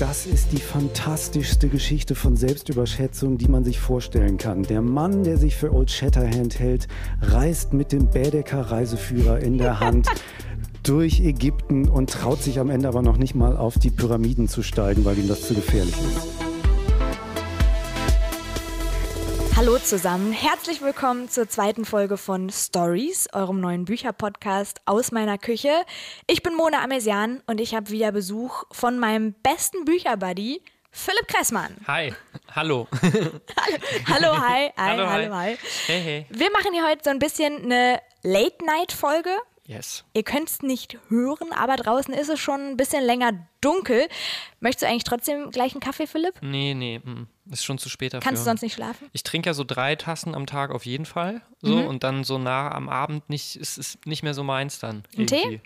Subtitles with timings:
[0.00, 4.64] Das ist die fantastischste Geschichte von Selbstüberschätzung, die man sich vorstellen kann.
[4.64, 6.88] Der Mann, der sich für Old Shatterhand hält,
[7.20, 10.08] reist mit dem Bädecker Reiseführer in der Hand
[10.82, 14.64] durch Ägypten und traut sich am Ende aber noch nicht mal auf die Pyramiden zu
[14.64, 16.43] steigen, weil ihm das zu gefährlich ist.
[19.56, 25.70] Hallo zusammen, herzlich willkommen zur zweiten Folge von Stories, eurem neuen Bücherpodcast aus meiner Küche.
[26.26, 31.76] Ich bin Mona Amesian und ich habe wieder Besuch von meinem besten Bücherbuddy, Philipp Kressmann.
[31.86, 32.12] Hi,
[32.54, 32.88] hallo.
[34.06, 35.22] hallo, hi, hi, Hallo, hi.
[35.22, 35.58] hallo, hi.
[35.86, 36.26] Hey, hey.
[36.30, 39.30] Wir machen hier heute so ein bisschen eine Late-Night-Folge.
[39.66, 40.04] Yes.
[40.12, 44.08] Ihr könnt es nicht hören, aber draußen ist es schon ein bisschen länger dunkel.
[44.60, 46.34] Möchtest du eigentlich trotzdem gleich einen Kaffee, Philipp?
[46.42, 48.22] Nee, nee, mm, ist schon zu spät dafür.
[48.28, 49.08] Kannst du sonst nicht schlafen?
[49.12, 51.42] Ich trinke ja so drei Tassen am Tag auf jeden Fall.
[51.60, 51.86] So Mhm.
[51.86, 55.04] und dann so nah am Abend nicht, ist es nicht mehr so meins dann.
[55.16, 55.60] Ein Tee?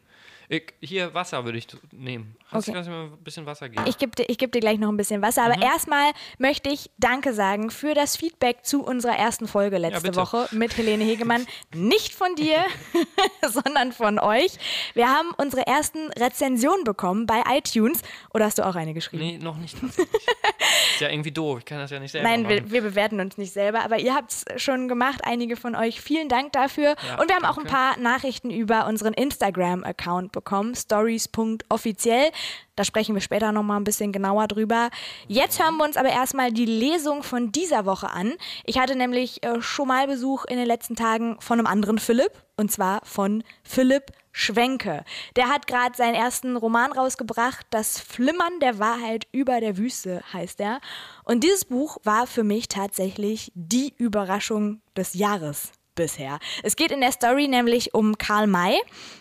[0.51, 2.35] Ich, hier Wasser würde ich nehmen.
[2.51, 2.71] Hast Okay.
[2.71, 3.85] du kannst mir ein bisschen Wasser geben?
[3.87, 5.53] Ich gebe dir, ich geb dir gleich noch ein bisschen Wasser, Mhm.
[5.53, 10.17] aber erstmal möchte ich Danke sagen für das Feedback zu unserer ersten Folge letzte bitte.
[10.17, 11.47] Woche mit Helene Hegemann.
[11.75, 12.65] Nicht von dir,
[13.47, 14.53] sondern von euch.
[14.95, 18.01] Wir haben unsere ersten Rezensionen bekommen bei iTunes.
[18.33, 19.23] Oder hast du auch eine geschrieben?
[19.25, 19.77] nee, noch nicht.
[19.83, 21.59] ist ja irgendwie doof.
[21.61, 22.55] Ich kann das ja nicht selber Nein, machen.
[22.55, 26.01] wir, wir bewerten uns nicht selber, aber ihr habt es schon gemacht, einige von euch.
[26.01, 26.95] Vielen Dank dafür.
[27.07, 27.71] Ja, Und wir haben auch ein danke.
[27.71, 30.38] paar Nachrichten über unseren Instagram-Account bekommen,
[30.75, 32.31] stories.offiziell.
[32.77, 34.91] Da sprechen wir später nochmal ein bisschen genauer drüber.
[35.27, 38.35] Jetzt hören wir uns aber erstmal die Lesung von dieser Woche an.
[38.65, 42.33] Ich hatte nämlich äh, schon mal Besuch in den letzten Tagen von einem anderen Philipp,
[42.57, 45.05] und zwar von Philipp Schwenke.
[45.35, 50.61] Der hat gerade seinen ersten Roman rausgebracht, Das Flimmern der Wahrheit über der Wüste heißt
[50.61, 50.81] er.
[51.25, 56.39] Und dieses Buch war für mich tatsächlich die Überraschung des Jahres bisher.
[56.63, 58.79] Es geht in der Story nämlich um Karl May,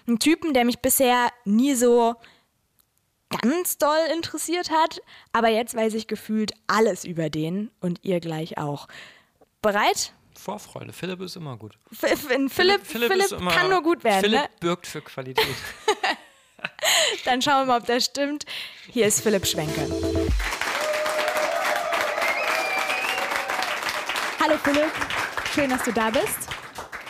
[0.07, 2.15] einen Typen, der mich bisher nie so
[3.41, 5.01] ganz doll interessiert hat,
[5.33, 8.87] aber jetzt weiß ich gefühlt alles über den und ihr gleich auch.
[9.61, 10.13] Bereit?
[10.33, 10.93] Vorfreude.
[10.93, 11.77] Philipp ist immer gut.
[11.91, 14.21] F Philipp, Philipp, Philipp, immer, kann nur gut werden.
[14.21, 14.49] Philipp Ne?
[14.59, 15.45] birgt für Qualität.
[17.25, 18.45] Dann schauen wir mal, ob das stimmt.
[18.91, 19.81] Hier ist Philipp Schwenke.
[24.39, 24.91] Hallo Philipp,
[25.53, 26.47] schön, dass du da bist.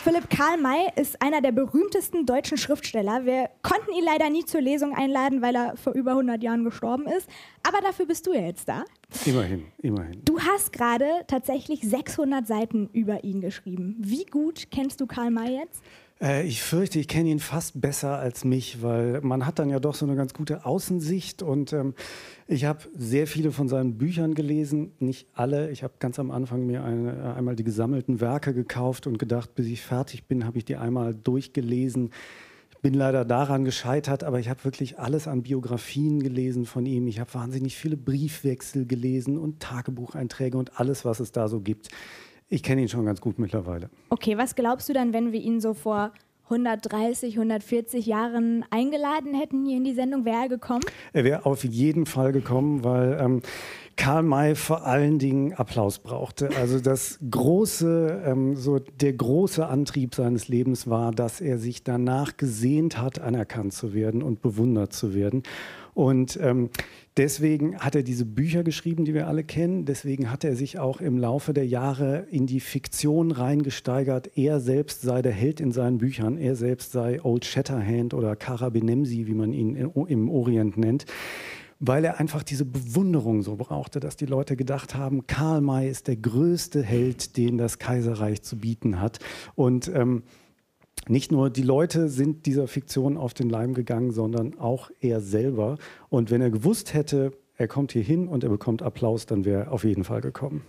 [0.07, 3.25] Philipp Karl May ist einer der berühmtesten deutschen Schriftsteller.
[3.25, 7.07] Wir konnten ihn leider nie zur Lesung einladen, weil er vor über 100 Jahren gestorben
[7.07, 7.29] ist.
[7.62, 8.85] Aber dafür bist du ja jetzt da.
[9.25, 10.22] Immerhin, immerhin.
[10.23, 13.97] Du hast gerade tatsächlich 600 Seiten über ihn geschrieben.
[14.00, 15.84] Wie gut kennst du Karl May jetzt?
[16.22, 19.79] Äh, ich fürchte, ich kenne ihn fast besser als mich, weil man hat dann ja
[19.79, 21.94] doch so eine ganz gute Außensicht und ähm,
[22.47, 25.69] ich habe sehr viele von seinen Büchern gelesen, nicht alle.
[25.72, 29.53] Ich habe ganz am Anfang mir eine, äh, einmal die gesammelten Werke gekauft und gedacht,
[29.56, 32.11] bis ich fertig bin, habe ich die einmal durchgelesen.
[32.72, 37.07] Ich bin leider daran gescheitert, aber ich habe wirklich alles an Biografien gelesen von ihm.
[37.07, 41.89] Ich habe wahnsinnig viele Briefwechsel gelesen und Tagebucheinträge und alles, was es da so gibt.
[42.50, 43.90] Ich kenne ihn schon ganz gut mittlerweile.
[44.09, 46.13] Okay, was glaubst du dann, wenn wir ihn so vor
[46.46, 50.24] 130, 140 Jahren eingeladen hätten hier in die Sendung?
[50.24, 50.84] Wäre er gekommen?
[51.12, 53.41] Er wäre auf jeden Fall gekommen, weil ähm,
[53.97, 56.50] Karl May vor allen Dingen Applaus brauchte.
[56.57, 62.38] Also das große, ähm, so der große Antrieb seines Lebens war, dass er sich danach
[62.38, 65.44] gesehnt hat, anerkannt zu werden und bewundert zu werden.
[65.97, 66.69] Und ähm,
[67.18, 69.85] deswegen hat er diese Bücher geschrieben, die wir alle kennen.
[69.85, 74.38] Deswegen hat er sich auch im Laufe der Jahre in die Fiktion reingesteigert.
[74.38, 76.38] Er selbst sei der Held in seinen Büchern.
[76.38, 81.06] Er selbst sei Old Shatterhand oder Karabinemsi, wie man ihn im Orient nennt
[81.80, 86.07] weil er einfach diese Bewunderung so brauchte, dass die Leute gedacht haben, Karl May ist
[86.07, 89.19] der größte Held, den das Kaiserreich zu bieten hat.
[89.53, 90.24] Und ähm,
[91.09, 95.78] nicht nur die Leute sind dieser Fiktion auf den Leim gegangen, sondern auch er selber.
[96.09, 99.66] Und wenn er gewusst hätte, er kommt hier hin und er bekommt Applaus, dann wäre
[99.66, 100.62] er auf jeden Fall gekommen.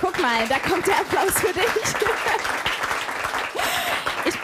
[0.00, 2.44] Guck mal, da kommt der Applaus für dich.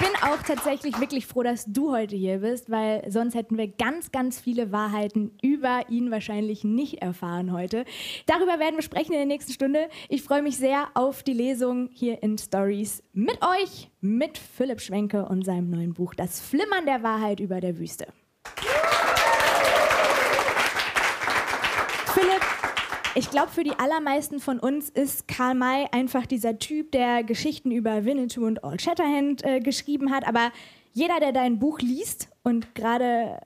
[0.04, 3.68] Ich bin auch tatsächlich wirklich froh, dass du heute hier bist, weil sonst hätten wir
[3.68, 7.86] ganz, ganz viele Wahrheiten über ihn wahrscheinlich nicht erfahren heute.
[8.26, 9.88] Darüber werden wir sprechen in der nächsten Stunde.
[10.10, 15.24] Ich freue mich sehr auf die Lesung hier in Stories mit euch, mit Philipp Schwenke
[15.24, 18.06] und seinem neuen Buch Das Flimmern der Wahrheit über der Wüste.
[22.12, 22.42] Philipp,
[23.14, 27.70] ich glaube, für die allermeisten von uns ist Karl May einfach dieser Typ, der Geschichten
[27.70, 30.26] über Winnetou und Old Shatterhand äh, geschrieben hat.
[30.26, 30.50] Aber
[30.92, 33.40] jeder, der dein Buch liest und gerade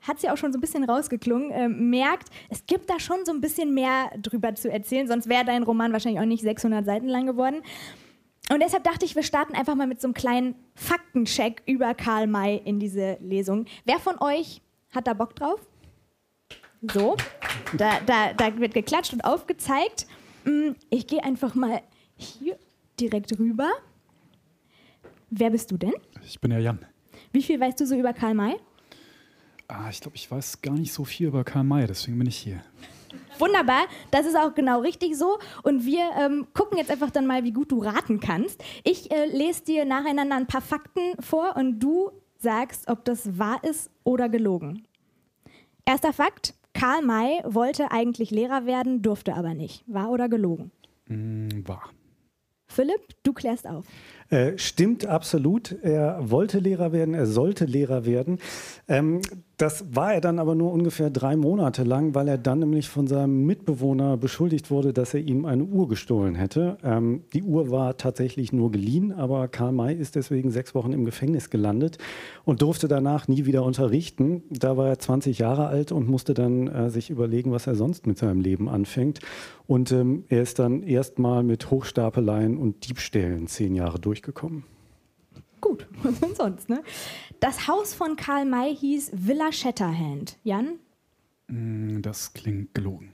[0.00, 3.32] hat sie auch schon so ein bisschen rausgeklungen, äh, merkt, es gibt da schon so
[3.32, 5.08] ein bisschen mehr drüber zu erzählen.
[5.08, 7.62] Sonst wäre dein Roman wahrscheinlich auch nicht 600 Seiten lang geworden.
[8.50, 12.26] Und deshalb dachte ich, wir starten einfach mal mit so einem kleinen Faktencheck über Karl
[12.26, 13.64] May in diese Lesung.
[13.86, 15.60] Wer von euch hat da Bock drauf?
[16.92, 17.16] So,
[17.76, 20.06] da, da, da wird geklatscht und aufgezeigt.
[20.44, 21.82] Mm, Ich gehe einfach mal
[22.16, 22.58] hier
[23.00, 23.70] direkt rüber.
[25.30, 25.94] Wer bist du denn?
[26.24, 26.84] Ich bin der Jan.
[27.32, 28.56] Wie viel weißt du so über Karl May?
[29.66, 32.36] Ah, ich glaube, ich weiß gar nicht so viel über Karl May, deswegen bin ich
[32.36, 32.60] hier.
[33.38, 35.38] Wunderbar, das ist auch genau richtig so.
[35.62, 38.62] Und wir ähm, gucken jetzt einfach dann mal, wie gut du raten kannst.
[38.84, 43.62] Ich äh, lese dir nacheinander ein paar Fakten vor und du sagst, ob das wahr
[43.64, 44.86] ist oder gelogen.
[45.84, 49.84] Erster Fakt: Karl May wollte eigentlich Lehrer werden, durfte aber nicht.
[49.86, 50.70] Wahr oder gelogen?
[51.06, 51.90] Hm, wahr.
[52.66, 53.84] Philipp, du klärst auf.
[54.30, 55.72] Äh, stimmt absolut.
[55.82, 58.40] Er wollte Lehrer werden, er sollte Lehrer werden.
[58.88, 59.20] Ähm,
[59.56, 63.06] das war er dann aber nur ungefähr drei Monate lang, weil er dann nämlich von
[63.06, 66.76] seinem Mitbewohner beschuldigt wurde, dass er ihm eine Uhr gestohlen hätte.
[66.82, 71.04] Ähm, die Uhr war tatsächlich nur geliehen, aber Karl May ist deswegen sechs Wochen im
[71.04, 71.98] Gefängnis gelandet
[72.44, 74.42] und durfte danach nie wieder unterrichten.
[74.50, 78.06] Da war er 20 Jahre alt und musste dann äh, sich überlegen, was er sonst
[78.06, 79.20] mit seinem Leben anfängt.
[79.66, 84.64] Und ähm, er ist dann erstmal mit Hochstapeleien und Diebstählen zehn Jahre durchgekommen.
[86.10, 86.82] Was denn sonst, ne?
[87.40, 90.38] Das Haus von Karl May hieß Villa Shatterhand.
[90.44, 90.78] Jan,
[91.48, 93.12] Hm, das klingt gelogen.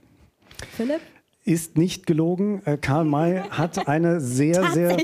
[0.71, 1.01] Philipp?
[1.43, 2.61] Ist nicht gelogen.
[2.65, 4.97] Äh, Karl May hat eine sehr, sehr,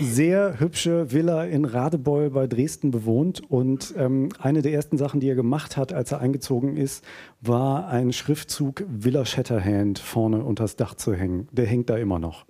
[0.00, 3.42] sehr hübsche Villa in Radebeul bei Dresden bewohnt.
[3.50, 7.04] Und ähm, eine der ersten Sachen, die er gemacht hat, als er eingezogen ist,
[7.40, 11.48] war ein Schriftzug Villa Shatterhand vorne unters Dach zu hängen.
[11.50, 12.46] Der hängt da immer noch.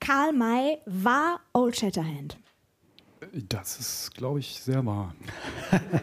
[0.00, 2.38] Karl May war Old Shatterhand.
[3.48, 5.14] Das ist, glaube ich, sehr wahr.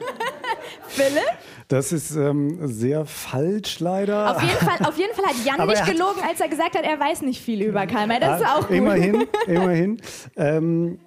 [0.88, 1.24] Philipp?
[1.68, 4.36] Das ist ähm, sehr falsch leider.
[4.36, 6.78] Auf jeden, Fall, auf jeden Fall hat Jan Aber nicht hat- gelogen, als er gesagt
[6.78, 8.20] hat, er weiß nicht viel über Karl May.
[8.20, 8.72] Das ist auch gut.
[8.78, 10.02] Immerhin, immerhin.
[10.36, 11.00] Ähm,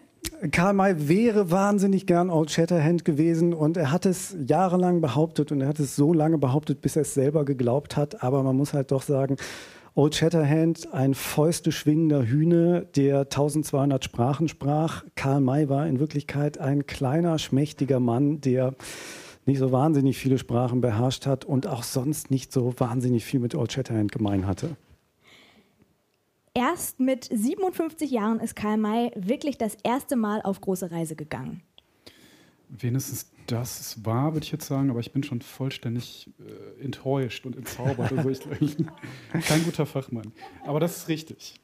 [0.51, 5.61] Karl May wäre wahnsinnig gern Old Shatterhand gewesen und er hat es jahrelang behauptet und
[5.61, 8.23] er hat es so lange behauptet, bis er es selber geglaubt hat.
[8.23, 9.37] Aber man muss halt doch sagen,
[9.99, 15.03] Old Shatterhand, ein Fäuste schwingender Hühne, der 1200 Sprachen sprach.
[15.17, 18.77] Karl May war in Wirklichkeit ein kleiner, schmächtiger Mann, der
[19.45, 23.57] nicht so wahnsinnig viele Sprachen beherrscht hat und auch sonst nicht so wahnsinnig viel mit
[23.57, 24.77] Old Shatterhand gemein hatte.
[26.55, 31.61] Erst mit 57 Jahren ist Karl May wirklich das erste Mal auf große Reise gegangen.
[32.69, 37.57] Wenigstens das wahr, würde ich jetzt sagen, aber ich bin schon vollständig äh, enttäuscht und
[37.57, 38.13] entzaubert.
[38.13, 38.77] Also ich
[39.47, 40.33] kein guter Fachmann.
[40.65, 41.55] Aber das ist richtig.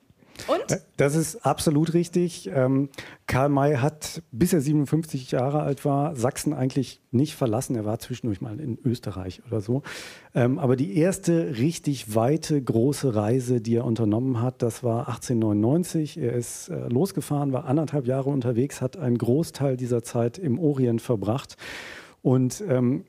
[0.47, 0.81] Und?
[0.97, 2.51] Das ist absolut richtig.
[2.53, 2.89] Ähm,
[3.27, 7.77] Karl May hat, bis er 57 Jahre alt war, Sachsen eigentlich nicht verlassen.
[7.77, 9.83] Er war zwischendurch mal in Österreich oder so.
[10.35, 16.19] Ähm, aber die erste richtig weite, große Reise, die er unternommen hat, das war 1899.
[16.19, 21.01] Er ist äh, losgefahren, war anderthalb Jahre unterwegs, hat einen Großteil dieser Zeit im Orient
[21.01, 21.57] verbracht.
[22.23, 23.05] Und ähm,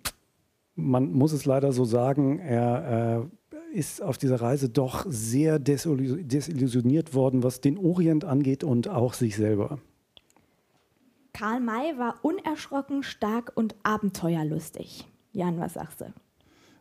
[0.76, 3.36] man muss es leider so sagen, er äh,
[3.76, 9.14] ist auf dieser Reise doch sehr desillu- desillusioniert worden, was den Orient angeht und auch
[9.14, 9.80] sich selber.
[11.34, 15.06] Karl May war unerschrocken, stark und abenteuerlustig.
[15.34, 16.06] Jan, was sagst du?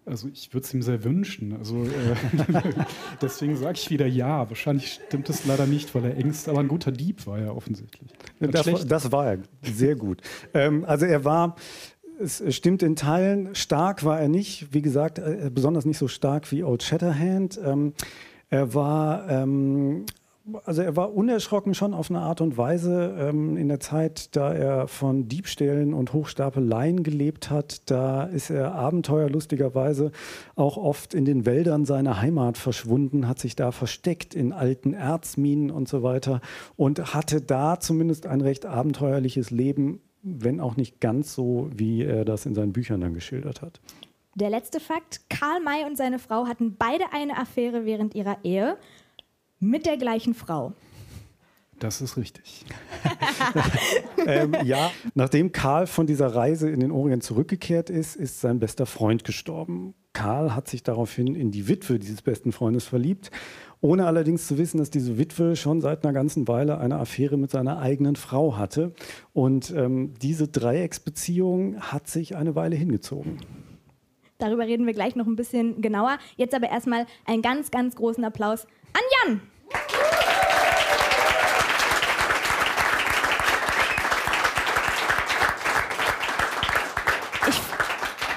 [0.07, 1.55] Also ich würde es ihm sehr wünschen.
[1.57, 2.15] Also äh,
[3.23, 4.49] deswegen sage ich wieder ja.
[4.49, 8.11] Wahrscheinlich stimmt es leider nicht, weil er Ängst, aber ein guter Dieb war er offensichtlich.
[8.39, 10.21] Das, das war er sehr gut.
[10.53, 11.57] ähm, also er war,
[12.21, 14.73] es stimmt in Teilen, stark war er nicht.
[14.73, 17.61] Wie gesagt, äh, besonders nicht so stark wie Old Shatterhand.
[17.63, 17.95] Ähm,
[18.51, 20.07] er war ähm,
[20.65, 24.53] also er war unerschrocken schon auf eine Art und Weise ähm, in der Zeit, da
[24.53, 27.91] er von Diebstählen und Hochstapeleien gelebt hat.
[27.91, 30.13] Da ist er abenteuerlustigerweise
[30.55, 35.71] auch oft in den Wäldern seiner Heimat verschwunden, hat sich da versteckt in alten Erzminen
[35.71, 36.41] und so weiter
[36.77, 42.25] und hatte da zumindest ein recht abenteuerliches Leben, wenn auch nicht ganz so, wie er
[42.25, 43.81] das in seinen Büchern dann geschildert hat.
[44.35, 48.77] Der letzte Fakt: Karl May und seine Frau hatten beide eine Affäre während ihrer Ehe
[49.61, 50.73] mit der gleichen Frau.
[51.79, 52.65] Das ist richtig.
[54.27, 58.87] ähm, ja, nachdem Karl von dieser Reise in den Orient zurückgekehrt ist, ist sein bester
[58.87, 59.95] Freund gestorben.
[60.15, 63.31] Karl hat sich daraufhin in die Witwe dieses besten Freundes verliebt,
[63.83, 67.51] ohne allerdings zu wissen, dass diese Witwe schon seit einer ganzen Weile eine Affäre mit
[67.51, 68.95] seiner eigenen Frau hatte.
[69.35, 73.39] Und ähm, diese Dreiecksbeziehung hat sich eine Weile hingezogen.
[74.39, 76.19] Darüber reden wir gleich noch ein bisschen genauer.
[76.37, 79.41] Jetzt aber erstmal einen ganz, ganz großen Applaus an Jan.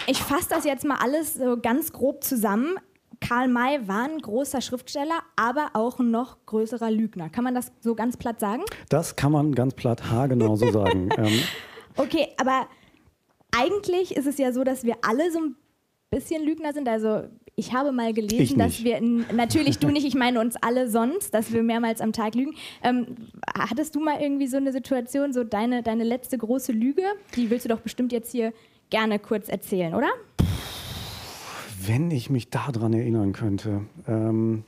[0.08, 2.76] Ich fasse das jetzt mal alles so ganz grob zusammen.
[3.20, 7.30] Karl May war ein großer Schriftsteller, aber auch ein noch größerer Lügner.
[7.30, 8.64] Kann man das so ganz platt sagen?
[8.90, 11.10] Das kann man ganz platt haargenau so sagen.
[11.18, 11.40] ähm,
[11.96, 12.68] Okay, aber
[13.52, 15.56] eigentlich ist es ja so, dass wir alle so ein
[16.12, 16.88] bisschen Lügner sind.
[16.88, 17.24] Also
[17.56, 21.52] ich habe mal gelesen, dass wir, natürlich du nicht, ich meine uns alle sonst, dass
[21.52, 22.54] wir mehrmals am Tag lügen.
[22.84, 23.16] Ähm,
[23.58, 27.02] hattest du mal irgendwie so eine Situation, so deine, deine letzte große Lüge?
[27.36, 28.54] Die willst du doch bestimmt jetzt hier
[28.90, 30.10] gerne kurz erzählen, oder?
[31.86, 33.82] Wenn ich mich daran erinnern könnte.
[34.08, 34.64] Ähm,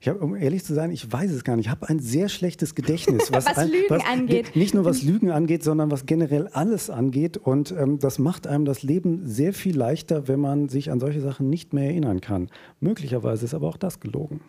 [0.00, 1.66] ich hab, um ehrlich zu sein, ich weiß es gar nicht.
[1.66, 3.30] Ich habe ein sehr schlechtes Gedächtnis.
[3.32, 4.56] Was Lügen angeht.
[4.56, 7.36] Nicht nur was Lügen angeht, sondern was generell alles angeht.
[7.36, 11.20] Und ähm, das macht einem das Leben sehr viel leichter, wenn man sich an solche
[11.20, 12.50] Sachen nicht mehr erinnern kann.
[12.80, 14.40] Möglicherweise ist aber auch das gelogen.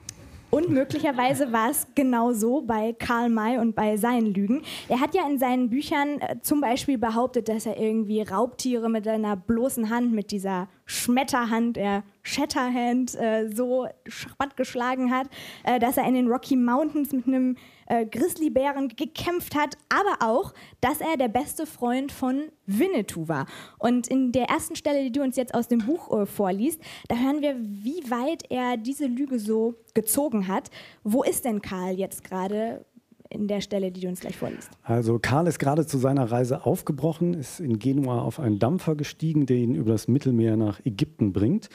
[0.58, 4.64] Und möglicherweise war es genau so bei Karl May und bei seinen Lügen.
[4.90, 9.06] Er hat ja in seinen Büchern äh, zum Beispiel behauptet, dass er irgendwie Raubtiere mit
[9.06, 15.28] seiner bloßen Hand, mit dieser Schmetterhand, der Shatterhand, äh, so Schratt geschlagen hat,
[15.64, 17.56] äh, dass er in den Rocky Mountains mit einem
[17.88, 23.48] äh, Grizzlybären gekämpft hat, aber auch, dass er der beste Freund von Winnetou war.
[23.80, 27.16] Und in der ersten Stelle, die du uns jetzt aus dem Buch äh, vorliest, da
[27.16, 30.70] hören wir, wie weit er diese Lüge so gezogen hat.
[31.04, 32.86] Wo ist denn Karl jetzt gerade
[33.30, 34.70] in der Stelle, die du uns gleich vorliest?
[34.84, 39.46] Also Karl ist gerade zu seiner Reise aufgebrochen, ist in Genua auf einen Dampfer gestiegen,
[39.46, 41.70] der ihn über das Mittelmeer nach Ägypten bringt.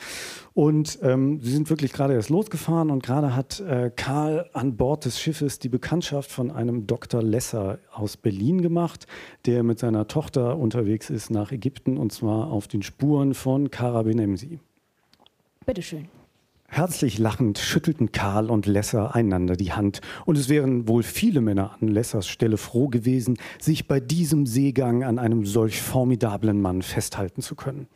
[0.54, 5.04] Und ähm, sie sind wirklich gerade erst losgefahren und gerade hat äh, Karl an Bord
[5.04, 7.22] des Schiffes die Bekanntschaft von einem Dr.
[7.22, 9.06] Lesser aus Berlin gemacht,
[9.46, 14.02] der mit seiner Tochter unterwegs ist nach Ägypten und zwar auf den Spuren von Kara
[14.02, 14.58] Benemsi.
[15.64, 16.08] Bitteschön.
[16.74, 21.76] Herzlich lachend schüttelten Karl und Lesser einander die Hand, und es wären wohl viele Männer
[21.78, 27.42] an Lessers Stelle froh gewesen, sich bei diesem Seegang an einem solch formidablen Mann festhalten
[27.42, 27.88] zu können.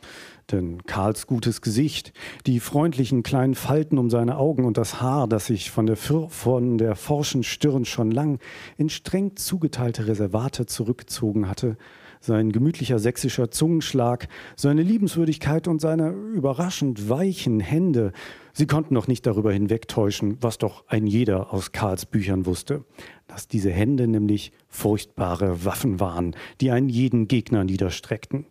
[0.51, 2.13] Denn Karls gutes Gesicht,
[2.45, 6.77] die freundlichen kleinen Falten um seine Augen und das Haar, das sich von der, von
[6.77, 8.37] der forschen Stirn schon lang
[8.77, 11.77] in streng zugeteilte Reservate zurückgezogen hatte,
[12.19, 18.11] sein gemütlicher sächsischer Zungenschlag, seine Liebenswürdigkeit und seine überraschend weichen Hände,
[18.53, 22.83] sie konnten noch nicht darüber hinwegtäuschen, was doch ein jeder aus Karls Büchern wusste,
[23.27, 28.45] dass diese Hände nämlich furchtbare Waffen waren, die einen jeden Gegner niederstreckten.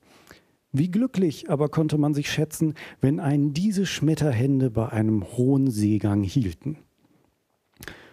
[0.73, 6.23] Wie glücklich aber konnte man sich schätzen, wenn einen diese Schmetterhände bei einem hohen Seegang
[6.23, 6.77] hielten.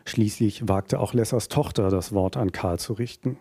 [0.05, 3.37] Schließlich wagte auch Lessers Tochter das Wort an Karl zu richten.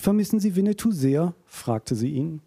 [0.00, 1.34] Vermissen Sie Winnetou sehr?
[1.44, 2.40] fragte sie ihn.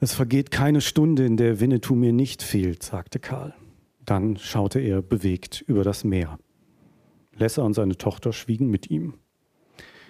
[0.00, 3.54] Es vergeht keine Stunde, in der Winnetou mir nicht fehlt, sagte Karl.
[4.06, 6.38] Dann schaute er bewegt über das Meer.
[7.36, 9.14] Lesser und seine Tochter schwiegen mit ihm.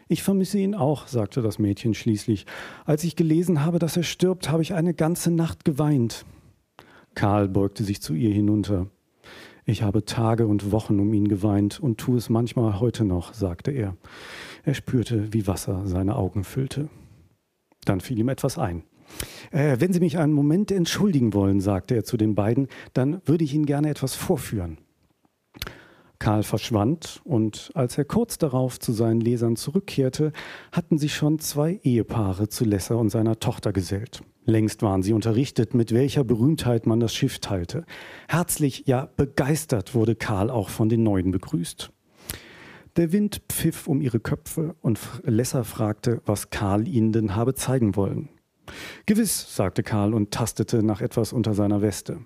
[0.07, 2.47] Ich vermisse ihn auch, sagte das Mädchen schließlich.
[2.85, 6.25] Als ich gelesen habe, dass er stirbt, habe ich eine ganze Nacht geweint.
[7.17, 8.87] Karl beugte sich zu ihr hinunter.
[9.71, 13.71] Ich habe Tage und Wochen um ihn geweint und tue es manchmal heute noch, sagte
[13.71, 13.97] er.
[14.65, 16.89] Er spürte, wie Wasser seine Augen füllte.
[17.85, 18.83] Dann fiel ihm etwas ein.
[19.53, 23.45] Äh, wenn Sie mich einen Moment entschuldigen wollen, sagte er zu den beiden, dann würde
[23.45, 24.79] ich Ihnen gerne etwas vorführen.
[26.19, 30.33] Karl verschwand und als er kurz darauf zu seinen Lesern zurückkehrte,
[30.73, 34.21] hatten sich schon zwei Ehepaare zu Lesser und seiner Tochter gesellt.
[34.51, 37.85] Längst waren sie unterrichtet, mit welcher Berühmtheit man das Schiff teilte.
[38.29, 41.91] Herzlich, ja begeistert wurde Karl auch von den Neuen begrüßt.
[42.97, 47.95] Der Wind pfiff um ihre Köpfe und Lesser fragte, was Karl ihnen denn habe zeigen
[47.97, 48.29] wollen.
[49.07, 52.19] Gewiss, sagte Karl und tastete nach etwas unter seiner Weste.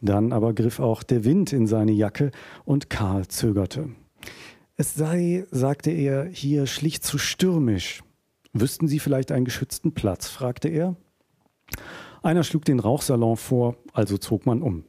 [0.00, 2.30] Dann aber griff auch der Wind in seine Jacke
[2.64, 3.88] und Karl zögerte.
[4.76, 8.02] Es sei, sagte er, hier schlicht zu stürmisch.
[8.52, 10.28] Wüssten Sie vielleicht einen geschützten Platz?
[10.28, 10.96] fragte er.
[12.22, 14.84] Einer schlug den Rauchsalon vor, also zog man um.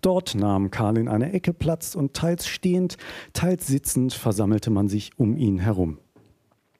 [0.00, 2.98] Dort nahm Karl in einer Ecke Platz und teils stehend,
[3.32, 5.98] teils sitzend versammelte man sich um ihn herum.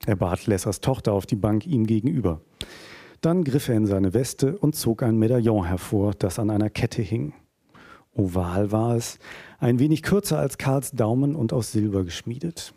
[0.06, 2.42] Er bat Lessers Tochter auf die Bank ihm gegenüber.
[3.23, 7.00] Dann griff er in seine Weste und zog ein Medaillon hervor, das an einer Kette
[7.00, 7.33] hing.
[8.12, 9.18] Oval war es,
[9.59, 12.75] ein wenig kürzer als Karls Daumen und aus Silber geschmiedet.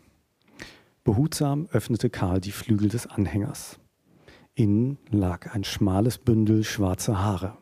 [1.04, 3.78] Behutsam öffnete Karl die Flügel des Anhängers.
[4.58, 7.56] Innen lag ein schmales Bündel schwarzer Haare.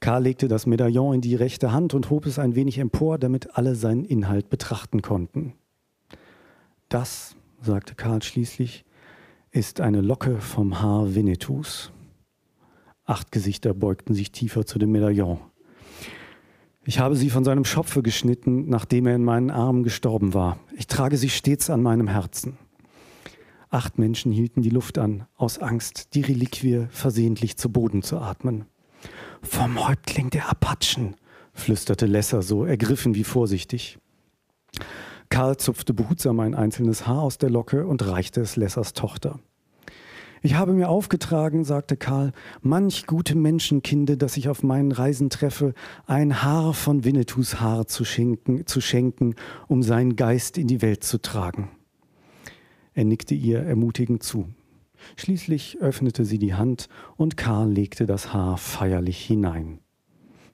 [0.00, 3.56] Karl legte das Medaillon in die rechte Hand und hob es ein wenig empor, damit
[3.56, 5.52] alle seinen Inhalt betrachten konnten.
[6.88, 8.84] Das, sagte Karl schließlich,
[9.52, 11.92] ist eine Locke vom Haar Winnetous.
[13.04, 15.38] Acht Gesichter beugten sich tiefer zu dem Medaillon.
[16.84, 20.58] Ich habe sie von seinem Schopfe geschnitten, nachdem er in meinen Armen gestorben war.
[20.76, 22.58] Ich trage sie stets an meinem Herzen.
[23.72, 28.66] Acht Menschen hielten die Luft an, aus Angst, die Reliquie versehentlich zu Boden zu atmen.
[29.40, 31.16] Vom Häuptling der Apachen,
[31.54, 33.98] flüsterte Lesser so ergriffen wie vorsichtig.
[35.30, 39.40] Karl zupfte behutsam ein einzelnes Haar aus der Locke und reichte es Lessers Tochter.
[40.42, 45.72] Ich habe mir aufgetragen, sagte Karl, manch gute Menschenkinde, das ich auf meinen Reisen treffe,
[46.04, 49.34] ein Haar von Winnetous Haar zu schenken, zu schenken,
[49.66, 51.70] um seinen Geist in die Welt zu tragen.
[52.94, 54.48] Er nickte ihr ermutigend zu.
[55.16, 59.80] Schließlich öffnete sie die Hand und Karl legte das Haar feierlich hinein.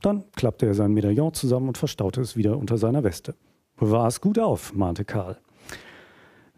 [0.00, 3.35] Dann klappte er sein Medaillon zusammen und verstaute es wieder unter seiner Weste.
[3.76, 5.38] Bewahr es gut auf, mahnte Karl.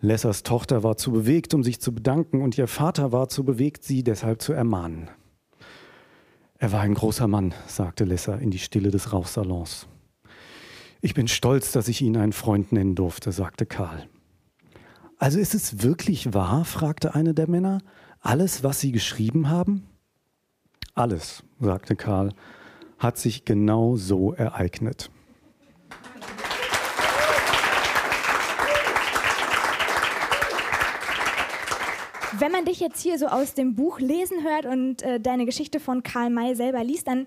[0.00, 3.84] Lessers Tochter war zu bewegt, um sich zu bedanken, und ihr Vater war zu bewegt,
[3.84, 5.10] sie deshalb zu ermahnen.
[6.58, 9.86] Er war ein großer Mann, sagte Lesser in die Stille des Rauchsalons.
[11.02, 14.08] Ich bin stolz, dass ich ihn einen Freund nennen durfte, sagte Karl.
[15.20, 16.64] Also ist es wirklich wahr?
[16.64, 17.82] fragte einer der Männer.
[18.20, 19.86] Alles, was Sie geschrieben haben?
[20.94, 22.32] Alles, sagte Karl,
[22.98, 25.10] hat sich genau so ereignet.
[32.38, 35.80] Wenn man dich jetzt hier so aus dem Buch lesen hört und äh, deine Geschichte
[35.80, 37.26] von Karl May selber liest, dann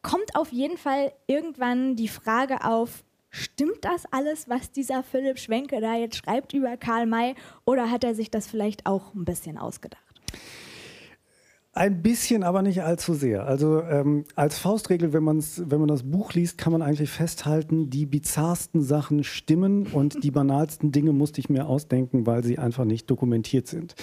[0.00, 5.80] kommt auf jeden Fall irgendwann die Frage auf, stimmt das alles, was dieser Philipp Schwenke
[5.80, 9.58] da jetzt schreibt über Karl May, oder hat er sich das vielleicht auch ein bisschen
[9.58, 10.02] ausgedacht?
[11.76, 13.46] Ein bisschen, aber nicht allzu sehr.
[13.46, 17.90] Also ähm, als Faustregel, wenn, man's, wenn man das Buch liest, kann man eigentlich festhalten,
[17.90, 22.84] die bizarrsten Sachen stimmen und die banalsten Dinge musste ich mir ausdenken, weil sie einfach
[22.84, 23.96] nicht dokumentiert sind.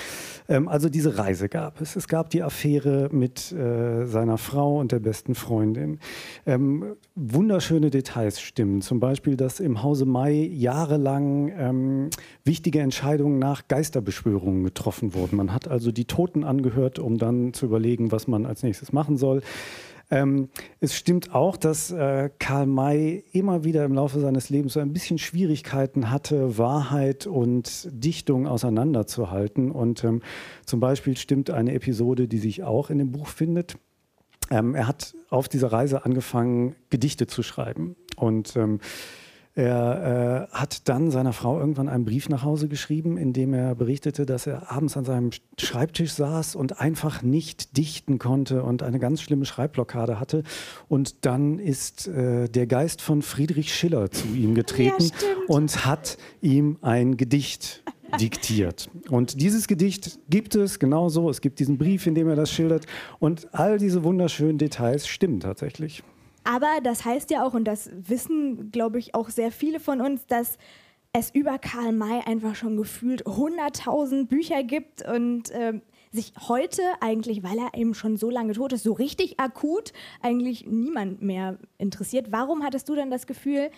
[0.49, 1.95] Ähm, also diese Reise gab es.
[1.95, 5.99] Es gab die Affäre mit äh, seiner Frau und der besten Freundin.
[6.45, 8.81] Ähm, wunderschöne Details stimmen.
[8.81, 12.09] Zum Beispiel, dass im Hause Mai jahrelang ähm,
[12.43, 15.37] wichtige Entscheidungen nach Geisterbeschwörungen getroffen wurden.
[15.37, 19.18] Man hat also die Toten angehört, um dann zu überlegen, was man als nächstes machen
[19.18, 19.41] soll.
[20.12, 20.50] Ähm,
[20.82, 24.91] es stimmt auch, dass äh, Karl May immer wieder im Laufe seines Lebens so ein
[24.91, 29.72] bisschen Schwierigkeiten hatte, Wahrheit und Dichtung auseinanderzuhalten.
[29.72, 30.22] Und ähm,
[30.65, 33.77] zum Beispiel stimmt eine Episode, die sich auch in dem Buch findet.
[34.50, 37.96] Ähm, er hat auf dieser Reise angefangen, Gedichte zu schreiben.
[38.18, 38.82] Und ähm,
[39.53, 43.75] er äh, hat dann seiner Frau irgendwann einen Brief nach Hause geschrieben, in dem er
[43.75, 48.99] berichtete, dass er abends an seinem Schreibtisch saß und einfach nicht dichten konnte und eine
[48.99, 50.43] ganz schlimme Schreibblockade hatte.
[50.87, 56.17] Und dann ist äh, der Geist von Friedrich Schiller zu ihm getreten ja, und hat
[56.41, 57.83] ihm ein Gedicht
[58.19, 58.89] diktiert.
[59.09, 61.29] Und dieses Gedicht gibt es genauso.
[61.29, 62.85] Es gibt diesen Brief, in dem er das schildert.
[63.19, 66.03] Und all diese wunderschönen Details stimmen tatsächlich.
[66.43, 70.25] Aber das heißt ja auch, und das wissen, glaube ich, auch sehr viele von uns,
[70.25, 70.58] dass
[71.13, 77.43] es über Karl May einfach schon gefühlt 100.000 Bücher gibt und äh, sich heute eigentlich,
[77.43, 82.32] weil er eben schon so lange tot ist, so richtig akut eigentlich niemand mehr interessiert.
[82.32, 83.71] Warum hattest du dann das Gefühl,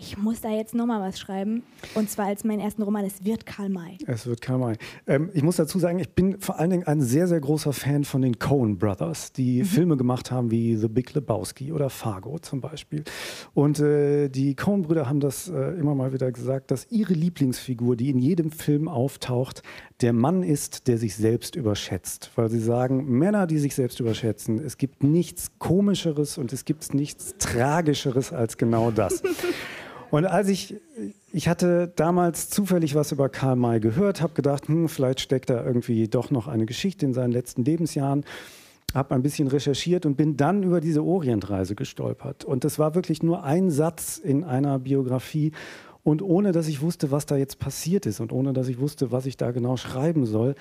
[0.00, 1.64] ich muss da jetzt nochmal was schreiben.
[1.94, 3.04] Und zwar als meinen ersten Roman.
[3.04, 3.98] Es wird Karl May.
[4.06, 4.76] Es wird Karl May.
[5.08, 8.04] Ähm, ich muss dazu sagen, ich bin vor allen Dingen ein sehr, sehr großer Fan
[8.04, 9.64] von den Coen Brothers, die mhm.
[9.64, 13.02] Filme gemacht haben wie The Big Lebowski oder Fargo zum Beispiel.
[13.54, 17.96] Und äh, die Coen Brüder haben das äh, immer mal wieder gesagt, dass ihre Lieblingsfigur,
[17.96, 19.64] die in jedem Film auftaucht,
[20.00, 22.30] der Mann ist, der sich selbst überschätzt.
[22.36, 26.94] Weil sie sagen, Männer, die sich selbst überschätzen, es gibt nichts Komischeres und es gibt
[26.94, 29.24] nichts Tragischeres als genau das.
[30.10, 30.76] Und als ich,
[31.32, 35.64] ich hatte damals zufällig was über Karl May gehört, habe gedacht, hm, vielleicht steckt da
[35.64, 38.24] irgendwie doch noch eine Geschichte in seinen letzten Lebensjahren,
[38.94, 42.44] habe ein bisschen recherchiert und bin dann über diese Orientreise gestolpert.
[42.44, 45.52] Und das war wirklich nur ein Satz in einer Biografie.
[46.04, 49.12] Und ohne dass ich wusste, was da jetzt passiert ist und ohne dass ich wusste,
[49.12, 50.54] was ich da genau schreiben soll,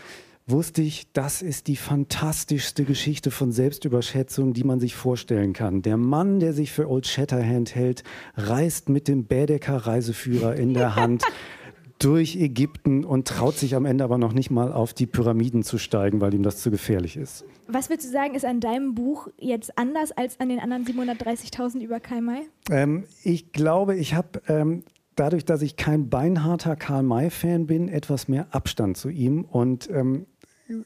[0.48, 5.82] wusste ich, das ist die fantastischste Geschichte von Selbstüberschätzung, die man sich vorstellen kann.
[5.82, 8.04] Der Mann, der sich für Old Shatterhand hält,
[8.36, 11.24] reist mit dem Baedeker-Reiseführer in der Hand
[12.00, 15.78] durch Ägypten und traut sich am Ende aber noch nicht mal auf die Pyramiden zu
[15.78, 17.44] steigen, weil ihm das zu gefährlich ist.
[17.68, 21.82] Was würdest du sagen, ist an deinem Buch jetzt anders als an den anderen 730.000
[21.82, 22.48] über Karl May?
[22.70, 24.84] Ähm, ich glaube, ich habe ähm,
[25.16, 30.28] dadurch, dass ich kein beinharter Karl May-Fan bin, etwas mehr Abstand zu ihm und ähm,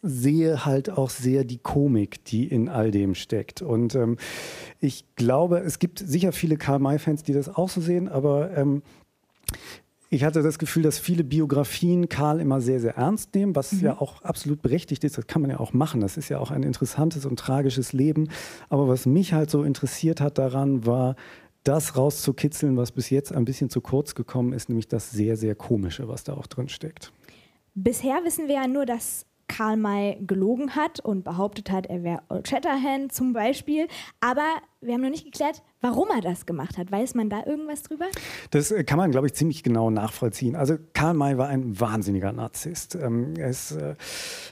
[0.01, 3.61] sehe halt auch sehr die Komik, die in all dem steckt.
[3.61, 4.17] Und ähm,
[4.79, 8.81] ich glaube, es gibt sicher viele Karl May-Fans, die das auch so sehen, aber ähm,
[10.13, 13.79] ich hatte das Gefühl, dass viele Biografien Karl immer sehr, sehr ernst nehmen, was mhm.
[13.79, 15.17] ja auch absolut berechtigt ist.
[15.17, 16.01] Das kann man ja auch machen.
[16.01, 18.27] Das ist ja auch ein interessantes und tragisches Leben.
[18.67, 21.15] Aber was mich halt so interessiert hat daran, war,
[21.63, 25.55] das rauszukitzeln, was bis jetzt ein bisschen zu kurz gekommen ist, nämlich das sehr, sehr
[25.55, 27.13] Komische, was da auch drin steckt.
[27.73, 32.21] Bisher wissen wir ja nur, dass Karl May gelogen hat und behauptet hat, er wäre
[32.29, 33.87] Old Shatterhand zum Beispiel.
[34.21, 34.45] Aber
[34.79, 36.89] wir haben noch nicht geklärt, warum er das gemacht hat.
[36.89, 38.05] Weiß man da irgendwas drüber?
[38.51, 40.55] Das äh, kann man, glaube ich, ziemlich genau nachvollziehen.
[40.55, 42.95] Also Karl May war ein wahnsinniger Narzisst.
[42.95, 43.95] Ähm, ist, äh,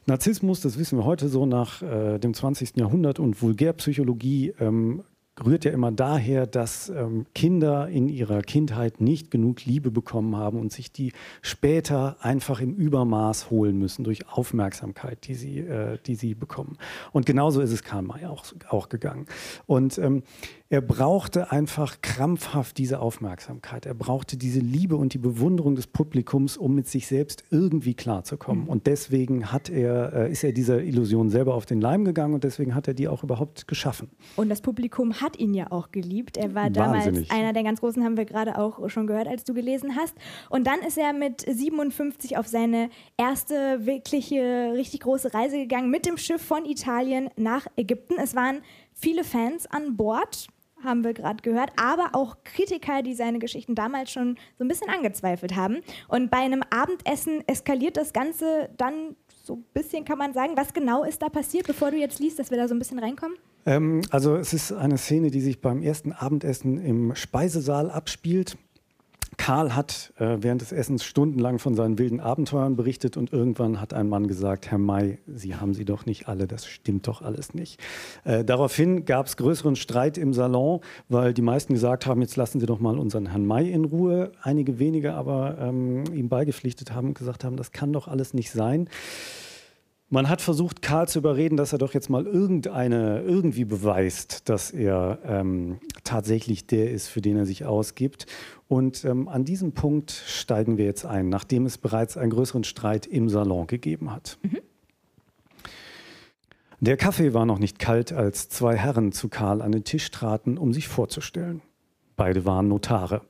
[0.05, 2.75] Narzissmus, das wissen wir heute so nach äh, dem 20.
[2.75, 5.03] Jahrhundert und Vulgärpsychologie ähm,
[5.45, 10.59] rührt ja immer daher, dass ähm, Kinder in ihrer Kindheit nicht genug Liebe bekommen haben
[10.59, 16.15] und sich die später einfach im Übermaß holen müssen durch Aufmerksamkeit, die sie, äh, die
[16.15, 16.77] sie bekommen.
[17.11, 19.25] Und genauso ist es Karl May auch, auch gegangen.
[19.65, 20.23] Und ähm,
[20.71, 23.87] er brauchte einfach krampfhaft diese Aufmerksamkeit.
[23.87, 28.65] Er brauchte diese Liebe und die Bewunderung des Publikums, um mit sich selbst irgendwie klarzukommen.
[28.65, 28.69] Mhm.
[28.69, 32.43] Und deswegen hat er, äh, ist er dieser Illusion selber auf den Leim gegangen und
[32.43, 34.11] deswegen hat er die auch überhaupt geschaffen.
[34.35, 36.37] Und das Publikum hat ihn ja auch geliebt.
[36.37, 37.31] Er war damals Wahnsinnig.
[37.31, 40.13] einer der ganz großen, haben wir gerade auch schon gehört, als du gelesen hast.
[40.51, 46.05] Und dann ist er mit 57 auf seine erste wirkliche, richtig große Reise gegangen mit
[46.05, 48.17] dem Schiff von Italien nach Ägypten.
[48.21, 48.59] Es waren
[48.93, 50.47] viele Fans an Bord
[50.83, 54.89] haben wir gerade gehört, aber auch Kritiker, die seine Geschichten damals schon so ein bisschen
[54.89, 55.77] angezweifelt haben.
[56.07, 60.53] Und bei einem Abendessen eskaliert das Ganze dann so ein bisschen, kann man sagen.
[60.55, 62.99] Was genau ist da passiert, bevor du jetzt liest, dass wir da so ein bisschen
[62.99, 63.37] reinkommen?
[63.65, 68.57] Ähm, also es ist eine Szene, die sich beim ersten Abendessen im Speisesaal abspielt.
[69.39, 73.93] Karl hat äh, während des Essens stundenlang von seinen wilden Abenteuern berichtet und irgendwann hat
[73.93, 77.53] ein Mann gesagt, Herr May, Sie haben sie doch nicht alle, das stimmt doch alles
[77.53, 77.79] nicht.
[78.25, 82.59] Äh, daraufhin gab es größeren Streit im Salon, weil die meisten gesagt haben, jetzt lassen
[82.59, 84.33] Sie doch mal unseren Herrn May in Ruhe.
[84.41, 88.51] Einige wenige aber ähm, ihm beigepflichtet haben und gesagt haben, das kann doch alles nicht
[88.51, 88.89] sein.
[90.11, 94.71] Man hat versucht, Karl zu überreden, dass er doch jetzt mal irgendeine, irgendwie beweist, dass
[94.71, 98.25] er ähm, tatsächlich der ist, für den er sich ausgibt.
[98.67, 103.05] Und ähm, an diesem Punkt steigen wir jetzt ein, nachdem es bereits einen größeren Streit
[103.05, 104.39] im Salon gegeben hat.
[104.41, 104.57] Mhm.
[106.81, 110.57] Der Kaffee war noch nicht kalt, als zwei Herren zu Karl an den Tisch traten,
[110.57, 111.61] um sich vorzustellen.
[112.15, 113.21] Beide waren Notare.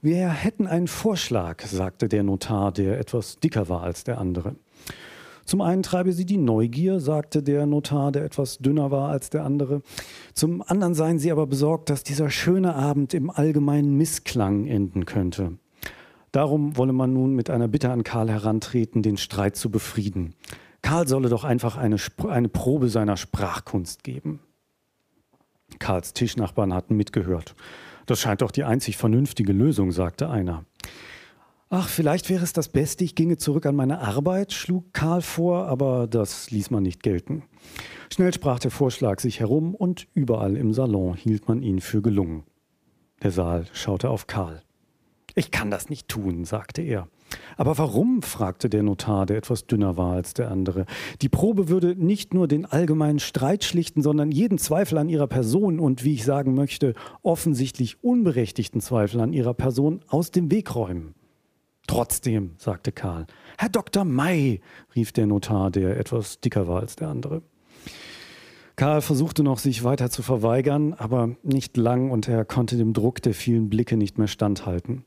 [0.00, 4.54] Wir hätten einen Vorschlag, sagte der Notar, der etwas dicker war als der andere.
[5.44, 9.44] Zum einen treibe sie die Neugier, sagte der Notar, der etwas dünner war als der
[9.44, 9.82] andere.
[10.32, 15.58] Zum anderen seien sie aber besorgt, dass dieser schöne Abend im allgemeinen Missklang enden könnte.
[16.32, 20.34] Darum wolle man nun mit einer Bitte an Karl herantreten, den Streit zu befrieden.
[20.82, 21.96] Karl solle doch einfach eine,
[22.28, 24.40] eine Probe seiner Sprachkunst geben.
[25.78, 27.54] Karls Tischnachbarn hatten mitgehört.
[28.06, 30.64] Das scheint doch die einzig vernünftige Lösung, sagte einer.
[31.76, 35.66] Ach, vielleicht wäre es das Beste, ich ginge zurück an meine Arbeit, schlug Karl vor,
[35.66, 37.42] aber das ließ man nicht gelten.
[38.12, 42.44] Schnell sprach der Vorschlag sich herum und überall im Salon hielt man ihn für gelungen.
[43.24, 44.62] Der Saal schaute auf Karl.
[45.34, 47.08] Ich kann das nicht tun, sagte er.
[47.56, 48.22] Aber warum?
[48.22, 50.86] fragte der Notar, der etwas dünner war als der andere.
[51.22, 55.80] Die Probe würde nicht nur den allgemeinen Streit schlichten, sondern jeden Zweifel an ihrer Person
[55.80, 61.16] und, wie ich sagen möchte, offensichtlich unberechtigten Zweifel an ihrer Person aus dem Weg räumen.
[61.86, 63.26] Trotzdem, sagte Karl.
[63.58, 64.04] Herr Dr.
[64.04, 64.60] May,
[64.94, 67.42] rief der Notar, der etwas dicker war als der andere.
[68.76, 73.22] Karl versuchte noch, sich weiter zu verweigern, aber nicht lang und er konnte dem Druck
[73.22, 75.04] der vielen Blicke nicht mehr standhalten.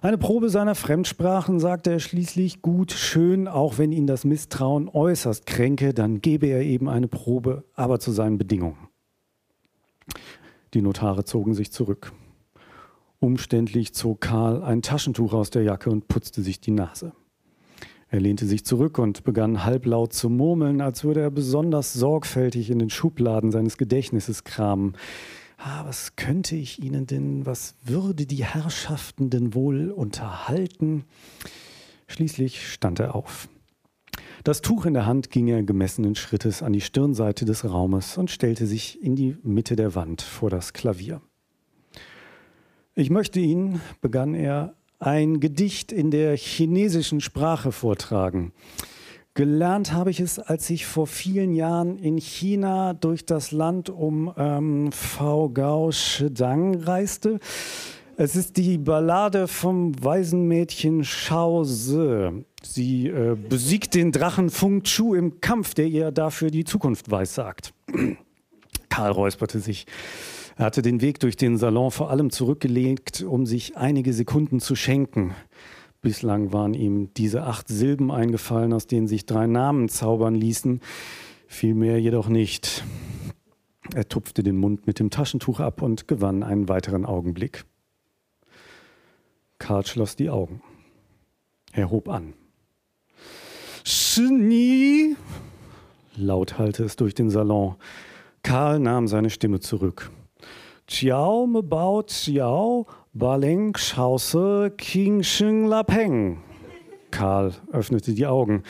[0.00, 5.46] Eine Probe seiner Fremdsprachen, sagte er schließlich, gut, schön, auch wenn ihn das Misstrauen äußerst
[5.46, 8.88] kränke, dann gebe er eben eine Probe, aber zu seinen Bedingungen.
[10.74, 12.12] Die Notare zogen sich zurück.
[13.20, 17.12] Umständlich zog Karl ein Taschentuch aus der Jacke und putzte sich die Nase.
[18.08, 22.78] Er lehnte sich zurück und begann halblaut zu murmeln, als würde er besonders sorgfältig in
[22.78, 24.96] den Schubladen seines Gedächtnisses kramen.
[25.56, 31.04] Ah, was könnte ich Ihnen denn, was würde die Herrschaften denn wohl unterhalten?
[32.06, 33.48] Schließlich stand er auf.
[34.44, 38.30] Das Tuch in der Hand ging er gemessenen Schrittes an die Stirnseite des Raumes und
[38.30, 41.22] stellte sich in die Mitte der Wand vor das Klavier.
[42.96, 48.52] Ich möchte Ihnen, begann er, ein Gedicht in der chinesischen Sprache vortragen.
[49.34, 54.32] Gelernt habe ich es, als ich vor vielen Jahren in China durch das Land um
[54.36, 57.40] ähm, Fao Gao Shedang reiste.
[58.16, 62.44] Es ist die Ballade vom Waisenmädchen Shao Zi.
[62.62, 67.74] Sie äh, besiegt den Drachen Feng Chu im Kampf, der ihr dafür die Zukunft weissagt.
[68.88, 69.86] Karl räusperte sich.
[70.56, 74.76] Er hatte den Weg durch den Salon vor allem zurückgelegt, um sich einige Sekunden zu
[74.76, 75.34] schenken.
[76.00, 80.80] Bislang waren ihm diese acht Silben eingefallen, aus denen sich drei Namen zaubern ließen,
[81.46, 82.84] viel mehr jedoch nicht.
[83.94, 87.64] Er tupfte den Mund mit dem Taschentuch ab und gewann einen weiteren Augenblick.
[89.58, 90.62] Karl schloss die Augen.
[91.72, 92.34] Er hob an.
[94.30, 95.16] nie.
[96.16, 97.76] Laut hallte es durch den Salon.
[98.42, 100.10] Karl nahm seine Stimme zurück.
[100.86, 106.42] Chiao me bao chiao, baleng schause king shing la peng.
[107.10, 108.64] Karl öffnete die Augen.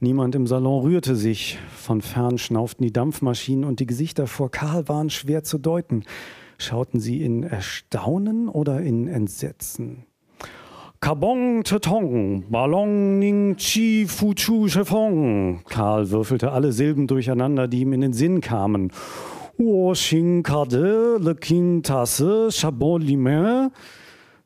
[0.00, 1.58] Niemand im Salon rührte sich.
[1.76, 6.04] Von fern schnauften die Dampfmaschinen und die Gesichter vor Karl waren schwer zu deuten.
[6.56, 10.06] Schauten sie in Erstaunen oder in Entsetzen?
[11.00, 15.60] Kabong Tetong, Ballon Ning Chi Fu Chu Chefong.
[15.68, 18.90] Karl würfelte alle Silben durcheinander, die ihm in den Sinn kamen.
[19.60, 21.34] Wo Xing Kade, Le
[21.82, 23.72] Tasse, Chabon Limain.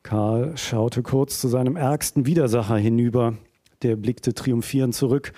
[0.01, 3.35] Karl schaute kurz zu seinem ärgsten Widersacher hinüber.
[3.83, 5.33] Der blickte triumphierend zurück.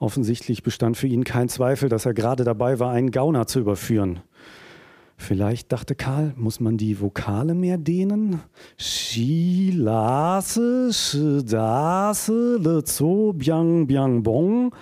[0.00, 4.18] Offensichtlich bestand für ihn kein Zweifel, dass er gerade dabei war, einen Gauner zu überführen.
[5.16, 8.40] Vielleicht, dachte Karl, muss man die Vokale mehr dehnen?
[8.78, 14.74] Shi, lase, shi, dase, le, zo, biang, biang, bong.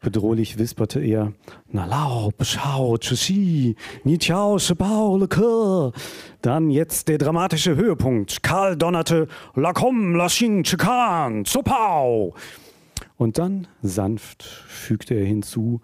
[0.00, 1.32] Bedrohlich wisperte er,
[1.68, 5.92] na lao, beschau, tschüssi, ni tiao, shibao, le.
[6.40, 8.42] Dann jetzt der dramatische Höhepunkt.
[8.42, 12.34] Karl donnerte, la kom, la xing, chikan, zopau.
[13.18, 15.82] Und dann sanft fügte er hinzu,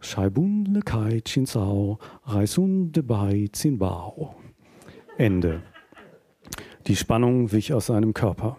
[0.00, 4.36] Shaibun le kai chin sao, reisun de bai zin bao.
[5.16, 5.62] Ende.
[6.86, 8.58] Die Spannung wich aus seinem Körper.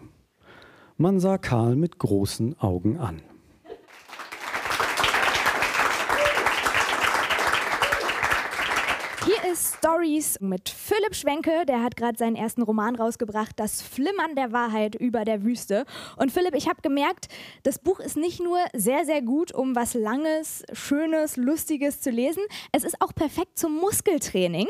[0.98, 3.22] Man sah Karl mit großen Augen an.
[9.24, 14.34] Hier ist Stories mit Philipp Schwenke, der hat gerade seinen ersten Roman rausgebracht, Das Flimmern
[14.36, 15.86] der Wahrheit über der Wüste.
[16.18, 17.28] Und Philipp, ich habe gemerkt,
[17.62, 22.42] das Buch ist nicht nur sehr, sehr gut, um was Langes, Schönes, Lustiges zu lesen,
[22.72, 24.68] es ist auch perfekt zum Muskeltraining.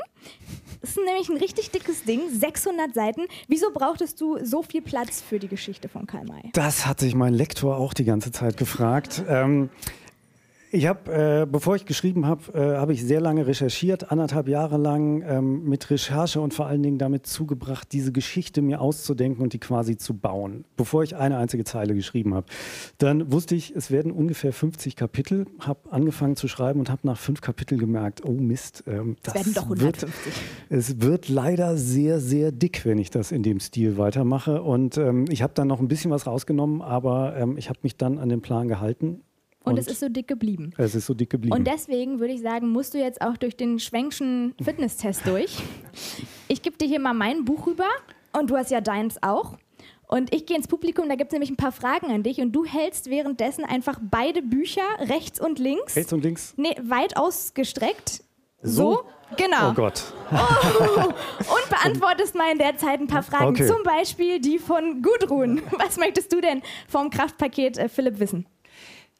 [0.80, 3.22] Das ist nämlich ein richtig dickes Ding, 600 Seiten.
[3.48, 6.50] Wieso brauchtest du so viel Platz für die Geschichte von Karl May?
[6.52, 9.24] Das hat sich mein Lektor auch die ganze Zeit gefragt.
[9.28, 9.70] Ähm,
[10.72, 14.76] ich habe, äh, bevor ich geschrieben habe, äh, habe ich sehr lange recherchiert, anderthalb Jahre
[14.76, 19.52] lang ähm, mit Recherche und vor allen Dingen damit zugebracht, diese Geschichte mir auszudenken und
[19.52, 22.46] die quasi zu bauen, bevor ich eine einzige Zeile geschrieben habe.
[22.98, 27.18] Dann wusste ich, es werden ungefähr 50 Kapitel, habe angefangen zu schreiben und habe nach
[27.18, 30.08] fünf Kapiteln gemerkt, oh Mist, ähm, das werden doch 150.
[30.08, 30.34] Wird,
[30.68, 34.62] es wird leider sehr, sehr dick, wenn ich das in dem Stil weitermache.
[34.62, 37.96] Und ähm, ich habe dann noch ein bisschen was rausgenommen, aber ähm, ich habe mich
[37.96, 39.22] dann an den Plan gehalten
[39.62, 40.72] und, und, es ist so dick geblieben.
[40.78, 41.54] Es ist so dick geblieben.
[41.54, 45.56] Und deswegen würde ich sagen, musst du jetzt auch durch den Schwenkschen Fitnesstest durch.
[46.48, 47.86] Ich gebe dir hier mal mein Buch rüber
[48.36, 49.56] und du hast ja deins auch.
[50.08, 52.50] Und ich gehe ins Publikum, da gibt es nämlich ein paar Fragen an dich und
[52.50, 55.94] du hältst währenddessen einfach beide Bücher rechts und links.
[55.94, 56.54] Rechts und links?
[56.56, 58.24] Nee, weit ausgestreckt.
[58.62, 58.94] So?
[58.94, 59.04] so?
[59.36, 59.70] Genau.
[59.70, 60.02] Oh Gott.
[60.32, 61.04] Oh.
[61.04, 63.50] Und beantwortest mal in der Zeit ein paar Fragen.
[63.50, 63.68] Okay.
[63.68, 65.62] Zum Beispiel die von Gudrun.
[65.78, 68.46] Was möchtest du denn vom Kraftpaket äh, Philipp wissen?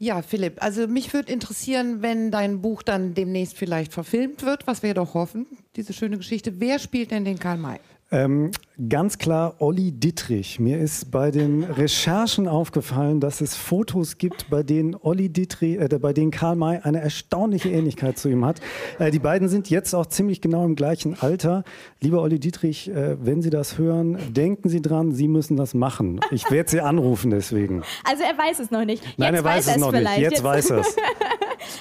[0.03, 4.83] Ja, Philipp, also mich würde interessieren, wenn dein Buch dann demnächst vielleicht verfilmt wird, was
[4.83, 6.59] wir doch hoffen, diese schöne Geschichte.
[6.59, 7.81] Wer spielt denn den Karl May?
[8.11, 8.51] Ähm,
[8.89, 10.59] ganz klar Olli Dittrich.
[10.59, 15.99] Mir ist bei den Recherchen aufgefallen, dass es Fotos gibt, bei denen Olli Dittrich, äh,
[16.01, 18.61] bei denen Karl May eine erstaunliche Ähnlichkeit zu ihm hat.
[18.99, 21.65] Äh, die beiden sind jetzt auch ziemlich genau im gleichen Alter.
[22.01, 26.21] Lieber Olli Dittrich, äh, wenn Sie das hören, denken Sie dran, Sie müssen das machen.
[26.31, 27.83] Ich werde Sie anrufen deswegen.
[28.05, 29.03] Also er weiß es noch nicht.
[29.19, 30.19] Nein, jetzt er weiß, weiß es noch vielleicht.
[30.19, 30.21] nicht.
[30.21, 30.97] Jetzt, jetzt weiß er es.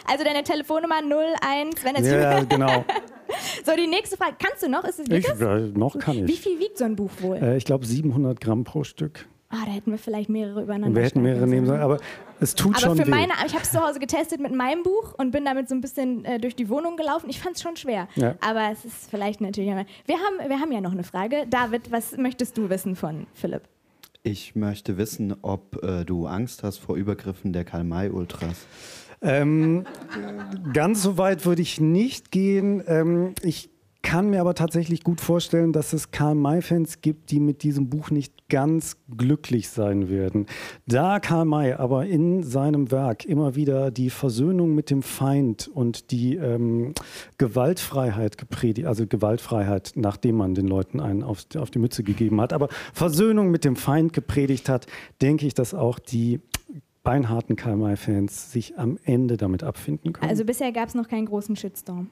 [0.06, 2.84] Also deine Telefonnummer 01, wenn es Ja, genau.
[3.66, 4.36] So, die nächste Frage.
[4.40, 4.84] Kannst du noch?
[4.84, 6.28] Ist es ich, äh, Noch kann ich.
[6.28, 7.38] Wie viel wiegt so ein Buch wohl?
[7.38, 9.28] Äh, ich glaube 700 Gramm pro Stück.
[9.52, 10.96] Ah, da hätten wir vielleicht mehrere übereinander.
[10.96, 11.98] Wir hätten mehrere nehmen sollen, aber
[12.40, 13.10] es tut aber schon für weh.
[13.10, 15.82] meine, ich habe es zu Hause getestet mit meinem Buch und bin damit so ein
[15.82, 17.32] bisschen äh, durch die Wohnung gelaufen.
[17.32, 18.36] Ich fand es schon schwer, ja.
[18.42, 19.70] aber es ist vielleicht natürlich.
[19.70, 21.48] Wir haben, wir haben ja noch eine Frage.
[21.50, 23.64] David, was möchtest du wissen von Philipp?
[24.22, 28.68] Ich möchte wissen, ob äh, du Angst hast vor Übergriffen der Karl-May-Ultras.
[29.24, 29.86] Ähm,
[30.74, 32.84] ganz so weit würde ich nicht gehen.
[32.86, 33.72] Ähm, ich
[34.02, 38.48] kann mir aber tatsächlich gut vorstellen, dass es Karl-May-Fans gibt, die mit diesem Buch nicht
[38.50, 40.48] ganz glücklich sein werden.
[40.88, 46.12] Da Karl May aber in seinem Werk immer wieder die Versöhnung mit dem Feind und
[46.12, 46.94] die ähm,
[47.38, 52.54] Gewaltfreiheit gepredigt, also Gewaltfreiheit, nachdem man den Leuten einen auf, auf die Mütze gegeben hat,
[52.54, 54.88] aber Versöhnung mit dem Feind gepredigt hat,
[55.22, 56.42] denke ich, dass auch die
[57.04, 60.30] beinharten Karl May-Fans sich am Ende damit abfinden können.
[60.30, 62.10] Also bisher gab es noch keinen großen Shitstorm.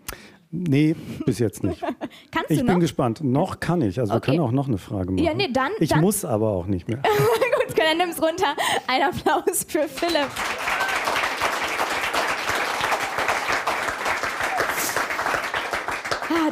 [0.50, 1.82] Nee, bis jetzt nicht.
[2.32, 2.80] Kannst ich du bin noch?
[2.80, 3.24] gespannt.
[3.24, 4.00] Noch kann ich.
[4.00, 4.28] Also okay.
[4.28, 5.24] wir können auch noch eine Frage machen.
[5.24, 5.72] Ja, nee, dann.
[5.80, 6.02] Ich dann.
[6.02, 6.98] muss aber auch nicht mehr.
[7.68, 8.56] Gut, dann nimm's runter.
[8.88, 10.28] Ein Applaus für Philipp.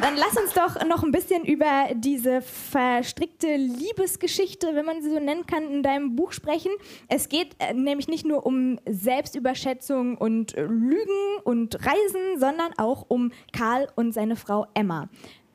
[0.00, 5.18] Dann lass uns doch noch ein bisschen über diese verstrickte Liebesgeschichte, wenn man sie so
[5.18, 6.70] nennen kann, in deinem Buch sprechen.
[7.08, 13.32] Es geht äh, nämlich nicht nur um Selbstüberschätzung und Lügen und Reisen, sondern auch um
[13.52, 15.08] Karl und seine Frau Emma.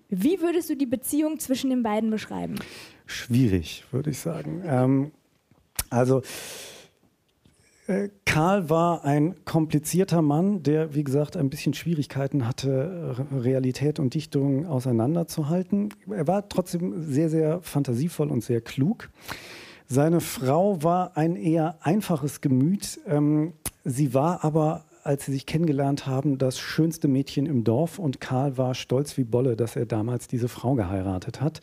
[0.10, 2.55] Wie würdest du die Beziehung zwischen den beiden beschreiben?
[3.05, 4.62] Schwierig, würde ich sagen.
[4.65, 5.12] Ähm,
[5.89, 6.21] also
[8.25, 14.65] Karl war ein komplizierter Mann, der, wie gesagt, ein bisschen Schwierigkeiten hatte, Realität und Dichtung
[14.65, 15.93] auseinanderzuhalten.
[16.10, 19.10] Er war trotzdem sehr, sehr fantasievoll und sehr klug.
[19.88, 22.99] Seine Frau war ein eher einfaches Gemüt.
[23.08, 28.21] Ähm, sie war aber als sie sich kennengelernt haben, das schönste Mädchen im Dorf und
[28.21, 31.61] Karl war stolz wie Bolle, dass er damals diese Frau geheiratet hat.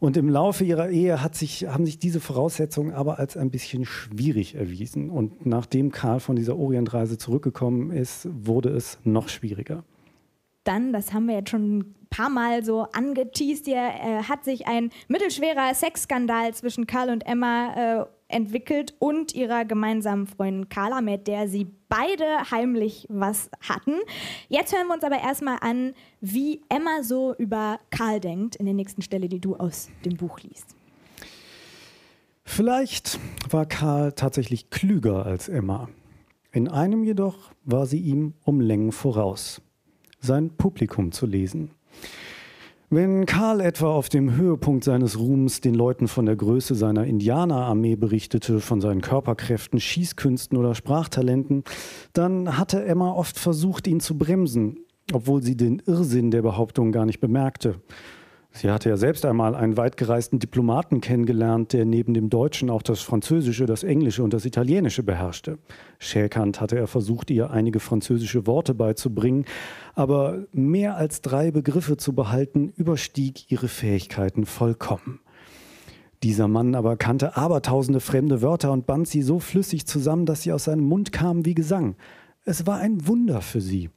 [0.00, 3.84] Und im Laufe ihrer Ehe hat sich, haben sich diese Voraussetzungen aber als ein bisschen
[3.84, 5.10] schwierig erwiesen.
[5.10, 9.84] Und nachdem Karl von dieser Orientreise zurückgekommen ist, wurde es noch schwieriger.
[10.64, 14.66] Dann, das haben wir jetzt schon ein paar Mal so angeteased, hier äh, hat sich
[14.66, 21.26] ein mittelschwerer Sexskandal zwischen Karl und Emma äh, entwickelt und ihrer gemeinsamen Freundin Carla, mit
[21.26, 23.94] der sie beide heimlich was hatten.
[24.48, 28.74] Jetzt hören wir uns aber erstmal an, wie Emma so über Karl denkt, in der
[28.74, 30.74] nächsten Stelle, die du aus dem Buch liest.
[32.44, 35.88] Vielleicht war Karl tatsächlich klüger als Emma.
[36.50, 39.62] In einem jedoch war sie ihm um Längen voraus,
[40.20, 41.70] sein Publikum zu lesen.
[42.94, 47.96] Wenn Karl etwa auf dem Höhepunkt seines Ruhms den Leuten von der Größe seiner Indianerarmee
[47.96, 51.64] berichtete, von seinen Körperkräften, Schießkünsten oder Sprachtalenten,
[52.12, 57.06] dann hatte Emma oft versucht, ihn zu bremsen, obwohl sie den Irrsinn der Behauptung gar
[57.06, 57.76] nicht bemerkte.
[58.54, 63.00] Sie hatte ja selbst einmal einen weitgereisten Diplomaten kennengelernt, der neben dem Deutschen auch das
[63.00, 65.58] Französische, das Englische und das Italienische beherrschte.
[65.98, 69.46] Schäkernd hatte er versucht, ihr einige französische Worte beizubringen,
[69.94, 75.20] aber mehr als drei Begriffe zu behalten, überstieg ihre Fähigkeiten vollkommen.
[76.22, 80.52] Dieser Mann aber kannte abertausende fremde Wörter und band sie so flüssig zusammen, dass sie
[80.52, 81.96] aus seinem Mund kamen wie Gesang.
[82.44, 83.88] Es war ein Wunder für sie.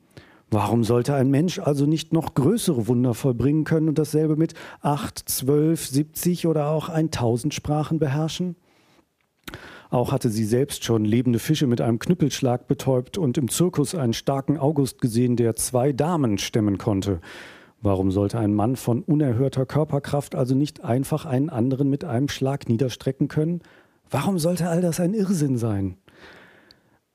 [0.51, 5.17] Warum sollte ein Mensch also nicht noch größere Wunder vollbringen können und dasselbe mit 8,
[5.17, 8.55] 12, 70 oder auch 1000 Sprachen beherrschen?
[9.89, 14.13] Auch hatte sie selbst schon lebende Fische mit einem Knüppelschlag betäubt und im Zirkus einen
[14.13, 17.21] starken August gesehen, der zwei Damen stemmen konnte.
[17.81, 22.67] Warum sollte ein Mann von unerhörter Körperkraft also nicht einfach einen anderen mit einem Schlag
[22.67, 23.61] niederstrecken können?
[24.09, 25.97] Warum sollte all das ein Irrsinn sein?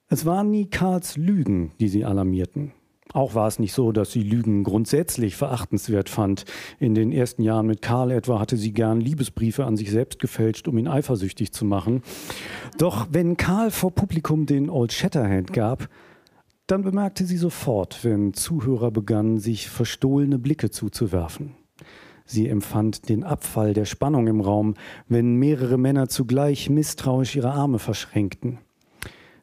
[0.09, 2.73] Es waren nie Karls Lügen, die sie alarmierten.
[3.13, 6.45] Auch war es nicht so, dass sie Lügen grundsätzlich verachtenswert fand.
[6.79, 10.69] In den ersten Jahren mit Karl etwa hatte sie gern Liebesbriefe an sich selbst gefälscht,
[10.69, 12.03] um ihn eifersüchtig zu machen.
[12.79, 15.89] Doch wenn Karl vor Publikum den Old Shatterhand gab,
[16.69, 21.57] dann bemerkte sie sofort, wenn Zuhörer begannen, sich verstohlene Blicke zuzuwerfen.
[22.25, 24.75] Sie empfand den Abfall der Spannung im Raum,
[25.09, 28.59] wenn mehrere Männer zugleich misstrauisch ihre Arme verschränkten.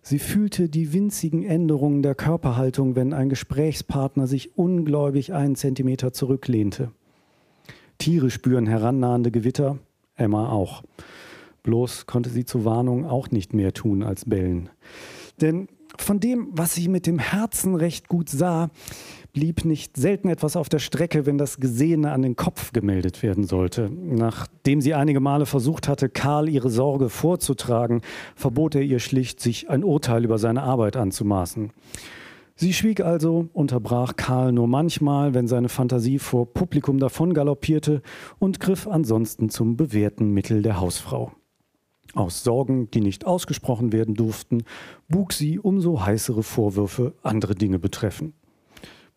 [0.10, 6.92] Sie fühlte die winzigen Änderungen der Körperhaltung, wenn ein Gesprächspartner sich ungläubig einen Zentimeter zurücklehnte.
[7.98, 9.80] Tiere spüren herannahende Gewitter,
[10.16, 10.82] Emma auch.
[11.64, 14.70] Bloß konnte sie zur Warnung auch nicht mehr tun als bellen.
[15.42, 15.68] Denn
[15.98, 18.70] von dem, was sie mit dem Herzen recht gut sah,
[19.38, 23.44] blieb nicht selten etwas auf der Strecke, wenn das Gesehene an den Kopf gemeldet werden
[23.44, 23.92] sollte.
[23.92, 28.02] Nachdem sie einige Male versucht hatte, Karl ihre Sorge vorzutragen,
[28.36, 31.72] verbot er ihr schlicht, sich ein Urteil über seine Arbeit anzumaßen.
[32.56, 38.02] Sie schwieg also, unterbrach Karl nur manchmal, wenn seine Fantasie vor Publikum davon galoppierte
[38.40, 41.32] und griff ansonsten zum bewährten Mittel der Hausfrau.
[42.16, 44.64] Aus Sorgen, die nicht ausgesprochen werden durften,
[45.08, 48.34] bug sie umso heißere Vorwürfe andere Dinge betreffen.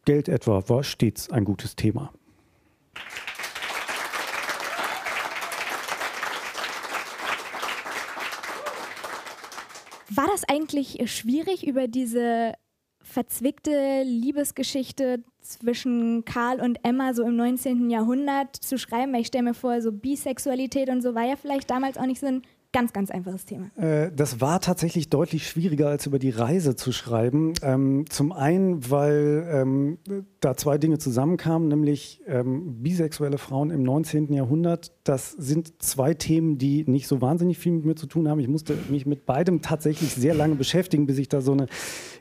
[0.04, 2.12] Geld etwa war stets ein gutes Thema.
[10.08, 12.54] War das eigentlich schwierig, über diese
[13.02, 17.90] verzwickte Liebesgeschichte zwischen Karl und Emma so im 19.
[17.90, 19.14] Jahrhundert zu schreiben?
[19.14, 22.26] ich stelle mir vor, so Bisexualität und so war ja vielleicht damals auch nicht so
[22.26, 23.68] ein Ganz, ganz einfaches Thema.
[23.76, 27.52] Äh, das war tatsächlich deutlich schwieriger, als über die Reise zu schreiben.
[27.62, 29.98] Ähm, zum einen, weil ähm,
[30.38, 34.32] da zwei Dinge zusammenkamen, nämlich ähm, bisexuelle Frauen im 19.
[34.32, 34.92] Jahrhundert.
[35.02, 38.38] Das sind zwei Themen, die nicht so wahnsinnig viel mit mir zu tun haben.
[38.38, 41.66] Ich musste mich mit beidem tatsächlich sehr lange beschäftigen, bis ich da so eine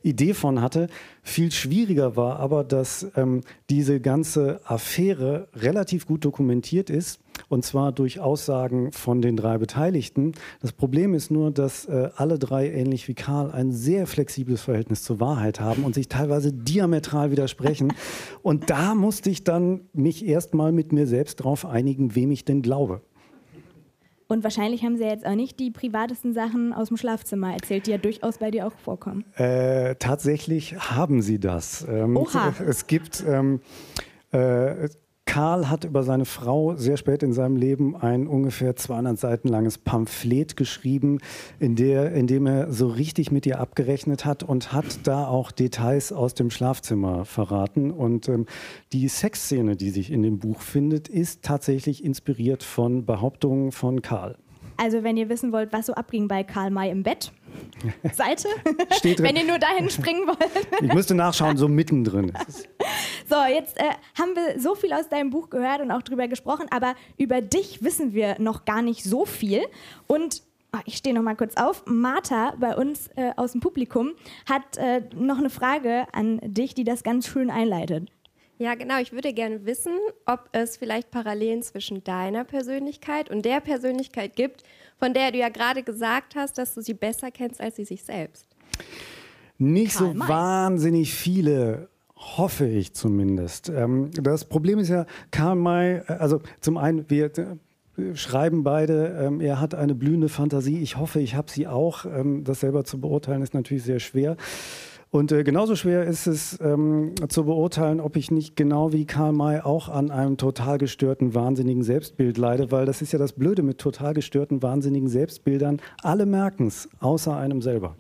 [0.01, 0.87] Idee von hatte.
[1.21, 7.19] Viel schwieriger war aber, dass ähm, diese ganze Affäre relativ gut dokumentiert ist
[7.49, 10.33] und zwar durch Aussagen von den drei Beteiligten.
[10.61, 15.03] Das Problem ist nur, dass äh, alle drei, ähnlich wie Karl, ein sehr flexibles Verhältnis
[15.03, 17.93] zur Wahrheit haben und sich teilweise diametral widersprechen.
[18.41, 22.61] Und da musste ich dann mich erstmal mit mir selbst darauf einigen, wem ich denn
[22.61, 23.01] glaube.
[24.27, 27.87] Und wahrscheinlich haben sie ja jetzt auch nicht die privatesten Sachen aus dem Schlafzimmer erzählt,
[27.87, 29.25] die ja durchaus bei dir auch vorkommen.
[29.35, 31.85] Äh, tatsächlich haben sie das.
[31.89, 32.53] Ähm, Oha.
[32.65, 33.23] Es gibt.
[33.27, 33.59] Ähm,
[34.31, 34.89] äh,
[35.29, 39.77] Karl hat über seine Frau sehr spät in seinem Leben ein ungefähr 200 Seiten langes
[39.77, 41.19] Pamphlet geschrieben,
[41.59, 45.51] in, der, in dem er so richtig mit ihr abgerechnet hat und hat da auch
[45.51, 47.91] Details aus dem Schlafzimmer verraten.
[47.91, 48.47] Und ähm,
[48.91, 54.35] die Sexszene, die sich in dem Buch findet, ist tatsächlich inspiriert von Behauptungen von Karl.
[54.79, 57.33] Also wenn ihr wissen wollt, was so abging bei Karl May im Bett,
[58.13, 58.47] Seite,
[58.97, 59.27] Steht drin.
[59.27, 60.39] wenn ihr nur dahin springen wollt.
[60.81, 62.29] Ich müsste nachschauen, so mittendrin.
[62.47, 62.69] ist es.
[63.27, 66.67] So, jetzt äh, haben wir so viel aus deinem Buch gehört und auch drüber gesprochen,
[66.71, 69.61] aber über dich wissen wir noch gar nicht so viel.
[70.07, 71.83] Und ah, ich stehe noch mal kurz auf.
[71.85, 74.11] Martha bei uns äh, aus dem Publikum
[74.49, 78.09] hat äh, noch eine Frage an dich, die das ganz schön einleitet.
[78.61, 78.99] Ja, genau.
[78.99, 79.93] Ich würde gerne wissen,
[80.25, 84.63] ob es vielleicht Parallelen zwischen deiner Persönlichkeit und der Persönlichkeit gibt,
[84.99, 88.03] von der du ja gerade gesagt hast, dass du sie besser kennst als sie sich
[88.03, 88.45] selbst.
[89.57, 90.27] Nicht Karl so May.
[90.27, 91.87] wahnsinnig viele,
[92.17, 93.69] hoffe ich zumindest.
[93.69, 99.25] Ähm, das Problem ist ja, Karl May, äh, also zum einen, wir äh, schreiben beide,
[99.25, 100.79] ähm, er hat eine blühende Fantasie.
[100.79, 102.03] Ich hoffe, ich habe sie auch.
[102.05, 104.35] Ähm, das selber zu beurteilen ist natürlich sehr schwer.
[105.11, 109.31] Und äh, genauso schwer ist es ähm, zu beurteilen, ob ich nicht genau wie Karl
[109.31, 113.63] May auch an einem total gestörten, wahnsinnigen Selbstbild leide, weil das ist ja das Blöde
[113.63, 115.81] mit total gestörten, wahnsinnigen Selbstbildern.
[116.03, 117.95] Alle merken es, außer einem selber.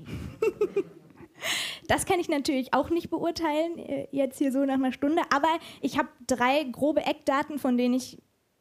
[1.87, 5.47] Das kann ich natürlich auch nicht beurteilen, äh, jetzt hier so nach einer Stunde, aber
[5.81, 8.19] ich habe drei grobe Eckdaten, von denen ich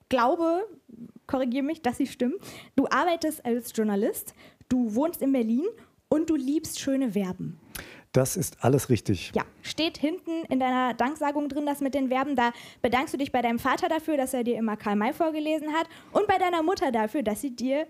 [0.09, 0.65] glaube,
[1.27, 2.37] korrigiere mich, dass sie stimmen.
[2.75, 4.33] Du arbeitest als Journalist,
[4.71, 5.67] du wohnst in Berlin
[6.09, 7.61] und du liebst schöne Verben.
[8.13, 9.33] Das ist alles richtig.
[9.35, 12.37] Ja, steht hinten in deiner Danksagung drin, das mit den Verben.
[12.37, 12.53] Da
[12.83, 15.89] bedankst du dich bei deinem Vater dafür, dass er dir immer Karl May vorgelesen hat
[16.13, 17.87] und bei deiner Mutter dafür, dass sie dir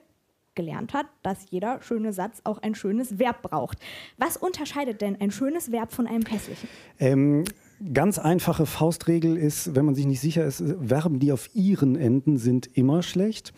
[0.58, 3.78] gelernt hat, dass jeder schöne Satz auch ein schönes Verb braucht.
[4.16, 6.68] Was unterscheidet denn ein schönes Verb von einem hässlichen?
[6.98, 7.44] Ähm,
[7.94, 12.38] ganz einfache Faustregel ist, wenn man sich nicht sicher ist, Verben, die auf ihren enden,
[12.38, 13.52] sind immer schlecht.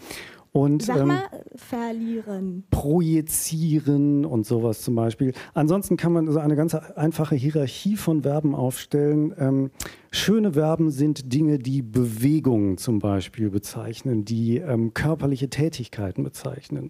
[0.53, 1.23] Und, Sag ähm, mal,
[1.55, 2.65] verlieren.
[2.71, 5.33] projizieren und sowas zum Beispiel.
[5.55, 9.33] Ansonsten kann man so eine ganz einfache Hierarchie von Verben aufstellen.
[9.39, 9.71] Ähm,
[10.11, 16.89] schöne Verben sind Dinge, die Bewegungen zum Beispiel bezeichnen, die ähm, körperliche Tätigkeiten bezeichnen.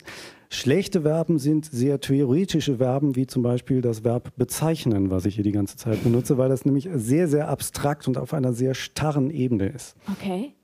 [0.48, 5.44] Schlechte Verben sind sehr theoretische Verben, wie zum Beispiel das Verb bezeichnen, was ich hier
[5.44, 9.30] die ganze Zeit benutze, weil das nämlich sehr, sehr abstrakt und auf einer sehr starren
[9.30, 9.94] Ebene ist.
[10.10, 10.54] Okay.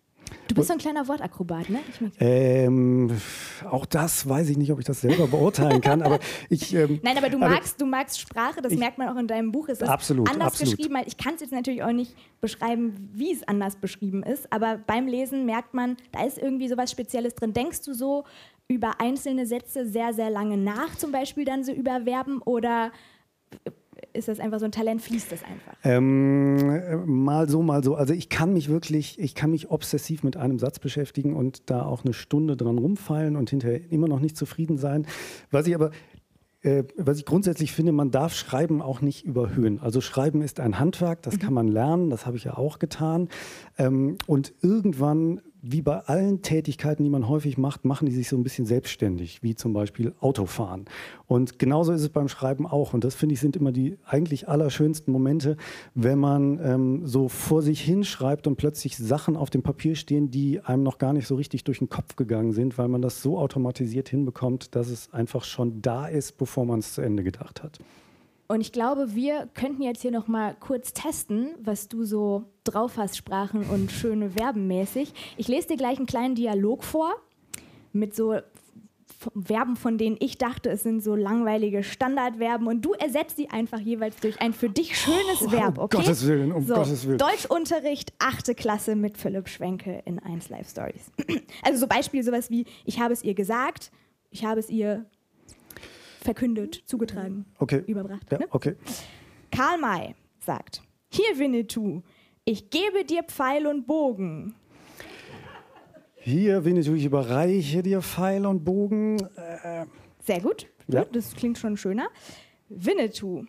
[0.48, 1.80] Du bist so ein kleiner Wortakrobat, ne?
[2.20, 3.10] Ähm,
[3.70, 6.18] auch das weiß ich nicht, ob ich das selber beurteilen kann, aber
[6.48, 6.74] ich.
[6.76, 9.26] Ähm, Nein, aber du aber- magst, du magst Sprache, das Ich- merkt man auch in
[9.26, 9.68] deinem Buch.
[9.68, 10.76] Es ist Absolut, anders absolut.
[10.76, 10.96] geschrieben.
[11.06, 15.06] Ich kann es jetzt natürlich auch nicht beschreiben, wie es anders beschrieben ist, aber beim
[15.08, 17.52] Lesen merkt man, da ist irgendwie sowas Spezielles drin.
[17.52, 18.24] Denkst du so
[18.68, 22.90] über einzelne Sätze sehr, sehr lange nach, zum Beispiel dann so über Verben oder
[24.16, 25.76] ist das einfach so ein Talent, fließt das einfach?
[25.84, 27.94] Ähm, äh, mal so, mal so.
[27.94, 31.84] Also ich kann mich wirklich, ich kann mich obsessiv mit einem Satz beschäftigen und da
[31.84, 35.06] auch eine Stunde dran rumfallen und hinterher immer noch nicht zufrieden sein.
[35.50, 35.90] Was ich aber
[36.66, 39.78] äh, was ich grundsätzlich finde, man darf Schreiben auch nicht überhöhen.
[39.80, 43.28] Also Schreiben ist ein Handwerk, das kann man lernen, das habe ich ja auch getan.
[43.78, 48.36] Ähm, und irgendwann, wie bei allen Tätigkeiten, die man häufig macht, machen die sich so
[48.36, 50.84] ein bisschen selbstständig, wie zum Beispiel Autofahren.
[51.26, 52.94] Und genauso ist es beim Schreiben auch.
[52.94, 55.56] Und das finde ich sind immer die eigentlich allerschönsten Momente,
[55.94, 60.60] wenn man ähm, so vor sich hinschreibt und plötzlich Sachen auf dem Papier stehen, die
[60.60, 63.38] einem noch gar nicht so richtig durch den Kopf gegangen sind, weil man das so
[63.38, 67.78] automatisiert hinbekommt, dass es einfach schon da ist, bevor man es zu Ende gedacht hat.
[68.48, 72.96] Und ich glaube, wir könnten jetzt hier noch mal kurz testen, was du so drauf
[72.96, 75.12] hast, Sprachen und schöne Verben mäßig.
[75.36, 77.14] Ich lese dir gleich einen kleinen Dialog vor
[77.92, 78.36] mit so
[79.42, 83.80] Verben, von denen ich dachte, es sind so langweilige Standardverben und du ersetzt sie einfach
[83.80, 85.96] jeweils durch ein für dich schönes Oh, Verb, um okay?
[85.96, 87.18] Gottes Willen, um so, Gottes Willen.
[87.18, 91.10] Deutschunterricht, achte Klasse mit Philipp Schwenke in 1 Live Stories.
[91.62, 93.90] Also so Beispiel sowas wie, ich habe es ihr gesagt,
[94.30, 95.06] ich habe es ihr
[96.26, 97.82] verkündet, zugetragen, Okay.
[97.86, 98.30] überbracht.
[98.30, 98.46] Ja, ne?
[98.50, 98.74] okay.
[99.50, 102.02] Karl May sagt: Hier, Winnetou,
[102.44, 104.54] ich gebe dir Pfeil und Bogen.
[106.16, 109.18] Hier, Winnetou, ich überreiche dir Pfeil und Bogen.
[109.36, 109.86] Äh,
[110.24, 110.66] Sehr gut.
[110.88, 111.04] Ja.
[111.04, 112.08] Das klingt schon schöner.
[112.68, 113.44] Winnetou.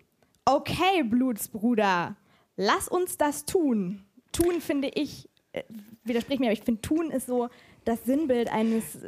[0.45, 2.15] Okay, Blutsbruder,
[2.55, 4.05] lass uns das tun.
[4.31, 5.63] Tun finde ich, äh,
[6.03, 7.49] widersprich mir, aber ich finde, tun ist so
[7.83, 8.99] das Sinnbild eines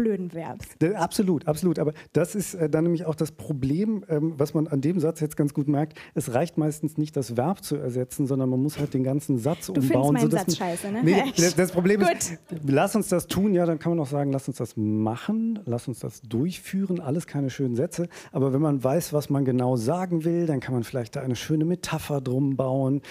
[0.00, 0.66] blöden Verbs.
[0.94, 1.78] Absolut, absolut.
[1.78, 5.20] Aber das ist äh, dann nämlich auch das Problem, ähm, was man an dem Satz
[5.20, 5.98] jetzt ganz gut merkt.
[6.14, 9.66] Es reicht meistens nicht, das Verb zu ersetzen, sondern man muss halt den ganzen Satz
[9.66, 10.14] Du findest umbauen.
[10.14, 11.00] meinen sodass Satz man- scheiße, ne?
[11.04, 12.10] Nee, das, das Problem Gut.
[12.18, 15.58] ist, lass uns das tun, ja, dann kann man auch sagen, lass uns das machen,
[15.66, 18.08] lass uns das durchführen, alles keine schönen Sätze.
[18.32, 21.36] Aber wenn man weiß, was man genau sagen will, dann kann man vielleicht da eine
[21.36, 23.02] schöne Metapher drum bauen.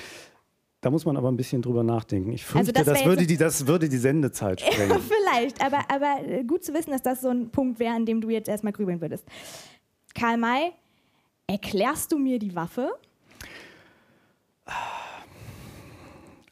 [0.82, 2.32] Da muss man aber ein bisschen drüber nachdenken.
[2.32, 5.00] Ich fürchte, Also das das, würde die, das würde die Sendezeit sprengen.
[5.02, 8.22] Vielleicht, aber, aber äh, gut zu wissen, dass das so ein Punkt wäre, an dem
[8.22, 9.26] du jetzt erstmal grübeln würdest.
[10.16, 10.72] Karl May,
[11.48, 12.92] erklärst du mir die Waffe?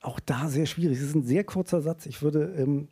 [0.01, 0.97] Auch da sehr schwierig.
[0.97, 2.05] Es ist ein sehr kurzer Satz.
[2.05, 2.87] Ich würde, ähm,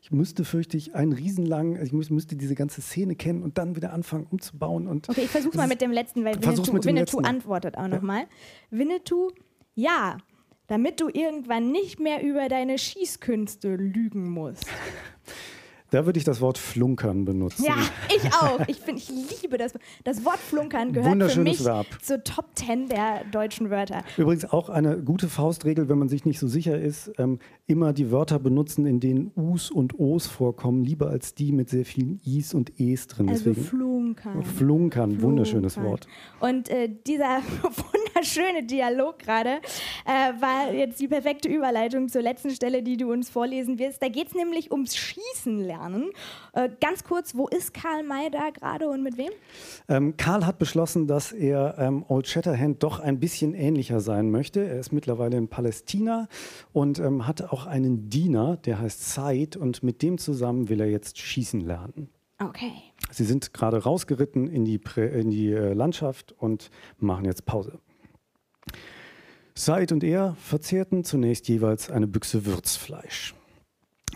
[0.00, 3.58] ich müsste, fürchte ich, einen riesenlangen, also ich müß, müsste diese ganze Szene kennen und
[3.58, 4.86] dann wieder anfangen umzubauen.
[4.86, 8.24] Und Okay, ich versuch's mal mit dem letzten, weil Winnetou, Winnetou antwortet auch nochmal.
[8.70, 9.30] Winnetou,
[9.74, 10.18] ja,
[10.66, 14.66] damit du irgendwann nicht mehr über deine Schießkünste lügen musst.
[15.92, 17.64] Da würde ich das Wort flunkern benutzen.
[17.66, 17.76] Ja,
[18.08, 18.66] ich auch.
[18.66, 19.74] Ich, find, ich liebe das.
[20.04, 21.86] Das Wort Flunkern gehört für mich Verb.
[22.00, 24.02] zur Top 10 der deutschen Wörter.
[24.16, 28.10] Übrigens auch eine gute Faustregel, wenn man sich nicht so sicher ist, ähm, immer die
[28.10, 32.54] Wörter benutzen, in denen Us und Os vorkommen, lieber als die mit sehr vielen Is
[32.54, 33.28] und Es drin.
[33.28, 34.42] Also Deswegen Flunkern.
[34.44, 35.92] Flunkern, wunderschönes Flunkern.
[35.92, 36.08] Wort.
[36.40, 37.42] Und äh, dieser
[38.14, 39.60] wunderschöne Dialog gerade
[40.06, 44.02] äh, war jetzt die perfekte Überleitung zur letzten Stelle, die du uns vorlesen wirst.
[44.02, 45.81] Da geht es nämlich ums Schießen lernen.
[46.52, 49.30] Äh, ganz kurz, wo ist Karl May da gerade und mit wem?
[49.88, 54.64] Ähm, Karl hat beschlossen, dass er ähm, Old Shatterhand doch ein bisschen ähnlicher sein möchte.
[54.64, 56.28] Er ist mittlerweile in Palästina
[56.72, 60.88] und ähm, hat auch einen Diener, der heißt Said und mit dem zusammen will er
[60.88, 62.08] jetzt schießen lernen.
[62.38, 62.72] Okay.
[63.10, 67.78] Sie sind gerade rausgeritten in die, Prä in die äh, Landschaft und machen jetzt Pause.
[69.54, 73.34] Said und er verzehrten zunächst jeweils eine Büchse Würzfleisch.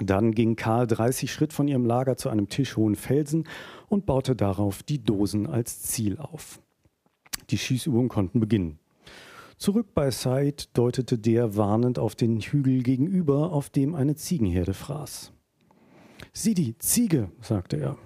[0.00, 3.48] Dann ging Karl 30 Schritt von ihrem Lager zu einem tischhohen Felsen
[3.88, 6.60] und baute darauf die Dosen als Ziel auf.
[7.50, 8.78] Die Schießübungen konnten beginnen.
[9.56, 15.32] Zurück bei Said deutete der warnend auf den Hügel gegenüber, auf dem eine Ziegenherde fraß.
[16.34, 17.96] Sieh die Ziege, sagte er.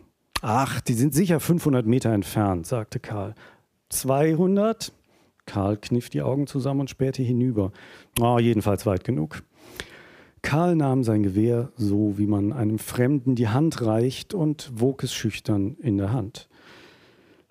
[0.43, 3.35] Ach, die sind sicher 500 Meter entfernt, sagte Karl.
[3.89, 4.93] 200?
[5.45, 7.73] Karl kniff die Augen zusammen und spähte hinüber.
[8.21, 9.43] Oh, jedenfalls weit genug.
[10.43, 15.13] Karl nahm sein Gewehr, so wie man einem Fremden die Hand reicht, und wog es
[15.13, 16.49] schüchtern in der Hand.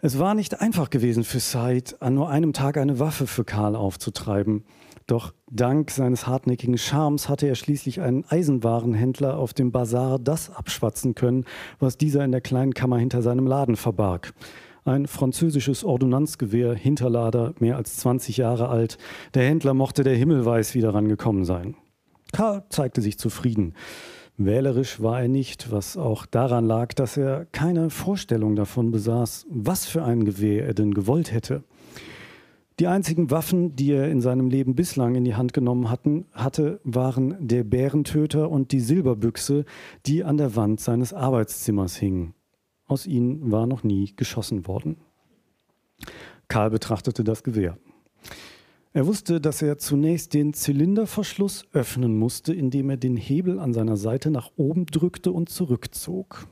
[0.01, 3.75] Es war nicht einfach gewesen für Said, an nur einem Tag eine Waffe für Karl
[3.75, 4.63] aufzutreiben.
[5.07, 11.15] Doch dank seines hartnäckigen Charmes hatte er schließlich einen Eisenwarenhändler auf dem Bazar das abschwatzen
[11.15, 11.45] können,
[11.79, 14.33] was dieser in der kleinen Kammer hinter seinem Laden verbarg.
[14.85, 18.97] Ein französisches Ordonnanzgewehr, Hinterlader, mehr als 20 Jahre alt.
[19.33, 21.75] Der Händler mochte der Himmel weiß wie daran gekommen sein.
[22.31, 23.73] Karl zeigte sich zufrieden.
[24.37, 29.85] Wählerisch war er nicht, was auch daran lag, dass er keine Vorstellung davon besaß, was
[29.85, 31.63] für ein Gewehr er denn gewollt hätte.
[32.79, 36.79] Die einzigen Waffen, die er in seinem Leben bislang in die Hand genommen hatten, hatte,
[36.85, 39.65] waren der Bärentöter und die Silberbüchse,
[40.05, 42.33] die an der Wand seines Arbeitszimmers hingen.
[42.87, 44.95] Aus ihnen war noch nie geschossen worden.
[46.47, 47.77] Karl betrachtete das Gewehr.
[48.91, 53.97] Er wusste, dass er zunächst den Zylinderverschluss öffnen musste, indem er den Hebel an seiner
[53.97, 56.47] Seite nach oben drückte und zurückzog.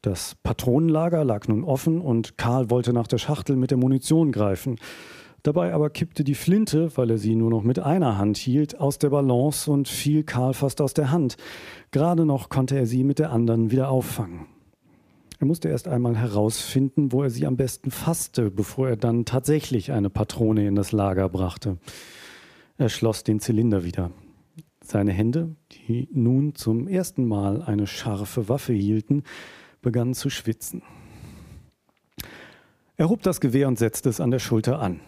[0.00, 4.76] Das Patronenlager lag nun offen und Karl wollte nach der Schachtel mit der Munition greifen.
[5.42, 8.98] Dabei aber kippte die Flinte, weil er sie nur noch mit einer Hand hielt, aus
[8.98, 11.38] der Balance und fiel Karl fast aus der Hand.
[11.90, 14.46] Gerade noch konnte er sie mit der anderen wieder auffangen.
[15.40, 19.90] Er musste erst einmal herausfinden, wo er sie am besten fasste, bevor er dann tatsächlich
[19.90, 21.78] eine Patrone in das Lager brachte.
[22.76, 24.10] Er schloss den Zylinder wieder.
[24.82, 29.22] Seine Hände, die nun zum ersten Mal eine scharfe Waffe hielten,
[29.80, 30.82] begannen zu schwitzen.
[32.98, 35.00] Er hob das Gewehr und setzte es an der Schulter an.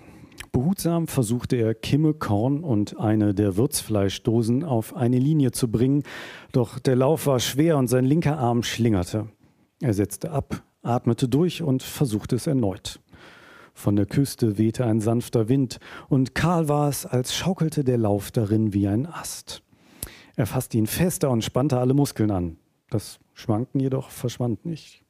[0.50, 6.04] Behutsam versuchte er, Kimme, Korn und eine der Würzfleischdosen auf eine Linie zu bringen,
[6.52, 9.28] doch der Lauf war schwer und sein linker Arm schlingerte.
[9.82, 13.00] Er setzte ab, atmete durch und versuchte es erneut.
[13.74, 18.30] Von der Küste wehte ein sanfter Wind, und Karl war es, als schaukelte der Lauf
[18.30, 19.60] darin wie ein Ast.
[20.36, 22.58] Er fasste ihn fester und spannte alle Muskeln an.
[22.90, 25.01] Das Schwanken jedoch verschwand nicht.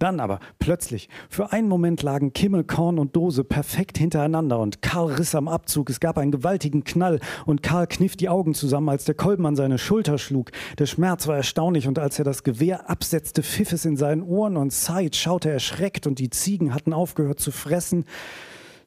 [0.00, 5.12] Dann aber plötzlich, für einen Moment lagen Kimme, Korn und Dose perfekt hintereinander und Karl
[5.12, 5.90] riss am Abzug.
[5.90, 9.56] Es gab einen gewaltigen Knall und Karl kniff die Augen zusammen, als der Kolben an
[9.56, 10.52] seine Schulter schlug.
[10.78, 14.56] Der Schmerz war erstaunlich und als er das Gewehr absetzte, pfiff es in seinen Ohren
[14.56, 18.06] und Said schaute erschreckt und die Ziegen hatten aufgehört zu fressen.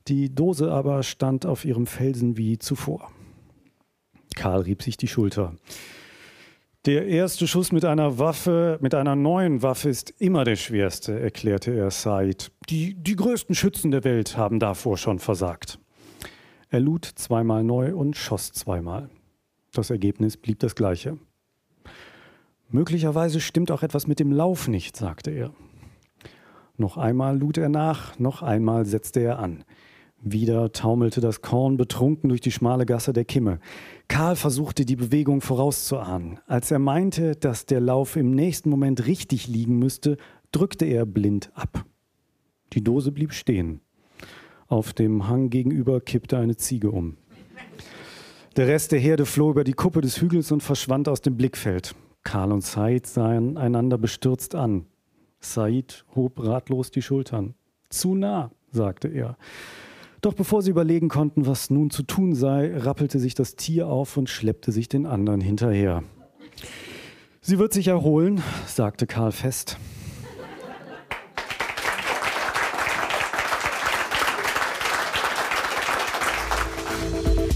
[0.07, 3.11] Die Dose aber stand auf ihrem Felsen wie zuvor.
[4.35, 5.53] Karl rieb sich die Schulter.
[6.85, 11.73] Der erste Schuss mit einer Waffe, mit einer neuen Waffe ist immer der schwerste, erklärte
[11.73, 12.51] er Said.
[12.67, 15.79] Die, die größten Schützen der Welt haben davor schon versagt.
[16.69, 19.09] Er lud zweimal neu und schoss zweimal.
[19.71, 21.17] Das Ergebnis blieb das gleiche.
[22.67, 25.53] Möglicherweise stimmt auch etwas mit dem Lauf nicht, sagte er.
[26.75, 29.63] Noch einmal lud er nach, noch einmal setzte er an.
[30.25, 33.59] Wieder taumelte das Korn betrunken durch die schmale Gasse der Kimme.
[34.07, 36.39] Karl versuchte die Bewegung vorauszuahnen.
[36.47, 40.15] Als er meinte, dass der Lauf im nächsten Moment richtig liegen müsste,
[40.53, 41.83] drückte er blind ab.
[42.71, 43.81] Die Dose blieb stehen.
[44.67, 47.17] Auf dem Hang gegenüber kippte eine Ziege um.
[48.55, 51.95] Der Rest der Herde floh über die Kuppe des Hügels und verschwand aus dem Blickfeld.
[52.23, 54.85] Karl und Said sahen einander bestürzt an.
[55.41, 57.55] Said hob ratlos die Schultern.
[57.89, 59.37] Zu nah, sagte er.
[60.23, 64.15] Doch bevor sie überlegen konnten, was nun zu tun sei, rappelte sich das Tier auf
[64.15, 66.01] und schleppte sich den anderen hinterher.
[67.41, 69.75] Sie wird sich erholen, sagte Karl fest.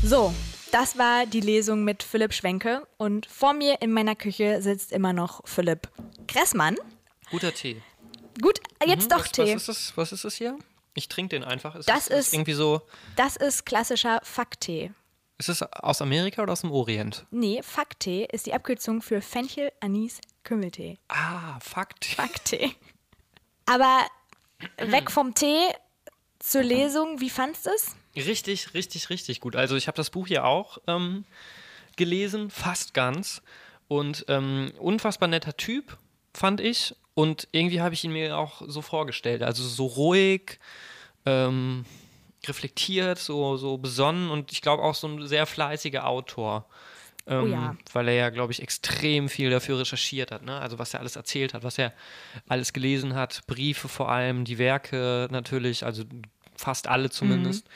[0.03, 0.33] So,
[0.73, 5.13] das war die Lesung mit Philipp Schwenke und vor mir in meiner Küche sitzt immer
[5.13, 5.87] noch Philipp
[6.27, 6.75] Kressmann.
[7.31, 7.81] Guter Tee.
[8.41, 9.55] Gut, jetzt Mhm, doch was, Tee.
[9.55, 10.57] Was ist das, was ist das hier?
[10.97, 11.75] Ich trinke den einfach.
[11.75, 12.81] Ist Das ist- irgendwie so.
[13.15, 14.91] Das ist klassischer Facktee.
[15.37, 17.27] Ist es aus Amerika oder aus dem Orient?
[17.29, 20.97] Nee, Facktee ist die Abkürzung für Fenchel, Anis, Kümmeltee.
[21.09, 22.05] Ah, Fakt.
[22.05, 22.71] Facktee.
[23.67, 24.07] Aber
[24.77, 25.67] weg vom Tee
[26.39, 27.95] zur Lesung, wie fandst du es?
[28.15, 29.55] Richtig, richtig, richtig gut.
[29.55, 31.25] Also ich habe das Buch hier auch ähm,
[31.95, 33.43] gelesen, fast ganz.
[33.87, 35.97] Und ähm, unfassbar netter Typ,
[36.33, 36.95] fand ich.
[37.17, 39.41] Und irgendwie habe ich ihn mir auch so vorgestellt.
[39.41, 40.59] Also so ruhig,
[41.25, 41.83] ähm,
[42.45, 46.67] reflektiert, so, so besonnen und ich glaube auch so ein sehr fleißiger Autor.
[47.25, 47.75] Ähm, Oh ja.
[47.91, 50.43] Weil er ja, glaube ich, extrem viel dafür recherchiert hat.
[50.43, 50.59] Ne?
[50.59, 51.91] Also was er alles erzählt hat, was er
[52.47, 56.03] alles gelesen hat, Briefe vor allem, die Werke natürlich, also
[56.55, 57.67] fast alle zumindest.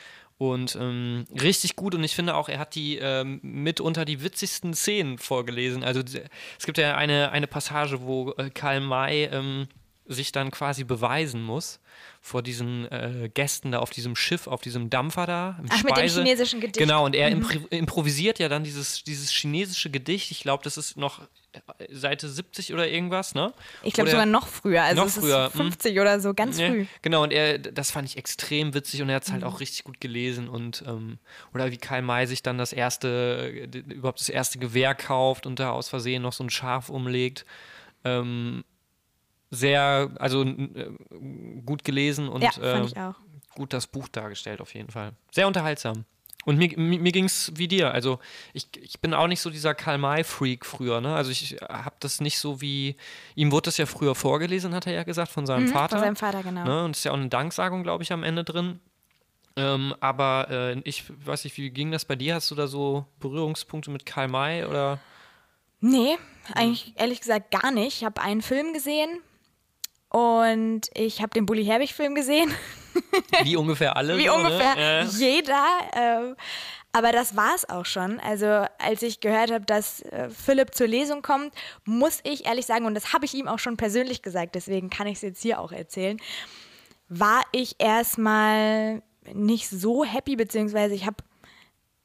[0.42, 4.74] Und ähm, richtig gut und ich finde auch, er hat die ähm, mitunter die witzigsten
[4.74, 5.84] Szenen vorgelesen.
[5.84, 6.00] Also
[6.58, 9.68] es gibt ja eine, eine Passage, wo äh, Karl May ähm,
[10.04, 11.78] sich dann quasi beweisen muss
[12.20, 15.58] vor diesen äh, Gästen da auf diesem Schiff, auf diesem Dampfer da.
[15.60, 16.22] Im Ach, mit dem Speise.
[16.24, 16.78] chinesischen Gedicht.
[16.78, 20.32] Genau, und er impri improvisiert ja dann dieses, dieses chinesische Gedicht.
[20.32, 21.20] Ich glaube, das ist noch
[21.90, 23.52] Seite 70 oder irgendwas, ne?
[23.82, 24.82] Ich glaube sogar noch früher.
[24.82, 25.60] Also Noch es früher, ist hm.
[25.66, 26.86] 50 oder so, ganz ja, früh.
[27.02, 29.32] Genau, und er, das fand ich extrem witzig und er hat es Mhm.
[29.34, 31.18] halt auch richtig gut gelesen und ähm,
[31.52, 33.48] oder wie Karl May sich dann das erste,
[33.88, 37.44] überhaupt das erste Gewehr kauft und da aus Versehen noch so ein Schaf umlegt.
[38.04, 38.64] Ähm,
[39.50, 40.90] sehr, also äh,
[41.66, 43.12] gut gelesen und Ja, äh,
[43.54, 45.12] gut das Buch dargestellt auf jeden Fall.
[45.30, 46.04] Sehr unterhaltsam.
[46.44, 47.92] Und mir, mir, mir ging es wie dir.
[47.92, 48.18] Also
[48.52, 51.00] ich, ich bin auch nicht so dieser Karl May-Freak früher.
[51.00, 51.14] Ne?
[51.14, 52.96] Also ich habe das nicht so wie,
[53.36, 55.96] ihm wurde das ja früher vorgelesen, hat er ja gesagt, von seinem Mhm, Vater.
[55.98, 56.64] Von seinem Vater, genau.
[56.64, 56.84] Ne?
[56.84, 58.80] Und es ist ja auch eine Danksagung, glaube ich, am Ende drin.
[59.54, 62.34] Ähm, aber äh, ich weiß nicht, wie ging das bei dir?
[62.36, 64.98] Hast du da so Berührungspunkte mit Karl May oder?
[65.80, 66.16] Nee,
[66.54, 67.98] eigentlich ehrlich gesagt gar nicht.
[67.98, 69.10] Ich habe einen Film gesehen
[70.08, 72.50] und ich habe den Bully Herbig-Film gesehen.
[73.42, 74.16] Wie ungefähr alle?
[74.18, 75.08] Wie so, ungefähr Ne?
[75.18, 75.64] Jeder.
[75.94, 76.36] ähm,
[76.92, 78.20] aber das war es auch schon.
[78.20, 81.54] Also als ich gehört habe, dass äh, Philipp zur Lesung kommt,
[81.86, 85.06] muss ich ehrlich sagen, und das habe ich ihm auch schon persönlich gesagt, deswegen kann
[85.06, 86.18] ich es jetzt hier auch erzählen,
[87.08, 91.16] war ich erstmal nicht so happy, beziehungsweise ich habe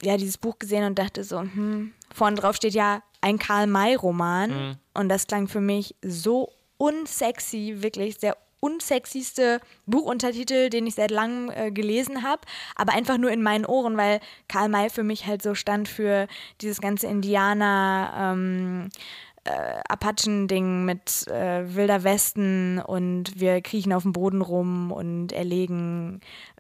[0.02, 4.52] ja dieses Buch gesehen und dachte so, hm, vorne drauf steht ja ein Karl-May-Roman
[4.94, 11.50] und das klang für mich so unsexy, wirklich der unsexyste Buchuntertitel, den ich seit langem
[11.50, 12.42] äh, gelesen habe,
[12.76, 16.28] aber einfach nur in meinen Ohren, weil Karl May für mich halt so stand für
[16.62, 18.90] dieses ganze Indianer, ähm,
[19.46, 26.20] äh, Apachen-Ding mit äh, Wilder Westen und wir kriechen auf dem Boden rum und erlegen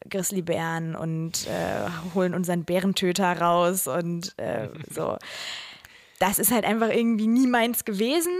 [0.09, 5.17] Grizzlybären und äh, holen unseren Bärentöter raus und äh, so.
[6.19, 8.33] Das ist halt einfach irgendwie nie meins gewesen.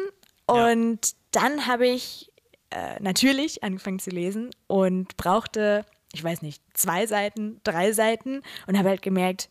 [0.47, 0.99] Und
[1.32, 2.32] dann habe ich
[2.70, 8.78] äh, natürlich angefangen zu lesen und brauchte, ich weiß nicht, zwei Seiten, drei Seiten und
[8.78, 9.49] habe halt gemerkt,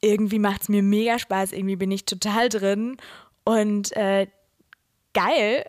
[0.00, 2.96] irgendwie macht es mir mega Spaß, irgendwie bin ich total drin
[3.44, 4.26] und äh,
[5.14, 5.64] geil,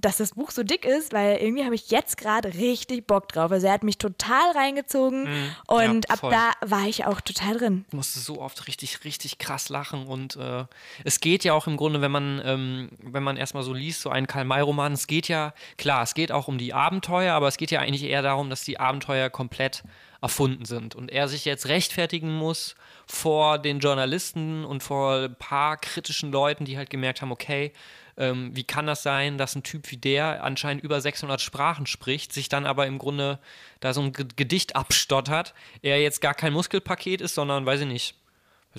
[0.00, 3.50] dass das Buch so dick ist, weil irgendwie habe ich jetzt gerade richtig Bock drauf.
[3.50, 5.28] Also er hat mich total reingezogen
[5.66, 6.02] und Mhm.
[6.08, 7.84] ja, ab da war ich auch total drin.
[7.88, 10.64] Ich musste so oft richtig, richtig krass lachen und äh,
[11.04, 14.10] es geht ja auch im Grunde, wenn man, ähm, wenn man erstmal so liest, so
[14.10, 17.70] einen Karl-May-Roman, es geht ja, klar, es geht auch um die Abenteuer, aber es geht
[17.70, 19.82] ja eigentlich eher darum, dass die Abenteuer komplett
[20.20, 22.74] erfunden sind und er sich jetzt rechtfertigen muss
[23.06, 27.72] vor den Journalisten und vor ein paar kritischen Leuten, die halt gemerkt haben, okay,
[28.18, 32.32] ähm, wie kann das sein, dass ein Typ wie der anscheinend über 600 Sprachen spricht,
[32.32, 33.38] sich dann aber im Grunde
[33.80, 38.14] da so ein Gedicht abstottert, er jetzt gar kein Muskelpaket ist, sondern, weiß ich nicht,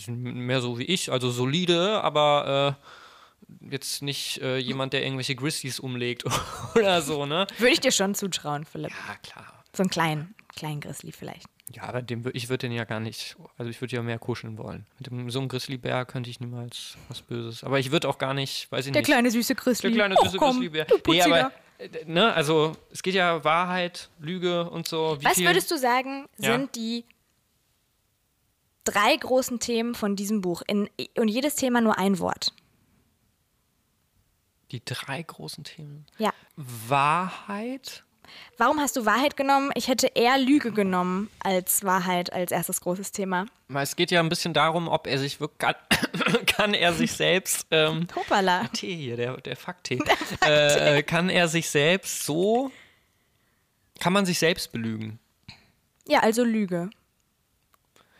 [0.07, 5.79] mehr so wie ich, also solide, aber äh, jetzt nicht äh, jemand, der irgendwelche Grizzlies
[5.79, 6.25] umlegt
[6.75, 7.47] oder so, ne?
[7.57, 8.91] Würde ich dir schon zutrauen, Philipp.
[8.91, 9.63] Ja, klar.
[9.73, 11.47] So einen kleinen, kleinen Grizzly vielleicht.
[11.71, 14.57] Ja, aber dem, ich würde den ja gar nicht, also ich würde ja mehr kuscheln
[14.57, 14.87] wollen.
[14.97, 17.63] Mit dem, so einem Grizzlybär könnte ich niemals was Böses.
[17.63, 19.07] Aber ich würde auch gar nicht, weiß ich Der nicht.
[19.07, 19.89] kleine süße Grizzly.
[19.89, 20.85] Der kleine Och, süße komm, Grizzlybär.
[20.85, 25.17] du Nee, aber, äh, ne, also es geht ja Wahrheit, Lüge und so.
[25.19, 26.53] Wie Was viel, würdest du sagen, Ja.
[26.53, 27.05] sind die
[28.83, 30.63] drei großen Themen von diesem Buch?
[30.65, 32.51] In, und jedes Thema nur ein Wort.
[34.71, 36.05] Die drei großen Themen.
[36.17, 36.31] Ja.
[36.55, 38.03] Wahrheit.
[38.57, 39.71] Warum hast du Wahrheit genommen?
[39.75, 43.45] Ich hätte eher Lüge genommen als Wahrheit als erstes großes Thema.
[43.73, 45.75] Es geht ja ein bisschen darum, ob er sich wirklich, kann,
[46.45, 48.67] kann er sich selbst, ähm, Hoppala.
[48.73, 49.99] Tee hier, der, der Fakttee,
[50.41, 52.71] äh, kann er sich selbst so,
[53.99, 55.19] kann man sich selbst belügen?
[56.07, 56.89] Ja, also Lüge.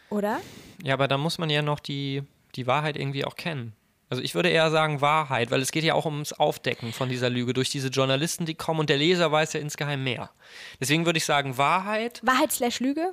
[0.09, 0.41] Oder?
[0.83, 2.23] Ja, aber da muss man ja noch die,
[2.55, 3.73] die Wahrheit irgendwie auch kennen.
[4.09, 7.29] Also ich würde eher sagen Wahrheit, weil es geht ja auch ums Aufdecken von dieser
[7.29, 10.31] Lüge durch diese Journalisten, die kommen und der Leser weiß ja insgeheim mehr.
[10.79, 12.19] Deswegen würde ich sagen Wahrheit.
[12.23, 13.11] Wahrheit slash Lüge?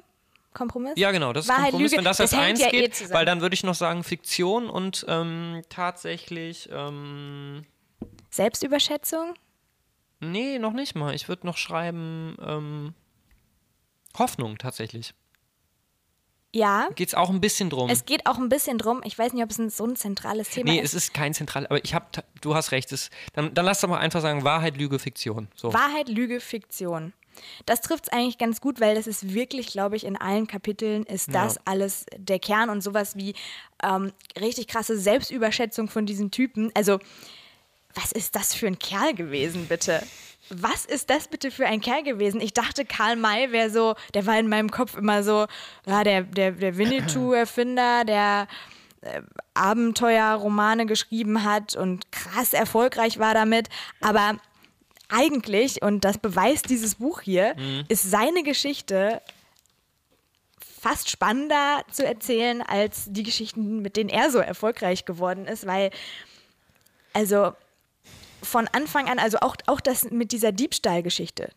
[0.55, 0.95] Kompromiss?
[0.97, 2.95] Ja, genau, das ist Wahrheit, Kompromiss, Lüge, wenn das das als eins ja eh geht,
[2.95, 3.15] zusammen.
[3.15, 7.67] weil dann würde ich noch sagen Fiktion und ähm, tatsächlich, ähm,
[8.31, 9.35] Selbstüberschätzung?
[10.21, 11.15] nee, noch nicht mal.
[11.15, 12.95] Ich würde noch schreiben ähm,
[14.19, 15.15] Hoffnung tatsächlich.
[16.57, 16.89] Ja.
[16.95, 17.91] Geht es auch ein bisschen drum.
[17.91, 19.03] Es geht auch ein bisschen drum.
[19.05, 20.95] Ich weiß nicht, ob es ein, so ein zentrales Thema nee, ist.
[20.95, 22.07] es ist kein zentral, aber ich habe,
[22.41, 22.91] du hast recht.
[22.93, 25.49] Es, dann, dann lass doch mal einfach sagen Wahrheit, Lüge, Fiktion.
[25.55, 25.75] So.
[25.75, 27.13] Wahrheit, Lüge, Fiktion.
[27.67, 31.03] Das trifft es eigentlich ganz gut, weil das ist wirklich, glaube ich, in allen Kapiteln
[31.03, 31.61] ist das Ja.
[31.67, 33.35] alles der Kern und sowas wie
[33.83, 36.71] ähm, richtig krasse Selbstüberschätzung von diesen Typen.
[36.73, 36.99] Also,
[37.95, 40.03] was ist das für ein Kerl gewesen, bitte?
[40.49, 42.41] Was ist das bitte für ein Kerl gewesen?
[42.41, 45.47] Ich dachte, Karl May wäre so, der war in meinem Kopf immer so,
[45.87, 48.47] ja, der, der, der Winnetou-Erfinder, der
[49.01, 49.23] äh,
[49.55, 53.69] Abenteuerromane geschrieben hat und krass erfolgreich war damit.
[54.01, 54.37] Aber
[55.09, 57.55] eigentlich, und das beweist dieses Buch hier,
[57.89, 59.23] ist seine Geschichte
[60.81, 65.91] fast spannender zu erzählen als die Geschichten, mit denen er so erfolgreich geworden ist, weil,
[67.13, 67.55] also
[68.47, 71.51] von Anfang an, also auch, auch das mit dieser Diebstahlgeschichte.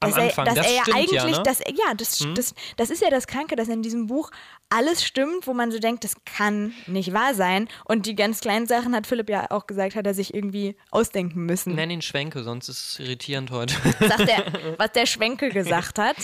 [0.00, 1.36] Am Dass er, Anfang, dass das er ja stimmt ja, eigentlich, ne?
[1.38, 1.44] Hm?
[1.44, 4.30] dass, ja, das, das, das ist ja das Kranke, dass in diesem Buch
[4.68, 7.66] alles stimmt, wo man so denkt, das kann nicht wahr sein.
[7.84, 11.46] Und die ganz kleinen Sachen, hat Philipp ja auch gesagt, hat er sich irgendwie ausdenken
[11.46, 11.74] müssen.
[11.74, 13.74] Nenn ihn Schwenke, sonst ist es irritierend heute.
[13.98, 16.16] Sagt er, was der Schwenkel gesagt hat.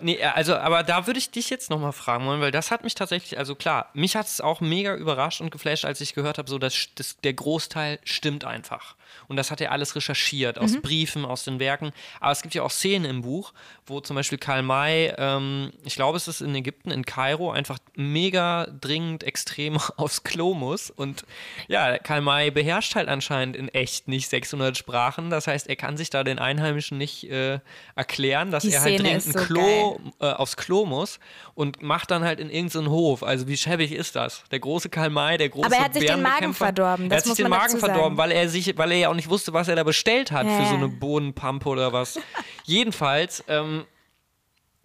[0.00, 2.94] nee, also, aber da würde ich dich jetzt nochmal fragen wollen, weil das hat mich
[2.94, 6.48] tatsächlich, also klar, mich hat es auch mega überrascht und geflasht, als ich gehört habe,
[6.48, 8.94] so dass das, der Großteil stimmt einfach.
[9.28, 11.92] Und das hat er alles recherchiert, aus Briefen, aus den Werken.
[12.20, 13.52] Aber es gibt ja auch Szenen im Buch,
[13.86, 17.78] wo zum Beispiel Karl May, ähm, ich glaube, es ist in Ägypten, in Kairo, einfach
[17.94, 20.90] mega dringend extrem aufs Klo muss.
[20.90, 21.24] Und
[21.68, 25.30] ja, Karl May beherrscht halt anscheinend in echt nicht 600 Sprachen.
[25.30, 27.60] Das heißt, er kann sich da den Einheimischen nicht äh,
[27.94, 31.18] erklären, dass Die er halt Szene dringend so Klo äh, aufs Klo muss
[31.54, 33.22] und macht dann halt in irgendeinen Hof.
[33.22, 34.44] Also wie schäbig ist das?
[34.50, 37.18] Der große Karl May, der große Aber er hat sich den Magen verdorben, Er das
[37.18, 39.68] hat sich den Magen verdorben, weil er sich, weil er ja auch nicht wusste, was
[39.68, 42.18] er da bestellt hat Ja, für so eine Bohnenpampe oder was.
[42.64, 43.84] Jedenfalls, ähm,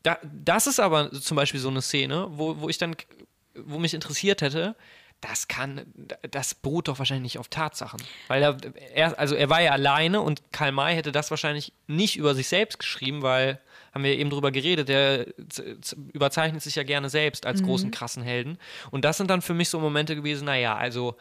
[0.04, 2.96] da, das ist aber zum Beispiel so eine Szene, wo, wo ich dann,
[3.56, 4.76] wo mich interessiert hätte,
[5.22, 5.86] das kann,
[6.30, 8.02] das beruht doch wahrscheinlich nicht auf Tatsachen.
[8.28, 8.58] Weil er,
[8.94, 12.50] er, also er war ja alleine und Karl May hätte das wahrscheinlich nicht über sich
[12.50, 13.62] selbst geschrieben, weil,
[13.94, 15.28] haben wir eben drüber geredet, der
[16.12, 18.58] überzeichnet sich ja gerne selbst als großen, krassen Helden.
[18.92, 21.16] Und das sind dann für mich so Momente gewesen, naja, also,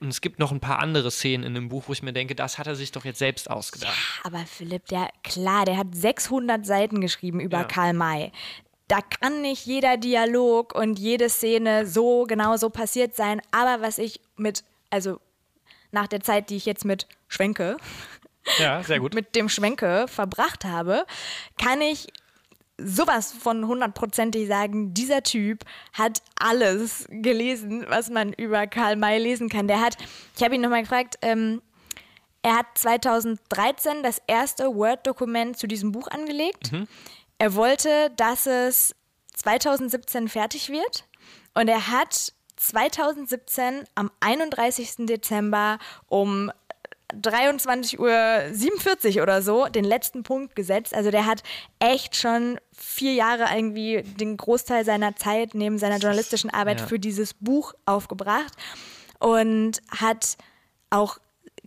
[0.00, 2.34] und es gibt noch ein paar andere Szenen in dem Buch, wo ich mir denke,
[2.34, 3.94] das hat er sich doch jetzt selbst ausgedacht.
[4.24, 7.64] Aber Philipp, der, klar, der hat 600 Seiten geschrieben über Ja.
[7.64, 8.32] Karl May.
[8.88, 13.40] Da kann nicht jeder Dialog und jede Szene so genau so passiert sein.
[13.50, 15.20] Aber was ich mit, also
[15.90, 17.76] nach der Zeit, die ich jetzt mit Schwenke,
[18.58, 19.14] Ja, sehr gut.
[19.14, 21.06] mit dem Schwenke verbracht habe,
[21.58, 22.08] kann ich
[22.78, 29.48] sowas von hundertprozentig sagen, dieser Typ hat alles gelesen, was man über Karl May lesen
[29.48, 29.68] kann.
[29.68, 29.96] Der hat,
[30.36, 31.62] ich habe ihn nochmal gefragt, ähm,
[32.42, 36.70] er hat 2013 das erste Word-Dokument zu diesem Buch angelegt.
[37.38, 38.94] Er wollte, dass es
[39.34, 41.06] 2017 fertig wird.
[41.54, 45.06] Und er hat 2017 am 31.
[45.06, 46.50] Dezember um
[47.12, 50.94] 23.47 Uhr oder so den letzten Punkt gesetzt.
[50.94, 51.42] Also der hat
[51.78, 56.86] echt schon vier Jahre irgendwie den Großteil seiner Zeit neben seiner journalistischen Arbeit Ja.
[56.86, 58.52] für dieses Buch aufgebracht
[59.18, 60.36] und hat
[60.90, 61.18] auch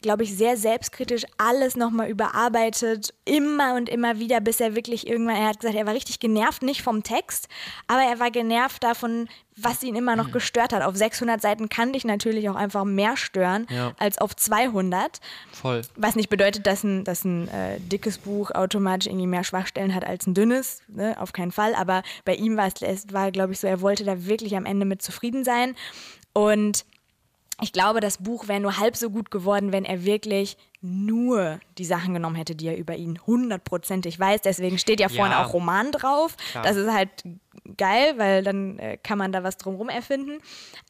[0.02, 5.36] glaube ich, sehr selbstkritisch alles nochmal überarbeitet, immer und immer wieder, bis er wirklich irgendwann,
[5.38, 7.48] er hat gesagt, er war richtig genervt, nicht vom Text,
[7.88, 10.84] aber er war genervt davon, was ihn immer noch gestört hat.
[10.84, 13.94] Auf 600 Seiten kann dich natürlich auch einfach mehr stören Ja.
[13.98, 15.20] als auf 200.
[15.52, 15.82] Voll.
[15.96, 20.06] Was nicht bedeutet, dass ein, dass ein äh, dickes Buch automatisch irgendwie mehr Schwachstellen hat
[20.06, 21.16] als ein dünnes, ne?
[21.20, 21.74] auf keinen Fall.
[21.74, 24.86] Aber bei ihm war es, war, glaube ich, so, er wollte da wirklich am Ende
[24.86, 25.76] mit zufrieden sein.
[26.34, 26.86] Und
[27.62, 31.86] ich glaube, das Buch wäre nur halb so gut geworden, wenn er wirklich nur die
[31.86, 34.42] Sachen genommen hätte, die er über ihn hundertprozentig weiß.
[34.42, 35.46] Deswegen steht ja vorne Ja.
[35.46, 36.36] auch Roman drauf.
[36.52, 36.64] Klar.
[36.64, 37.10] Das ist halt
[37.78, 40.40] geil, weil dann äh, kann man da was drumherum erfinden.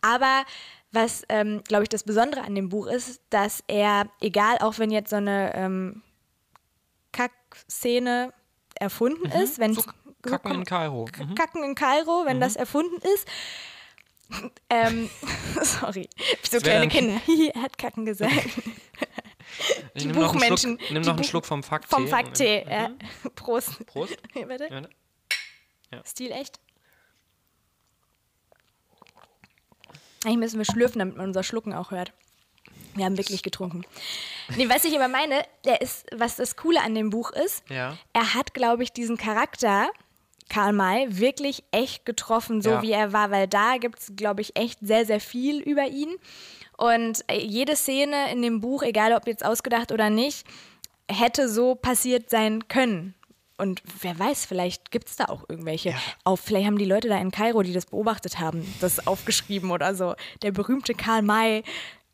[0.02, 0.44] Aber
[0.92, 4.92] was, ähm, glaube ich, das Besondere an dem Buch ist, dass er, egal, auch wenn
[4.92, 6.02] jetzt so eine ähm,
[7.12, 8.34] Kackszene
[8.76, 9.76] erfunden ist, wenn Mhm.
[9.76, 9.84] So
[10.32, 11.08] Kacken in Kairo.
[11.18, 11.36] Mhm.
[11.36, 13.28] Kacken in Kairo, wenn das erfunden ist.
[14.70, 15.10] Ähm,
[15.62, 16.10] sorry,
[16.50, 17.22] so kleine Kinder.
[17.54, 18.34] Er hat Kacken gesagt.
[19.94, 20.78] Ich Die noch einen Buchmenschen.
[20.78, 21.88] Schluck, nimm noch einen Buch- Schluck vom Fakttee.
[21.96, 22.92] Vom Fakttee, ja.
[23.34, 23.84] Prost.
[23.88, 24.18] Prost.
[24.34, 24.46] Hier.
[24.70, 24.90] Ja, ne?
[26.06, 26.60] Stil echt.
[30.26, 32.12] Eigentlich müssen wir schlürfen, damit man unser Schlucken auch hört.
[32.96, 33.84] Wir haben wirklich getrunken.
[34.56, 37.98] Nee, was ich aber meine, der ist, was das Coole an dem Buch ist, Ja.
[38.14, 39.90] er hat, glaube ich, diesen Charakter,
[40.50, 42.82] Karl May, wirklich echt getroffen, so Ja.
[42.82, 46.16] wie er war, weil da gibt es, glaube ich, echt sehr, sehr viel über ihn.
[46.78, 50.46] Und äh, jede Szene in dem Buch, egal ob jetzt ausgedacht oder nicht,
[51.10, 53.14] hätte so passiert sein können.
[53.60, 55.96] Und wer weiß, vielleicht gibt es da auch irgendwelche.
[56.24, 59.96] Auf, vielleicht haben die Leute da in Kairo, die das beobachtet haben, das aufgeschrieben oder
[59.96, 60.14] so.
[60.44, 61.64] Der berühmte Karl May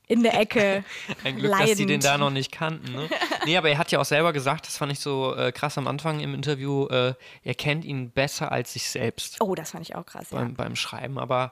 [0.07, 0.83] in der Ecke.
[1.23, 1.69] Ein Glück, leidend.
[1.71, 2.91] dass die den da noch nicht kannten.
[2.93, 3.09] Ne?
[3.45, 5.87] Nee, aber er hat ja auch selber gesagt, das fand ich so äh, krass am
[5.87, 9.95] Anfang im Interview, äh, er kennt ihn besser als sich selbst Oh, das fand ich
[9.95, 10.37] auch krass, ja.
[10.39, 11.19] beim, beim Schreiben.
[11.19, 11.51] Aber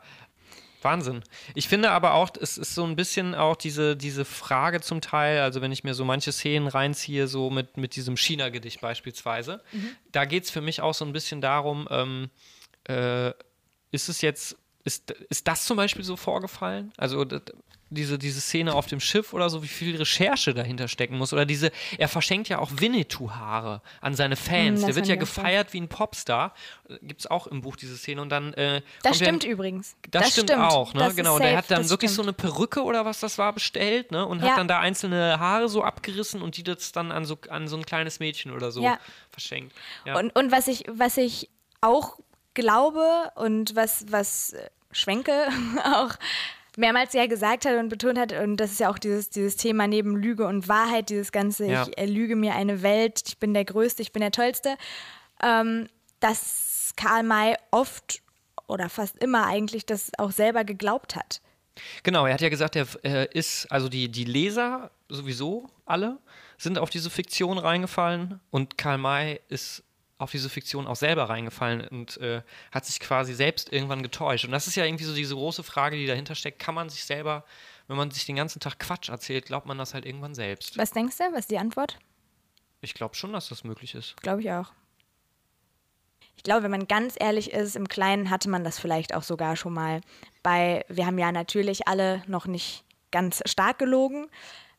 [0.83, 1.21] Wahnsinn.
[1.53, 5.41] Ich finde aber auch, es ist so ein bisschen auch diese, diese Frage zum Teil,
[5.41, 9.61] also wenn ich mir so manche Szenen reinziehe, so mit, mit diesem China-Gedicht beispielsweise,
[10.11, 12.29] da geht es für mich auch so ein bisschen darum, ähm,
[12.87, 13.31] äh,
[13.91, 16.91] ist es jetzt, ist, ist das zum Beispiel so vorgefallen?
[16.97, 17.53] Also d- d-
[17.91, 21.33] diese, diese Szene auf dem Schiff oder so, wie viel Recherche dahinter stecken muss.
[21.33, 24.55] Oder diese, er verschenkt ja auch Winnetou-Haare an seine Fans.
[24.67, 26.53] Hm, das Der wird ja gefeiert wie ein Popstar.
[27.01, 28.21] Gibt es auch im Buch diese Szene.
[28.21, 29.95] Und dann äh, Das er- stimmt übrigens.
[30.09, 31.01] das, stimmt, auch, ne?
[31.01, 31.35] Das genau.
[31.35, 32.25] Und der safe, hat dann das wirklich stimmt.
[32.25, 34.25] so eine Perücke oder was das war bestellt, ne?
[34.25, 34.51] Und Ja.
[34.51, 37.75] hat dann da einzelne Haare so abgerissen und die das dann an so, an so
[37.77, 38.97] ein kleines Mädchen oder so Ja.
[39.31, 39.75] verschenkt.
[40.05, 40.17] Ja.
[40.17, 41.49] Und, und was, ich, was ich
[41.81, 42.17] auch
[42.53, 45.47] glaube und was, was äh, Schwenke
[45.85, 46.11] auch
[46.81, 49.87] mehrmals ja gesagt hat und betont hat, und das ist ja auch dieses, dieses Thema
[49.87, 51.83] neben Lüge und Wahrheit, dieses ganze, Ja.
[51.87, 54.75] ich erlüge mir eine Welt, ich bin der Größte, ich bin der Tollste,
[55.41, 55.87] ähm,
[56.19, 58.21] dass Karl May oft
[58.67, 61.41] oder fast immer eigentlich das auch selber geglaubt hat.
[62.03, 66.17] Genau, er hat ja gesagt, er äh, ist, also die, die Leser sowieso alle
[66.57, 69.83] sind auf diese Fiktion reingefallen und Karl May ist
[70.21, 72.41] auf diese Fiktion auch selber reingefallen und äh,
[72.71, 74.45] hat sich quasi selbst irgendwann getäuscht.
[74.45, 76.59] Und das ist ja irgendwie so diese große Frage, die dahinter steckt.
[76.59, 77.43] Kann man sich selber,
[77.87, 80.77] wenn man sich den ganzen Tag Quatsch erzählt, glaubt man das halt irgendwann selbst?
[80.77, 81.23] Was denkst du?
[81.31, 81.97] Was ist die Antwort?
[82.81, 84.15] Ich glaube schon, dass das möglich ist.
[84.17, 84.71] Glaube ich auch.
[86.35, 89.55] Ich glaube, wenn man ganz ehrlich ist, im Kleinen hatte man das vielleicht auch sogar
[89.55, 90.01] schon mal.
[90.41, 94.27] Bei, wir haben ja natürlich alle noch nicht ganz stark gelogen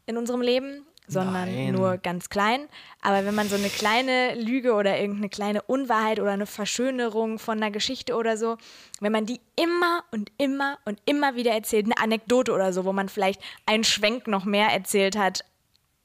[0.07, 1.73] in unserem Leben, sondern Nein.
[1.73, 2.69] nur ganz klein.
[3.03, 7.59] Aber wenn man so eine kleine Lüge oder irgendeine kleine Unwahrheit oder eine Verschönerung von
[7.59, 8.57] einer Geschichte oder so,
[9.01, 12.93] wenn man die immer und immer und immer wieder erzählt, eine Anekdote oder so, wo
[12.93, 15.45] man vielleicht einen Schwenk noch mehr erzählt hat,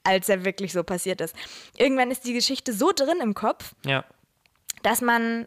[0.04, 1.36] als er wirklich so passiert ist.
[1.78, 4.04] Irgendwann ist die Geschichte so drin im Kopf, Ja.
[4.84, 5.46] dass man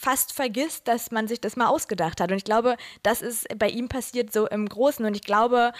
[0.00, 2.30] fast vergisst, dass man sich das mal ausgedacht hat.
[2.30, 5.04] Und ich glaube, das ist bei ihm passiert so im Großen.
[5.04, 5.72] Und ich glaube,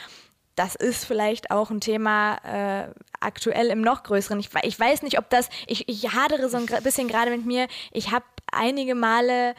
[0.58, 2.88] das ist vielleicht auch ein Thema äh,
[3.20, 4.40] aktuell im noch größeren.
[4.40, 7.68] Ich, ich weiß nicht, ob das, ich, ich hadere so ein bisschen gerade mit mir.
[7.92, 9.54] Ich habe einige Male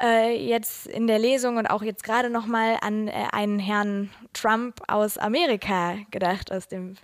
[0.00, 4.10] äh, jetzt in der Lesung und auch jetzt gerade noch mal an äh, einen Herrn
[4.32, 6.96] Trump aus Amerika gedacht, aus dem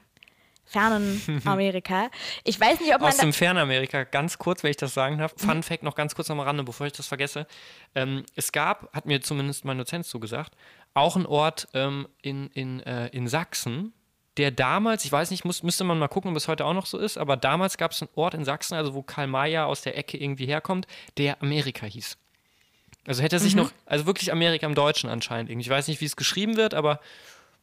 [0.65, 2.11] fernen Amerika.
[2.45, 5.35] Ich weiß nicht, ob man Aus dem Fernamerika, ganz kurz, wenn ich das sagen darf.
[5.37, 5.47] Mhm.
[5.47, 7.47] Fun Fact noch ganz kurz am Rande, bevor ich das vergesse.
[7.95, 10.55] Ähm, es gab, hat mir zumindest mein Dozent so gesagt,
[10.95, 13.93] auch einen Ort ähm, in, in, äh, in Sachsen,
[14.37, 16.87] der damals, ich weiß nicht, muss, müsste man mal gucken, ob es heute auch noch
[16.87, 19.83] so ist, aber damals gab es einen Ort in Sachsen, also wo Karl Mayer aus
[19.83, 20.87] der Ecke irgendwie herkommt,
[21.19, 22.17] der Amerika hieß.
[23.07, 23.63] Also hätte er sich Mhm.
[23.63, 25.67] noch, also wirklich Amerika im Deutschen anscheinend irgendwie.
[25.67, 27.01] Ich weiß nicht, wie es geschrieben wird, aber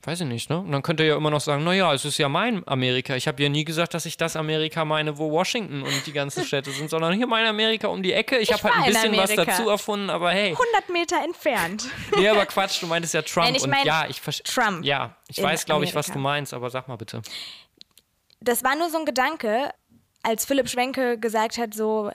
[0.03, 0.59] weiß ich nicht, ne?
[0.59, 3.15] Und dann könnt ihr ja immer noch sagen, naja, es ist ja mein Amerika.
[3.15, 6.45] Ich habe ja nie gesagt, dass ich das Amerika meine, wo Washington und die ganzen
[6.45, 8.37] Städte sind, sondern hier mein Amerika um die Ecke.
[8.37, 10.51] Ich, Ich habe halt ein in bisschen was dazu erfunden, aber hey.
[10.51, 11.85] 100 Meter entfernt.
[12.15, 13.45] Nee, aber Quatsch, du meintest ja Trump.
[13.47, 14.43] Nein, ich und mein ja, ich verstehe.
[14.53, 17.21] Trump Ja, ich weiß, glaube ich, was du meinst, aber sag mal bitte.
[18.41, 19.69] Das war nur so ein Gedanke,
[20.23, 22.09] als Philipp Schwenke gesagt hat, so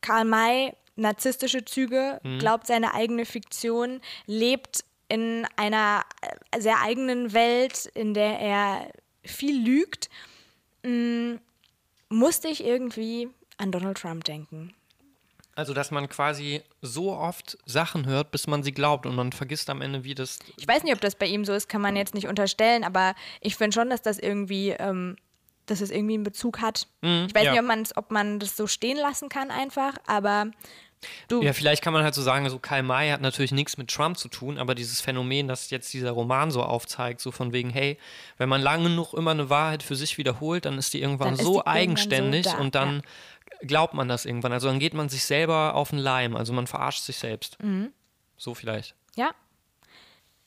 [0.00, 2.38] Karl May, narzisstische Züge, Mhm.
[2.38, 6.04] glaubt seine eigene Fiktion, lebt in einer
[6.50, 8.88] äh, sehr eigenen Welt, in der er
[9.24, 10.08] viel lügt,
[10.82, 11.34] mm,
[12.08, 14.74] musste ich irgendwie an Donald Trump denken.
[15.56, 19.70] Also, dass man quasi so oft Sachen hört, bis man sie glaubt und man vergisst
[19.70, 20.40] am Ende, wie das.
[20.56, 23.14] Ich weiß nicht, ob das bei ihm so ist, kann man jetzt nicht unterstellen, aber
[23.40, 25.16] ich finde schon, dass das irgendwie, ähm,
[25.66, 26.88] dass es irgendwie einen Bezug hat.
[27.02, 27.62] ich weiß ja.
[27.62, 30.50] nicht, ob, ob man das so stehen lassen kann einfach, aber
[31.28, 33.90] du, Ja, vielleicht kann man halt so sagen, so Karl May hat natürlich nichts mit
[33.90, 37.70] Trump zu tun, aber dieses Phänomen, das jetzt dieser Roman so aufzeigt, so von wegen,
[37.70, 37.98] hey,
[38.38, 41.42] wenn man lange genug immer eine Wahrheit für sich wiederholt, dann ist die irgendwann ist
[41.42, 43.02] so die irgendwann eigenständig so da, und dann
[43.62, 44.52] glaubt man das irgendwann.
[44.52, 47.62] Also dann geht man sich selber auf den Leim, also man verarscht sich selbst.
[47.62, 47.92] Mhm.
[48.36, 48.94] So vielleicht.
[49.14, 49.30] ja,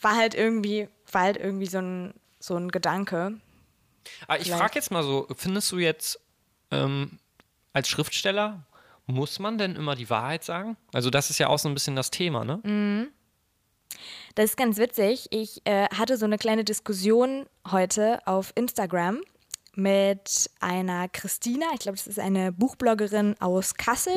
[0.01, 3.34] war halt irgendwie, war halt irgendwie so ein, so ein Gedanke.
[4.28, 4.60] Aber ich Vielleicht.
[4.62, 6.20] frage jetzt mal so, findest du jetzt
[6.72, 7.20] ähm,
[7.74, 8.64] als Schriftsteller,
[9.08, 10.78] muss man denn immer die Wahrheit sagen?
[10.93, 12.60] Also das ist ja auch so ein bisschen das Thema, ne?
[12.64, 13.08] Mhm.
[14.36, 15.28] Das ist ganz witzig.
[15.32, 19.22] Ich äh, hatte so eine kleine Diskussion heute auf Instagram
[19.74, 21.68] mit einer Christina.
[21.74, 24.16] Ich glaube, das ist eine Buchbloggerin aus Kassel.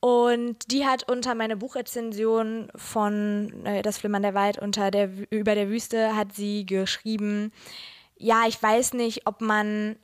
[0.00, 5.54] Und die hat unter meine Buchrezension von äh, Das Flimmern der Wald unter der, über
[5.54, 7.52] der Wüste hat sie geschrieben,
[8.16, 9.96] ja, ich weiß nicht, ob man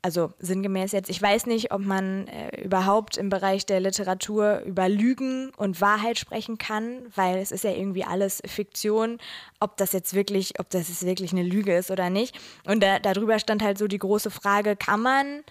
[0.00, 4.88] also sinngemäß jetzt, ich weiß nicht, ob man äh, überhaupt im Bereich der Literatur über
[4.88, 9.18] Lügen und Wahrheit sprechen kann, weil es ist ja irgendwie alles Fiktion,
[9.58, 12.38] ob das jetzt wirklich, ob das jetzt wirklich eine Lüge ist oder nicht.
[12.64, 15.42] Und da, darüber stand halt so die große Frage, kann man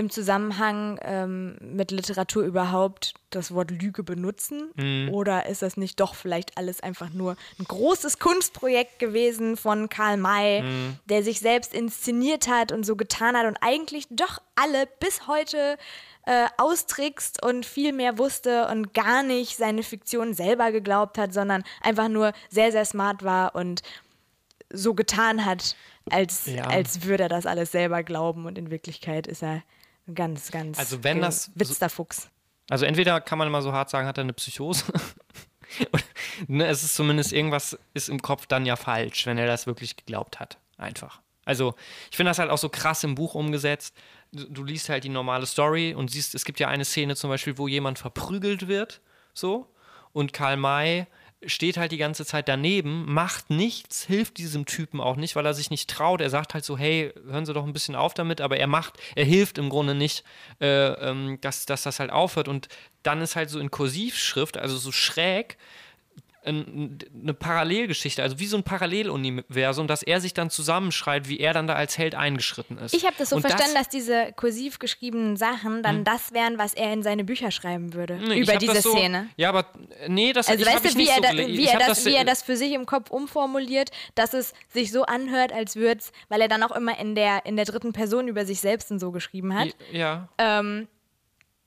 [0.00, 4.70] im Zusammenhang ähm, mit Literatur überhaupt das Wort Lüge benutzen?
[5.12, 10.16] Oder ist das nicht doch vielleicht alles einfach nur ein großes Kunstprojekt gewesen von Karl
[10.16, 10.64] May,
[11.04, 15.76] der sich selbst inszeniert hat und so getan hat und eigentlich doch alle bis heute
[16.26, 21.62] äh, austrickst und viel mehr wusste und gar nicht seine Fiktion selber geglaubt hat, sondern
[21.82, 23.82] einfach nur sehr, sehr smart war und
[24.72, 25.76] so getan hat,
[26.10, 26.64] als, Ja.
[26.64, 29.62] als würde er das alles selber glauben und in Wirklichkeit ist er
[30.14, 32.28] ganz, ganz Also wenn das gewitzter Fuchs.
[32.68, 34.84] Also entweder kann man mal so hart sagen, hat er eine Psychose.
[35.92, 36.02] Oder,
[36.46, 39.96] ne, es ist zumindest irgendwas ist im Kopf dann ja falsch, wenn er das wirklich
[39.96, 40.58] geglaubt hat.
[40.76, 41.20] Einfach.
[41.44, 41.74] Also
[42.10, 43.94] ich finde das halt auch so krass im Buch umgesetzt.
[44.32, 47.30] Du, du liest halt die normale Story und siehst, es gibt ja eine Szene zum
[47.30, 49.00] Beispiel, wo jemand verprügelt wird,
[49.34, 49.66] so.
[50.12, 51.06] Und Karl May
[51.44, 55.54] steht halt die ganze Zeit daneben, macht nichts, hilft diesem Typen auch nicht, weil er
[55.54, 56.20] sich nicht traut.
[56.20, 58.98] Er sagt halt so, hey, hören Sie doch ein bisschen auf damit, aber er macht,
[59.14, 60.22] er hilft im Grunde nicht,
[60.60, 62.48] äh, ähm, dass, dass das halt aufhört.
[62.48, 62.68] Und
[63.02, 65.56] dann ist halt so in Kursivschrift, also so schräg,
[66.42, 71.66] eine Parallelgeschichte, also wie so ein Paralleluniversum, dass er sich dann zusammenschreibt, wie er dann
[71.66, 72.94] da als Held eingeschritten ist.
[72.94, 76.74] Ich habe das so Und verstanden, dass diese kursiv geschriebenen Sachen dann das wären, was
[76.74, 78.16] er in seine Bücher schreiben würde.
[78.16, 79.28] Nee, über diese das so, Szene.
[79.36, 79.66] Ja, aber
[80.00, 81.86] äh, nee, das Also weißt du, wie nicht er, so da, gele- wie, er hab
[81.86, 85.76] das, wie er das für sich im Kopf umformuliert, dass es sich so anhört, als
[85.76, 88.60] würde es, weil er dann auch immer in der, in der dritten Person über sich
[88.60, 89.68] selbst und so geschrieben hat.
[89.92, 90.28] Ja.
[90.38, 90.88] Ähm,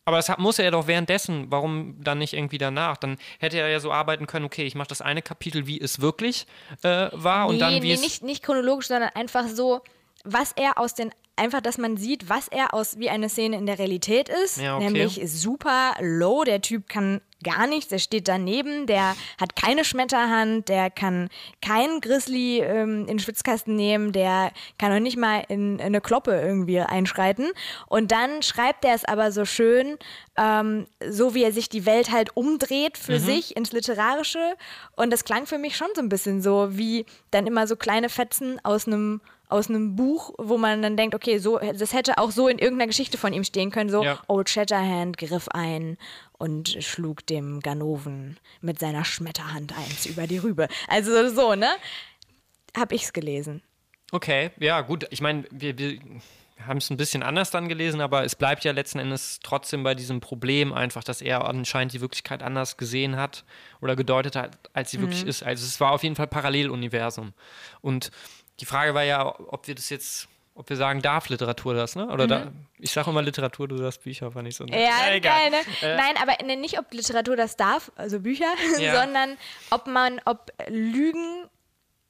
[0.06, 2.98] Aber das muss er doch währenddessen, warum dann nicht irgendwie danach?
[2.98, 6.02] Dann hätte er ja so arbeiten können, okay, ich mache das eine Kapitel, wie es
[6.02, 6.46] wirklich
[6.82, 8.02] äh, war und nee, dann wie nee, es.
[8.02, 9.82] nicht, nicht chronologisch, sondern einfach so,
[10.26, 13.66] was er aus den, einfach, dass man sieht, was er aus, wie eine Szene in
[13.66, 14.58] der Realität ist.
[14.58, 14.86] Ja, okay.
[14.86, 20.70] Nämlich super low, der Typ kann gar nichts, der steht daneben, der hat keine Schmetterhand,
[20.70, 21.30] der kann
[21.62, 26.02] keinen Grizzly ähm, in den Schwitzkasten nehmen, der kann auch nicht mal in, in eine
[26.02, 27.52] Kloppe irgendwie einschreiten.
[27.88, 29.98] Und dann schreibt er es aber so schön,
[30.38, 34.56] ähm, so wie er sich die Welt halt umdreht für sich ins Literarische.
[34.96, 38.10] Und das klang für mich schon so ein bisschen so, wie dann immer so kleine
[38.10, 39.22] Fetzen aus einem
[39.54, 42.88] aus einem Buch, wo man dann denkt, okay, so, das hätte auch so in irgendeiner
[42.88, 44.20] Geschichte von ihm stehen können, so Ja.
[44.28, 45.98] Old Shatterhand griff ein
[46.34, 50.68] und schlug dem Ganoven mit seiner Schmetterhand eins über die Rübe.
[50.88, 51.70] Also so, ne?
[52.76, 53.62] Hab ich's gelesen.
[54.12, 55.06] Okay, ja, gut.
[55.12, 56.00] Ich meine, wir, wir
[56.66, 59.94] haben es ein bisschen anders dann gelesen, aber es bleibt ja letzten Endes trotzdem bei
[59.94, 63.44] diesem Problem einfach, dass er anscheinend die Wirklichkeit anders gesehen hat
[63.82, 65.44] oder gedeutet hat, als sie wirklich ist.
[65.44, 67.34] Also es war auf jeden Fall Paralleluniversum.
[67.82, 68.12] Und
[68.60, 72.08] die Frage war ja, ob wir das jetzt, ob wir sagen, darf Literatur das, ne?
[72.08, 74.80] Oder da, ich sage immer Literatur, du sagst Bücher, fand ich so nett.
[74.80, 75.50] Ja, Na, egal.
[75.50, 75.52] geil,
[75.82, 75.96] ne?
[75.98, 79.02] Nein, aber ne, nicht, ob Literatur das darf, also Bücher, Ja.
[79.02, 79.38] sondern
[79.72, 81.46] ob man, ob Lügen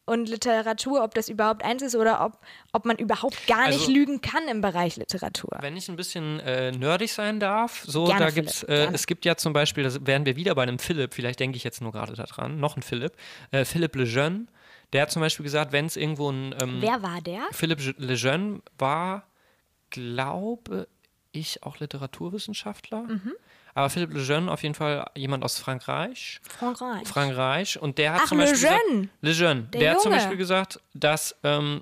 [0.05, 2.37] und Literatur, ob das überhaupt eins ist oder ob,
[2.73, 5.57] ob man überhaupt gar nicht Also- lügen kann im Bereich Literatur.
[5.61, 9.07] Wenn ich ein bisschen äh, nerdig sein darf, so Gerne, da Philipp, gibt's, äh, es
[9.07, 11.81] gibt ja zum Beispiel, da wären wir wieder bei einem Philipp, vielleicht denke ich jetzt
[11.81, 13.13] nur gerade daran, noch ein Philipp,
[13.51, 14.47] äh, Philipp Lejeune,
[14.93, 17.41] der hat zum Beispiel gesagt, wenn es irgendwo ein ähm, Wer war der?
[17.51, 19.27] Philipp Je- Lejeune war,
[19.89, 20.87] glaube
[21.31, 23.03] ich, auch Literaturwissenschaftler.
[23.03, 23.33] Mhm.
[23.75, 26.39] Aber Philipp Lejeune auf jeden Fall jemand aus Frankreich.
[26.47, 27.07] Frankreich.
[27.07, 27.81] Frankreich.
[27.81, 28.99] Und der hat Ach, zum Beispiel Lejeune.
[29.01, 29.61] gesagt, Lejeune.
[29.73, 30.11] Der Der, hat zum.
[30.11, 31.81] Beispiel gesagt, dass ähm,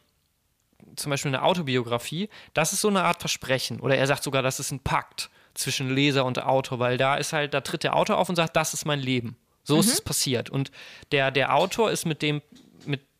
[0.96, 3.82] zum Beispiel eine Autobiografie, das ist so eine Art Versprechen.
[3.82, 7.34] Oder er sagt sogar, das ist ein Pakt zwischen Leser und Autor, weil da ist
[7.34, 9.36] halt, da tritt der Autor auf und sagt, das ist mein Leben.
[9.64, 10.50] So ist es passiert.
[10.50, 10.72] Und
[11.12, 12.42] der, der Autor ist mit dem,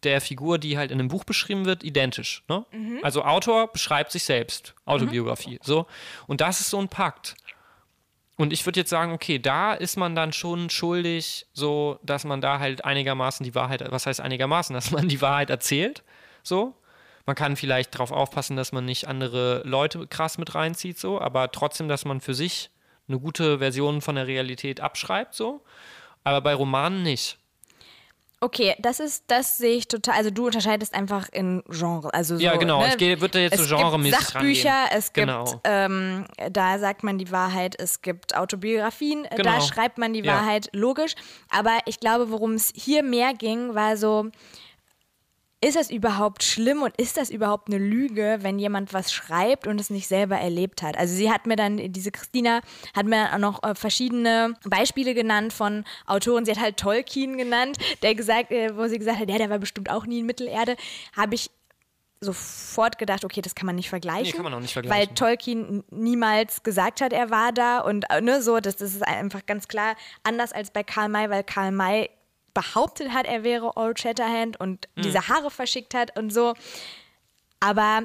[0.04, 2.44] der Figur, die halt in einem Buch beschrieben wird, identisch.
[2.48, 2.66] Ne?
[3.04, 5.60] Also Autor beschreibt sich selbst, Autobiografie.
[5.64, 5.86] So.
[6.28, 7.36] Und das ist so ein Pakt.
[8.38, 12.42] Und ich würde jetzt sagen, okay, da ist man dann schon schuldig, so, dass man
[12.42, 16.04] da halt einigermaßen die Wahrheit, was heißt einigermaßen, dass man die Wahrheit erzählt,
[16.44, 16.76] so.
[17.28, 21.52] Man kann vielleicht darauf aufpassen, dass man nicht andere Leute krass mit reinzieht, so, aber
[21.52, 22.72] trotzdem, dass man für sich
[23.08, 25.64] eine gute Version von der Realität abschreibt, so.
[26.24, 27.38] Aber bei Romanen nicht.
[28.44, 30.16] Okay, das ist, das sehe ich total.
[30.16, 32.12] Also du unterscheidest einfach in Genre.
[32.12, 32.82] Also so, Ja, genau.
[32.82, 32.88] Ne?
[32.90, 34.98] Ich gehe- würde da jetzt es so genremäßig gibt Sachbücher, rangehen.
[34.98, 35.62] es gibt, Genau.
[35.64, 39.62] ähm, da sagt man die Wahrheit, es gibt Autobiografien, äh, da Genau.
[39.62, 40.34] schreibt man die Ja.
[40.38, 41.14] Wahrheit, logisch.
[41.52, 44.32] Aber ich glaube, worum es hier mehr ging, war so,
[45.64, 49.80] ist das überhaupt schlimm und ist das überhaupt eine Lüge, wenn jemand was schreibt und
[49.80, 50.98] es nicht selber erlebt hat?
[50.98, 52.62] Also sie hat mir dann, diese Christina
[52.96, 56.46] hat mir dann auch noch äh, verschiedene Beispiele genannt von Autoren.
[56.46, 59.60] Sie hat halt Tolkien genannt, der gesagt, äh, wo sie gesagt hat, ja, der war
[59.60, 60.76] bestimmt auch nie in Mittelerde.
[61.16, 61.52] Habe ich
[62.22, 64.26] sofort gedacht, okay, das kann man nicht vergleichen.
[64.26, 65.16] Nee, kann man auch nicht Weil vergleichen.
[65.16, 69.46] Tolkien niemals gesagt hat, er war da und äh, ne, so, das, das ist einfach
[69.46, 72.10] ganz klar anders als bei Karl May, weil Karl May
[72.54, 75.02] behauptet hat, er wäre Old Shatterhand und Mhm.
[75.04, 76.54] diese Haare verschickt hat und so.
[77.60, 78.04] Aber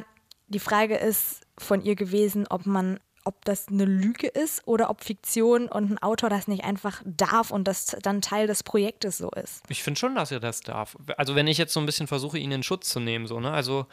[0.48, 5.02] die Frage ist von ihr gewesen, ob man ob das eine Lüge ist oder ob
[5.02, 9.30] Fiktion und ein Autor das nicht einfach darf und das dann Teil des Projektes so
[9.30, 9.64] ist.
[9.68, 10.96] Ich finde schon, dass er das darf.
[11.16, 13.50] Also wenn ich jetzt so ein bisschen versuche, ihn in Schutz zu nehmen, so, ne?
[13.50, 13.86] Also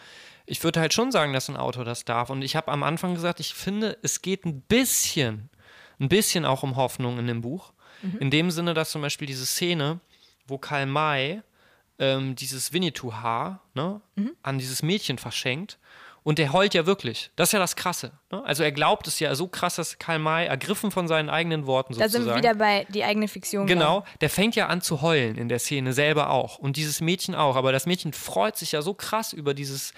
[0.45, 2.29] ich würde halt schon sagen, dass ein Autor das darf.
[2.29, 5.49] Und ich habe am Anfang gesagt, ich finde, es geht ein bisschen,
[5.99, 7.73] ein bisschen auch um Hoffnung in dem Buch.
[8.19, 9.99] In dem Sinne, dass zum Beispiel diese Szene,
[10.47, 11.41] wo Karl May
[11.99, 14.01] ähm, dieses Winnetou-Haar ne,
[14.41, 15.77] an dieses Mädchen verschenkt.
[16.25, 17.31] Und der heult ja wirklich.
[17.35, 18.13] Das ist ja das Krasse.
[18.31, 18.41] Ne?
[18.45, 21.93] Also er glaubt es ja so krass, dass Karl May ergriffen von seinen eigenen Worten
[21.93, 22.23] Da sozusagen.
[22.23, 23.67] sind wir wieder bei die eigene Fiktion.
[23.67, 26.57] Genau, der fängt ja an zu heulen in der Szene selber auch.
[26.59, 27.57] Und dieses Mädchen auch.
[27.57, 29.93] Aber das Mädchen freut sich ja so krass über dieses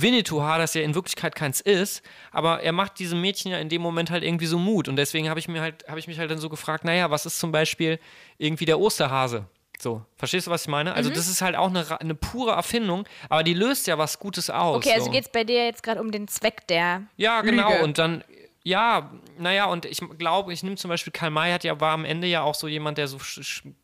[0.00, 2.02] Winnetou-Haar, das ja in Wirklichkeit keins ist.
[2.30, 4.88] Aber er macht diesem Mädchen ja in dem Moment halt irgendwie so Mut.
[4.88, 7.26] Und deswegen habe ich, mir halt, hab ich mich halt dann so gefragt, naja, was
[7.26, 7.98] ist zum Beispiel
[8.38, 9.46] irgendwie der Osterhase?
[9.80, 10.90] So, verstehst du, was ich meine?
[10.90, 10.96] Mhm.
[10.96, 14.50] Also, das ist halt auch eine, eine pure Erfindung, aber die löst ja was Gutes
[14.50, 14.78] aus.
[14.78, 15.10] Okay, also so.
[15.12, 17.70] geht es bei dir jetzt gerade um den Zweck der Ja, genau.
[17.70, 17.84] Lüge.
[17.84, 18.24] Und dann,
[18.64, 22.04] ja, naja, und ich glaube, ich nehme zum Beispiel Karl May hat ja, war am
[22.04, 23.18] Ende ja auch so jemand, der so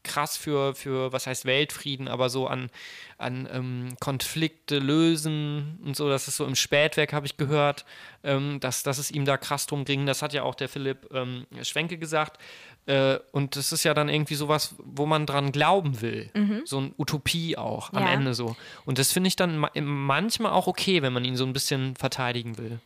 [0.02, 2.70] krass für, für, was heißt Weltfrieden, aber so an,
[3.16, 7.84] an ähm, Konflikte lösen und so, das ist so im Spätwerk, habe ich gehört,
[8.24, 10.06] ähm, dass, dass es ihm da krass drum ging.
[10.06, 12.38] Das hat ja auch der Philipp ähm, Schwenke gesagt.
[12.86, 16.30] Äh, und das ist ja dann irgendwie sowas, wo man dran glauben will.
[16.66, 18.12] So eine Utopie auch am Ja.
[18.12, 18.56] Ende so.
[18.84, 21.96] Und das finde ich dann ma manchmal auch okay, wenn man ihn so ein bisschen
[21.96, 22.80] verteidigen will.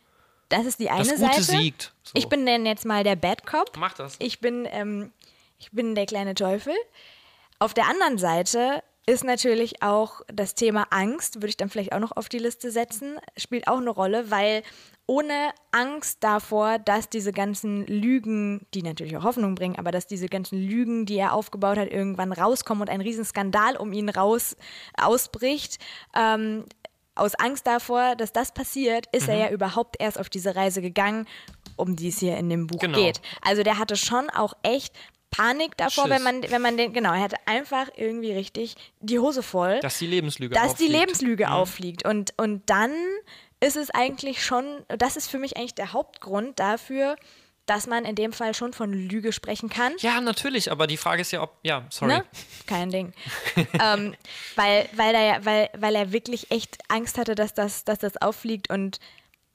[0.49, 1.43] Das ist die eine Das Gute Seite.
[1.43, 1.93] siegt.
[2.03, 2.13] So.
[2.15, 3.71] Ich bin dann jetzt mal der Bad Cop.
[3.77, 4.15] Mach das.
[4.19, 5.11] Ich bin, ähm,
[5.59, 6.73] ich bin der kleine Teufel.
[7.59, 11.99] Auf der anderen Seite ist natürlich auch das Thema Angst, würde ich dann vielleicht auch
[11.99, 14.63] noch auf die Liste setzen, spielt auch eine Rolle, weil
[15.07, 20.27] ohne Angst davor, dass diese ganzen Lügen, die natürlich auch Hoffnung bringen, aber dass diese
[20.27, 24.55] ganzen Lügen, die er aufgebaut hat, irgendwann rauskommen und ein Riesenskandal um ihn raus
[24.95, 25.79] ausbricht,
[26.15, 26.65] ähm,
[27.19, 29.33] aus Angst davor, dass das passiert, ist Mhm.
[29.33, 31.27] er ja überhaupt erst auf diese Reise gegangen,
[31.75, 32.97] um die es hier in dem Buch Genau.
[32.97, 33.21] geht.
[33.41, 34.93] Also der hatte schon auch echt
[35.31, 36.13] Panik davor, Schiss.
[36.15, 39.99] wenn man, wenn man den, genau, er hatte einfach irgendwie richtig die Hose voll, Dass
[39.99, 40.91] die Lebenslüge dass die auffliegt.
[40.99, 41.51] Lebenslüge Mhm.
[41.53, 42.05] auffliegt.
[42.07, 42.91] Und, und dann
[43.59, 47.15] ist es eigentlich schon, das ist für mich eigentlich der Hauptgrund dafür,
[47.69, 49.93] dass man in dem Fall schon von Lüge sprechen kann.
[49.99, 51.57] Ja, natürlich, aber die Frage ist ja, ob.
[51.63, 52.13] Ja, sorry.
[52.13, 52.25] Ne?
[52.65, 53.13] Kein Ding.
[53.55, 54.15] ähm,
[54.55, 58.69] weil, weil, er, weil, weil er wirklich echt Angst hatte, dass das, dass das auffliegt
[58.69, 58.99] und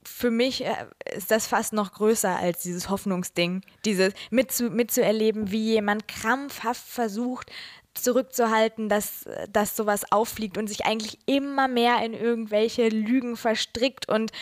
[0.06, 0.86] für mich äh,
[1.16, 7.50] ist das fast noch größer als dieses Hoffnungsding, dieses mitzu, mitzuerleben, wie jemand krampfhaft versucht
[7.94, 14.32] zurückzuhalten, dass, dass sowas auffliegt und sich eigentlich immer mehr in irgendwelche Lügen verstrickt und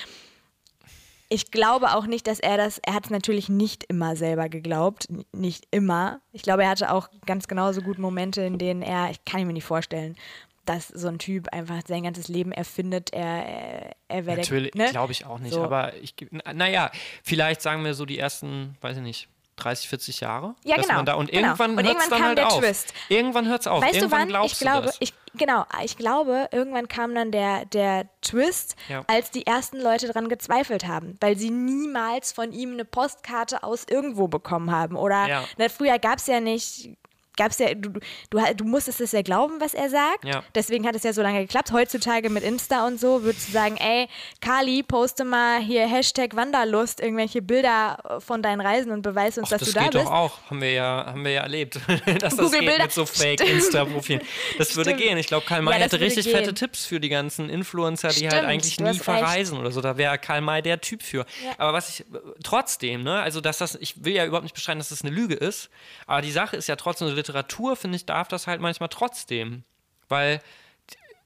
[1.32, 5.09] ich glaube auch nicht, dass er das, er hat es natürlich nicht immer selber geglaubt,
[5.32, 6.20] nicht immer.
[6.32, 9.52] Ich glaube, er hatte auch ganz genauso gut Momente, in denen er, ich kann mir
[9.52, 10.16] nicht vorstellen,
[10.64, 14.90] dass so ein Typ einfach sein ganzes Leben erfindet, er, er, er wäre Natürlich, ne?
[14.90, 15.54] glaube ich auch nicht.
[15.54, 15.62] So.
[15.62, 16.90] Aber ich, na- naja,
[17.24, 20.54] vielleicht sagen wir so die ersten, weiß ich nicht, 30, 40 Jahre.
[20.64, 21.48] Ja, genau, Man da, und genau.
[21.48, 22.58] irgendwann hört es dann kam halt der auf.
[22.60, 22.94] Twist.
[23.08, 23.82] Irgendwann hört es auf.
[23.82, 24.28] Weißt du irgendwann wann?
[24.28, 29.04] glaubst Ich du glaube, ich, genau, ich glaube, irgendwann kam dann der, der Twist, Ja.
[29.06, 33.84] als die ersten Leute dran gezweifelt haben, weil sie niemals von ihm eine Postkarte aus
[33.88, 34.96] irgendwo bekommen haben.
[34.96, 35.44] Oder Ja.
[35.58, 36.96] ne, früher gab es ja nicht.
[37.36, 37.90] Gab's ja, du,
[38.30, 40.24] du, du musstest es ja glauben, was er sagt.
[40.24, 40.42] Ja.
[40.54, 41.72] Deswegen hat es ja so lange geklappt.
[41.72, 44.09] Heutzutage mit Insta und so würdest du sagen, ey,
[44.40, 49.50] Kali, poste mal hier Hashtag Wanderlust, irgendwelche Bilder von deinen Reisen und beweis uns, Ach,
[49.52, 50.04] dass das du da geht bist.
[50.04, 50.38] doch auch.
[50.50, 51.76] Haben wir ja, haben wir ja erlebt,
[52.20, 52.84] dass das Google geht Bilder.
[52.84, 53.06] mit so.
[53.06, 54.20] Fake-Insta-Profilen.
[54.59, 55.02] Das würde Stimmt.
[55.02, 55.18] gehen.
[55.18, 56.36] Ich glaube, Karl May Ja, das hätte würde richtig gehen.
[56.36, 59.04] fette Tipps für die ganzen Influencer, die halt Stimmt, eigentlich du nie hast recht.
[59.04, 59.80] verreisen oder so.
[59.80, 61.24] Da wäre Karl May der Typ für.
[61.59, 62.04] Aber was ich
[62.44, 65.34] trotzdem, ne, also dass das, ich will ja überhaupt nicht beschreiben, dass das eine Lüge
[65.34, 65.70] ist,
[66.06, 69.64] aber die Sache ist ja trotzdem, Literatur, finde ich, darf das halt manchmal trotzdem.
[70.08, 70.40] Weil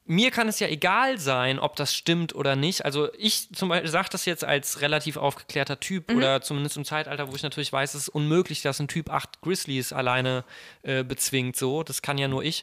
[0.09, 2.85] mir kann es ja egal sein, ob das stimmt oder nicht.
[2.85, 6.18] Also ich zum Beispiel sage das jetzt als relativ aufgeklärter Typ Mhm.
[6.18, 9.40] oder zumindest im Zeitalter, wo ich natürlich weiß, es ist unmöglich, dass ein Typ acht
[9.40, 10.44] Grizzlies alleine
[10.85, 11.56] äh, bezwingt.
[11.56, 12.62] So, das kann ja nur ich.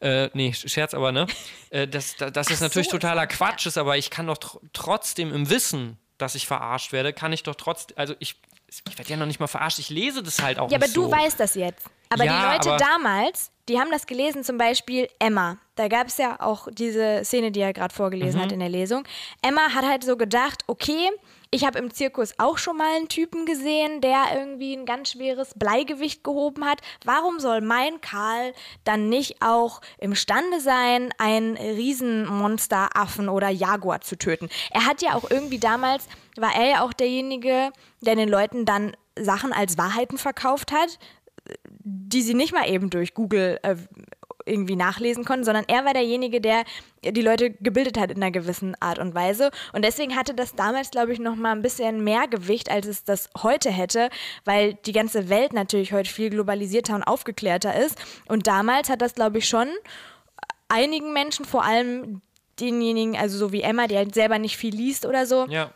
[0.00, 1.26] Äh, nee, Scherz, aber ne?
[1.70, 5.34] Äh, das das, das ist natürlich totaler Quatsch ist, aber ich kann doch tr trotzdem
[5.34, 8.36] im Wissen, dass ich verarscht werde, kann ich doch trotzdem, also ich,
[8.68, 10.96] ich werde ja noch nicht mal verarscht, ich lese das halt auch Ja, aber nicht
[10.96, 11.10] du so.
[11.10, 11.86] weißt das jetzt.
[12.10, 15.58] Aber Ja, die Leute aber- damals, die haben das gelesen, zum Beispiel Emma.
[15.74, 18.44] Da gab es ja auch diese Szene, die er gerade vorgelesen Mhm.
[18.44, 19.04] hat in der Lesung.
[19.42, 21.10] Emma hat halt so gedacht, okay,
[21.50, 25.54] ich habe im Zirkus auch schon mal einen Typen gesehen, der irgendwie ein ganz schweres
[25.54, 26.80] Bleigewicht gehoben hat.
[27.04, 28.52] Warum soll mein Karl
[28.84, 34.48] dann nicht auch imstande sein, einen Riesenmonsteraffen oder Jaguar zu töten?
[34.70, 36.06] Er hat ja auch irgendwie damals,
[36.36, 37.72] war er ja auch derjenige,
[38.02, 40.98] der den Leuten dann Sachen als Wahrheiten verkauft hat,
[41.80, 43.76] die sie nicht mal eben durch Google äh,
[44.48, 46.64] irgendwie nachlesen konnten, sondern er war derjenige, der
[47.04, 49.50] die Leute gebildet hat in einer gewissen Art und Weise.
[49.72, 53.04] Und deswegen hatte das damals, glaube ich, noch mal ein bisschen mehr Gewicht, als es
[53.04, 54.10] das heute hätte,
[54.44, 57.96] weil die ganze Welt natürlich heute viel globalisierter und aufgeklärter ist.
[58.26, 59.68] Und damals hat das, glaube ich, schon
[60.68, 62.20] einigen Menschen, vor allem
[62.60, 65.70] denjenigen, also so wie Emma, die halt selber nicht viel liest oder so, Ja,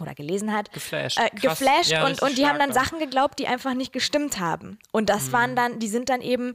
[0.00, 1.18] oder gelesen hat, Geflasht.
[1.18, 2.72] äh, geflasht Ja, und, und die haben dann.
[2.72, 4.78] Sachen geglaubt, die einfach nicht gestimmt haben.
[4.92, 5.32] Und das Mhm.
[5.32, 6.54] waren dann, die sind dann eben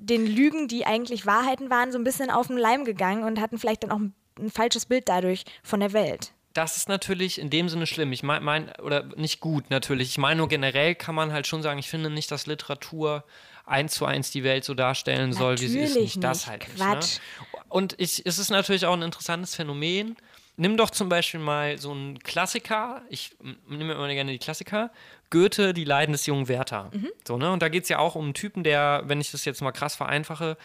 [0.00, 3.58] den Lügen, die eigentlich Wahrheiten waren, so ein bisschen auf den Leim gegangen und hatten
[3.58, 6.32] vielleicht dann auch ein, ein falsches Bild dadurch von der Welt.
[6.52, 8.12] das ist natürlich in dem Sinne schlimm.
[8.12, 10.08] Ich meine, mein, oder nicht gut natürlich.
[10.10, 13.24] Ich meine nur generell kann man halt schon sagen, ich finde nicht, dass Literatur
[13.66, 15.90] eins zu eins die Welt so darstellen soll, wie sie ist.
[15.90, 16.48] Natürlich Nicht das nicht.
[16.48, 16.76] halt nicht.
[16.76, 17.18] Quatsch.
[17.18, 17.58] Ne?
[17.68, 20.16] Und ich, es ist natürlich auch ein interessantes Phänomen.
[20.56, 23.02] Nimm doch zum Beispiel mal so einen Klassiker.
[23.08, 23.30] Ich
[23.68, 24.90] nehme immer gerne die Klassiker.
[25.30, 26.90] Goethe, die Leiden des jungen Werther.
[26.92, 27.10] Mhm.
[27.26, 27.52] So, ne?
[27.52, 29.72] Und da geht es ja auch um einen Typen, der, wenn ich das jetzt mal
[29.72, 30.56] krass vereinfache,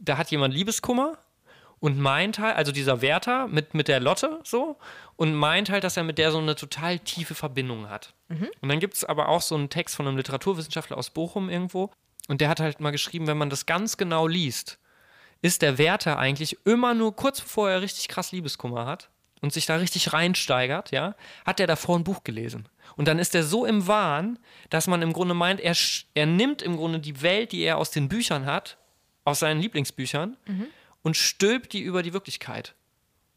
[0.00, 1.18] da hat jemand Liebeskummer
[1.80, 4.78] und meint halt, also dieser Werther mit, mit der Lotte so,
[5.16, 8.14] und meint halt, dass er mit der so eine total tiefe Verbindung hat.
[8.60, 11.90] Und dann gibt es aber auch so einen Text von einem Literaturwissenschaftler aus Bochum irgendwo,
[12.28, 14.78] und der hat halt mal geschrieben, wenn man das ganz genau liest,
[15.40, 19.66] ist der Werther eigentlich immer nur kurz bevor er richtig krass Liebeskummer hat und sich
[19.66, 22.68] da richtig reinsteigert, ja, hat er davor ein Buch gelesen.
[22.96, 24.38] Und dann ist er so im Wahn,
[24.70, 25.76] dass man im Grunde meint, er,
[26.14, 28.76] er nimmt im Grunde die Welt, die er aus den Büchern hat,
[29.24, 30.36] aus seinen Lieblingsbüchern,
[31.02, 32.74] und stülpt die über die Wirklichkeit.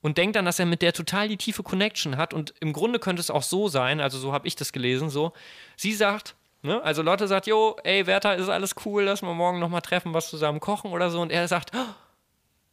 [0.01, 2.33] Und denkt dann, dass er mit der total die tiefe Connection hat.
[2.33, 5.33] Und im Grunde könnte es auch so sein, also so habe ich das gelesen, so,
[5.77, 9.59] sie sagt, ne, also Lotte sagt, jo, ey, Werther, ist alles cool, lass mal morgen
[9.59, 11.21] nochmal treffen, was zusammen kochen oder so.
[11.21, 11.93] Und er sagt, oh,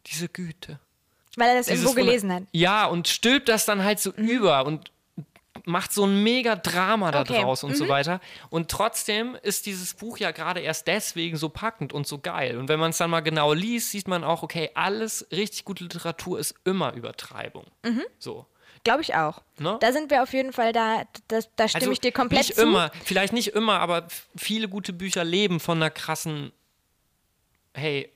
[0.06, 0.78] diese Güte.
[1.36, 2.42] Weil er das Dieses irgendwo gelesen hat.
[2.52, 4.90] Ja, und stülpt das dann halt so über und
[5.64, 7.40] macht so ein mega Drama da Okay.
[7.42, 8.20] draus und so weiter.
[8.50, 12.58] Und trotzdem ist dieses Buch ja gerade erst deswegen so packend und so geil.
[12.58, 15.84] Und wenn man es dann mal genau liest, sieht man auch, okay, alles richtig gute
[15.84, 17.64] Literatur ist immer Übertreibung.
[18.18, 18.46] So.
[18.84, 19.42] Glaube ich auch.
[19.60, 19.76] Ne?
[19.80, 22.56] Da sind wir auf jeden Fall da, da, da stimme Also ich dir komplett nicht
[22.56, 22.62] zu.
[22.62, 26.50] immer, vielleicht nicht immer, aber viele gute Bücher leben von einer krassen,
[27.74, 28.10] hey,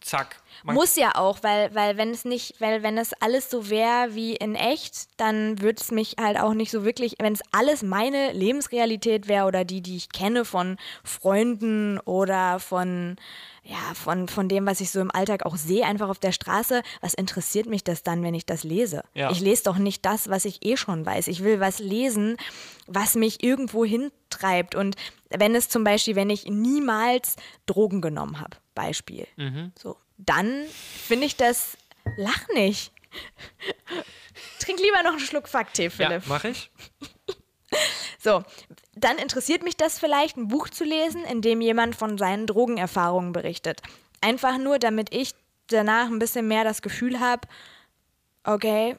[0.00, 0.36] zack.
[0.62, 4.14] Man Muss ja auch, weil, weil wenn es nicht, weil wenn es alles so wäre
[4.14, 7.82] wie in echt, dann würde es mich halt auch nicht so wirklich, wenn es alles
[7.82, 13.16] meine Lebensrealität wäre oder die, die ich kenne von Freunden oder von,
[13.62, 16.82] ja, von, von dem, was ich so im Alltag auch sehe, einfach auf der Straße,
[17.00, 19.02] was interessiert mich das dann, wenn ich das lese?
[19.14, 19.30] Ja.
[19.30, 21.28] Ich lese doch nicht das, was ich eh schon weiß.
[21.28, 22.36] Ich will was lesen,
[22.86, 24.74] was mich irgendwo hintreibt.
[24.74, 24.96] Und
[25.30, 29.26] wenn es zum Beispiel, wenn ich niemals Drogen genommen habe, Beispiel,
[29.76, 30.64] so, dann
[31.06, 31.76] finde ich das,
[32.16, 32.92] lach nicht.
[34.60, 36.22] Trink lieber noch einen Schluck Fakttee, ja, Philipp.
[36.26, 36.70] mach ich.
[38.22, 38.42] So,
[38.94, 43.32] dann interessiert mich das vielleicht, ein Buch zu lesen, in dem jemand von seinen Drogenerfahrungen
[43.32, 43.80] berichtet.
[44.20, 45.34] Einfach nur, damit ich
[45.68, 47.48] danach ein bisschen mehr das Gefühl habe,
[48.44, 48.98] okay,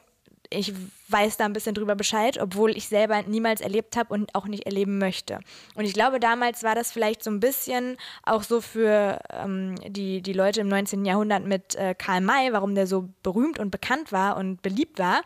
[0.52, 0.72] ich
[1.08, 4.64] weiß da ein bisschen drüber Bescheid, obwohl ich selber niemals erlebt habe und auch nicht
[4.64, 5.40] erleben möchte.
[5.74, 10.22] Und ich glaube, damals war das vielleicht so ein bisschen auch so für ähm, die,
[10.22, 11.04] die Leute im 19.
[11.04, 15.22] Jahrhundert mit äh, Karl May, warum der so berühmt und bekannt war und beliebt war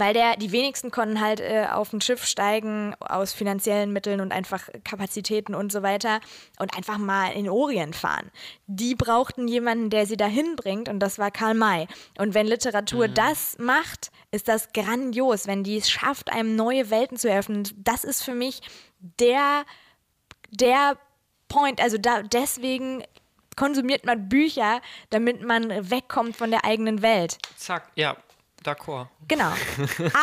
[0.00, 4.32] weil der, die wenigsten konnten halt äh, auf ein Schiff steigen aus finanziellen Mitteln und
[4.32, 6.20] einfach Kapazitäten und so weiter
[6.58, 8.30] und einfach mal in Orient fahren.
[8.66, 11.86] Die brauchten jemanden, der sie dahin bringt und das war Karl May.
[12.18, 13.14] Und wenn Literatur mhm.
[13.14, 17.68] das macht, ist das grandios, wenn die es schafft, einem neue Welten zu eröffnen.
[17.76, 18.62] Das ist für mich
[18.98, 19.64] der,
[20.50, 20.96] der
[21.48, 23.04] Point, also da, deswegen
[23.56, 27.36] konsumiert man Bücher, damit man wegkommt von der eigenen Welt.
[27.56, 28.16] Zack, ja,
[28.64, 29.08] d'accord.
[29.28, 29.52] Genau.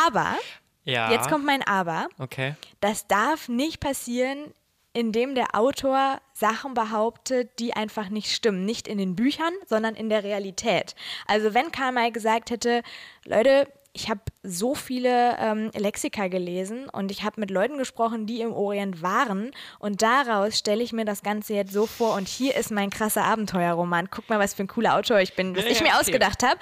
[0.06, 0.36] Aber,
[0.84, 1.10] ja.
[1.10, 2.08] jetzt kommt mein Aber.
[2.18, 2.54] Okay.
[2.80, 4.52] Das darf nicht passieren,
[4.92, 8.64] indem der Autor Sachen behauptet, die einfach nicht stimmen.
[8.64, 10.94] Nicht in den Büchern, sondern in der Realität.
[11.26, 12.82] Also wenn Karl gesagt hätte,
[13.24, 18.40] Leute, ich habe so viele ähm, Lexika gelesen und ich habe mit Leuten gesprochen, die
[18.40, 22.54] im Orient waren und daraus stelle ich mir das Ganze jetzt so vor und hier
[22.54, 24.08] ist mein krasser Abenteuerroman.
[24.10, 25.98] Guck mal, was für ein cooler Autor ich bin, was ja, ich mir okay.
[26.00, 26.60] ausgedacht habe.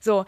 [0.00, 0.26] So,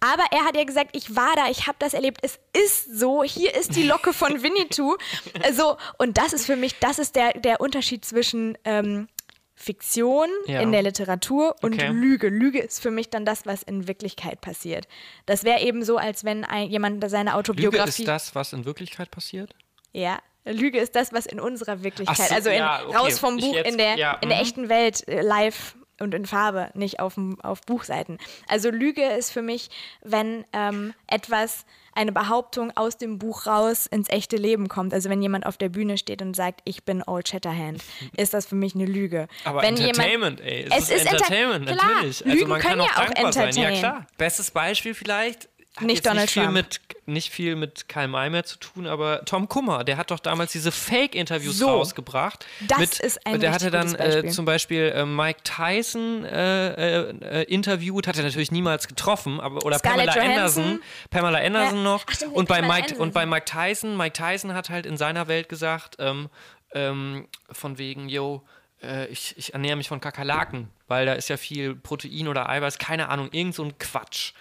[0.00, 2.18] aber er hat ja gesagt, ich war da, ich habe das erlebt.
[2.22, 4.96] Es ist so, hier ist die Locke von Winnetou.
[5.42, 9.08] also, und das ist für mich, das ist der, der Unterschied zwischen ähm,
[9.54, 10.60] Fiktion ja.
[10.60, 11.88] in der Literatur und okay.
[11.88, 12.28] Lüge.
[12.28, 14.86] Lüge ist für mich dann das, was in Wirklichkeit passiert.
[15.24, 18.02] Das wäre eben so, als wenn ein, jemand seine Autobiografie.
[18.02, 19.54] Lüge ist das, was in Wirklichkeit passiert?
[19.92, 20.18] Ja.
[20.44, 22.96] Lüge ist das, was in unserer Wirklichkeit, so, also in, ja, okay.
[22.96, 24.44] raus vom Buch, jetzt, in, der, ja, in der mhm.
[24.44, 28.18] echten Welt äh, live und in Farbe, nicht auf, auf Buchseiten.
[28.48, 29.70] Also Lüge ist für mich,
[30.02, 31.64] wenn ähm, etwas,
[31.96, 34.92] eine Behauptung aus dem Buch raus ins echte Leben kommt.
[34.92, 37.82] Also wenn jemand auf der Bühne steht und sagt, ich bin Old Shatterhand,
[38.16, 39.28] ist das für mich eine Lüge.
[39.44, 40.66] Aber wenn Entertainment, jemand, ey.
[40.70, 42.20] Es, es ist, ist Entertainment, Klar, natürlich.
[42.20, 43.52] Lügen also man können kann auch ja auch entertainen.
[43.52, 43.62] Sein.
[43.62, 44.06] Ja, klar.
[44.18, 45.48] Bestes Beispiel vielleicht,
[45.80, 46.54] nicht Donald nicht viel Trump.
[46.54, 50.18] Mit, nicht viel mit Karl May mehr zu tun, aber Tom Kummer, der hat doch
[50.18, 52.46] damals diese Fake-Interviews so, rausgebracht.
[52.68, 54.24] Das mit, ist ein Der hatte dann Beispiel.
[54.24, 59.64] Äh, zum Beispiel äh, Mike Tyson äh, äh, interviewt, hat er natürlich niemals getroffen, aber
[59.64, 60.62] oder Scarlett Pamela Johansson.
[60.64, 61.84] Anderson, Pamela Anderson ja.
[61.84, 62.04] noch.
[62.06, 63.02] Ach, stimmt, und bei Pamela Mike Anderson.
[63.02, 66.28] und bei Mike Tyson, Mike Tyson hat halt in seiner Welt gesagt, ähm,
[66.74, 68.42] ähm, von wegen, yo,
[68.82, 72.78] äh, ich, ich ernähre mich von Kakerlaken, weil da ist ja viel Protein oder Eiweiß,
[72.78, 74.32] keine Ahnung, irgend so ein Quatsch.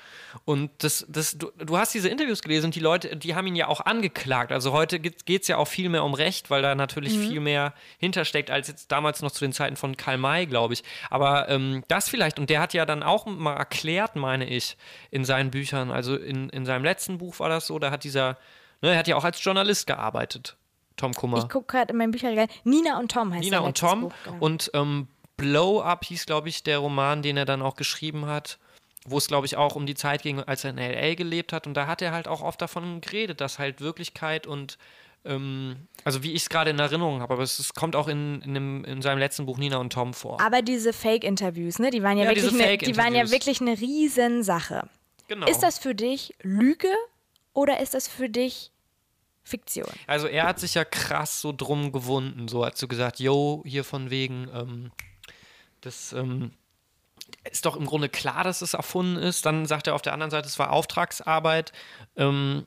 [0.44, 3.56] Und das, das, du, du hast diese Interviews gelesen und die Leute, die haben ihn
[3.56, 4.52] ja auch angeklagt.
[4.52, 7.28] Also heute geht es ja auch viel mehr um Recht, weil da natürlich mhm.
[7.30, 10.84] viel mehr hintersteckt als jetzt damals noch zu den Zeiten von Karl May, glaube ich.
[11.10, 14.76] Aber ähm, das vielleicht, und der hat ja dann auch mal erklärt, meine ich,
[15.10, 18.38] in seinen Büchern, also in, in seinem letzten Buch war das so, da hat dieser,
[18.82, 20.58] ne, er hat ja auch als Journalist gearbeitet.
[20.96, 21.40] Tom Kummer.
[21.40, 22.48] Ich gucke gerade in meinem Bücherregal.
[22.64, 24.02] Nina und Tom heißt Nina und Tom.
[24.02, 24.38] Buch, genau.
[24.40, 25.08] Und ähm,
[25.38, 28.58] Blow Up hieß, glaube ich, der Roman, den er dann auch geschrieben hat,
[29.06, 31.16] wo es, glaube ich, auch um die Zeit ging, als er in L.A.
[31.16, 31.68] gelebt hat.
[31.68, 34.78] Und da hat er halt auch oft davon geredet, dass halt Wirklichkeit und
[35.26, 38.42] ähm, also wie ich es gerade in Erinnerung habe, aber es, es kommt auch in,
[38.44, 40.40] in, dem, in, seinem letzten Buch Nina und Tom vor.
[40.40, 43.80] Aber diese Fake-Interviews, ne, die waren ja, Ja, wirklich eine, die waren ja wirklich eine
[43.80, 44.88] Riesensache.
[45.28, 45.48] Genau.
[45.48, 46.94] Ist das für dich Lüge
[47.54, 48.72] oder ist das für dich
[49.46, 49.88] Fiktion?
[50.08, 52.48] Also er hat sich ja krass so drum gewunden.
[52.48, 54.92] So hat so gesagt, yo, hier von wegen, ähm,
[55.82, 56.52] das ähm,
[57.50, 59.46] ist doch im Grunde klar, dass es erfunden ist.
[59.46, 61.72] Dann sagt er auf der anderen Seite, es war Auftragsarbeit.
[62.18, 62.66] Ähm,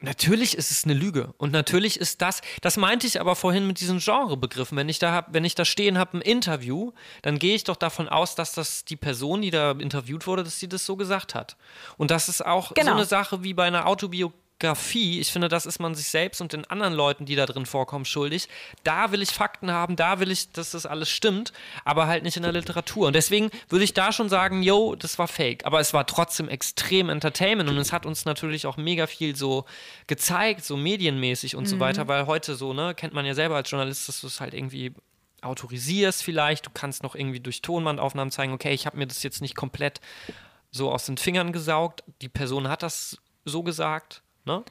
[0.00, 3.80] Natürlich ist es eine Lüge und natürlich ist das, das meinte ich aber vorhin mit
[3.80, 4.76] diesen Genrebegriffen.
[4.76, 6.92] Wenn ich da hab, wenn ich da stehen habe, ein Interview,
[7.22, 10.60] dann gehe ich doch davon aus, dass das die Person, die da interviewt wurde, dass
[10.60, 11.56] sie das so gesagt hat.
[11.96, 12.90] Und das ist auch Genau.
[12.90, 14.42] so eine Sache wie bei einer Autobiografie.
[14.58, 18.06] Ich finde, das ist man sich selbst und den anderen Leuten, die da drin vorkommen,
[18.06, 18.48] schuldig.
[18.84, 21.52] Da will ich Fakten haben, da will ich, dass das alles stimmt,
[21.84, 23.08] aber halt nicht in der Literatur.
[23.08, 25.66] Und deswegen würde ich da schon sagen, yo, das war fake.
[25.66, 29.66] Aber es war trotzdem extrem Entertainment und es hat uns natürlich auch mega viel so
[30.06, 33.70] gezeigt, so medienmäßig und so weiter, weil heute so, ne, kennt man ja selber als
[33.70, 34.94] Journalist, dass du es halt irgendwie
[35.42, 39.42] autorisierst vielleicht, du kannst noch irgendwie durch Tonbandaufnahmen zeigen, okay, ich habe mir das jetzt
[39.42, 40.00] nicht komplett
[40.70, 44.64] so aus den Fingern gesaugt, die Person hat das so gesagt, ne?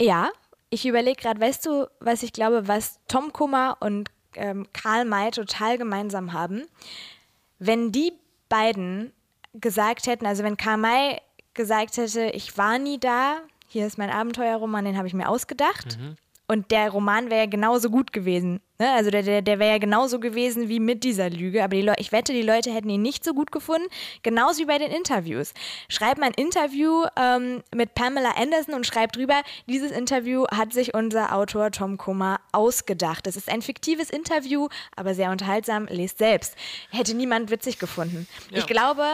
[0.00, 0.30] Ja,
[0.70, 5.30] ich überlege gerade, weißt du, was ich glaube, was Tom Kummer und ähm, Karl May
[5.30, 6.62] total gemeinsam haben?
[7.58, 8.12] Wenn die
[8.48, 9.12] beiden
[9.54, 11.20] gesagt hätten, also wenn Karl May
[11.54, 13.38] gesagt hätte, ich war nie da,
[13.68, 15.98] hier ist mein Abenteuerroman, den habe ich mir ausgedacht
[16.48, 18.60] Und der Roman wäre ja genauso gut gewesen.
[18.78, 18.90] Ne?
[18.92, 21.64] Also der, der, der wäre ja genauso gewesen wie mit dieser Lüge.
[21.64, 23.88] Aber die ich wette, die Leute hätten ihn nicht so gut gefunden.
[24.22, 25.54] Genauso wie bei den Interviews.
[25.88, 30.94] Schreibt mal ein Interview ähm, mit Pamela Anderson und schreibt drüber, dieses Interview hat sich
[30.94, 33.26] unser Autor Tom Kummer ausgedacht.
[33.26, 35.86] Es ist ein fiktives Interview, aber sehr unterhaltsam.
[35.86, 36.54] Lest selbst.
[36.90, 38.28] Hätte niemand witzig gefunden.
[38.50, 38.58] Ja.
[38.58, 39.04] Ich glaube,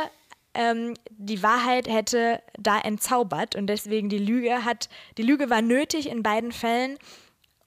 [0.55, 6.11] ähm, die Wahrheit hätte da entzaubert und deswegen die Lüge hat, die Lüge war nötig
[6.11, 6.99] in beiden Fällen,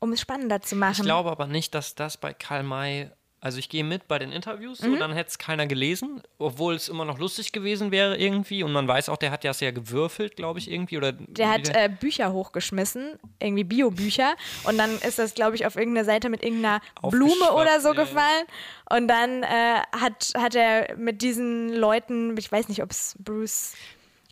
[0.05, 0.93] um es spannender zu machen.
[0.99, 3.09] Ich glaube aber nicht, dass das bei Karl May.
[3.41, 4.93] Also ich gehe mit bei den Interviews, Mhm.
[4.93, 8.63] so, dann hätte es keiner gelesen, obwohl es immer noch lustig gewesen wäre irgendwie.
[8.63, 10.97] Und man weiß auch, der hat ja sehr gewürfelt, glaube ich, irgendwie.
[10.97, 14.33] Oder Der hat äh, Bücher hochgeschmissen, irgendwie Biobücher.
[14.63, 18.01] Und dann ist das, glaube ich, auf irgendeiner Seite mit irgendeiner Blume oder so ja.
[18.01, 18.45] gefallen.
[18.89, 23.73] Und dann äh, hat, hat er mit diesen Leuten, ich weiß nicht, ob es Bruce.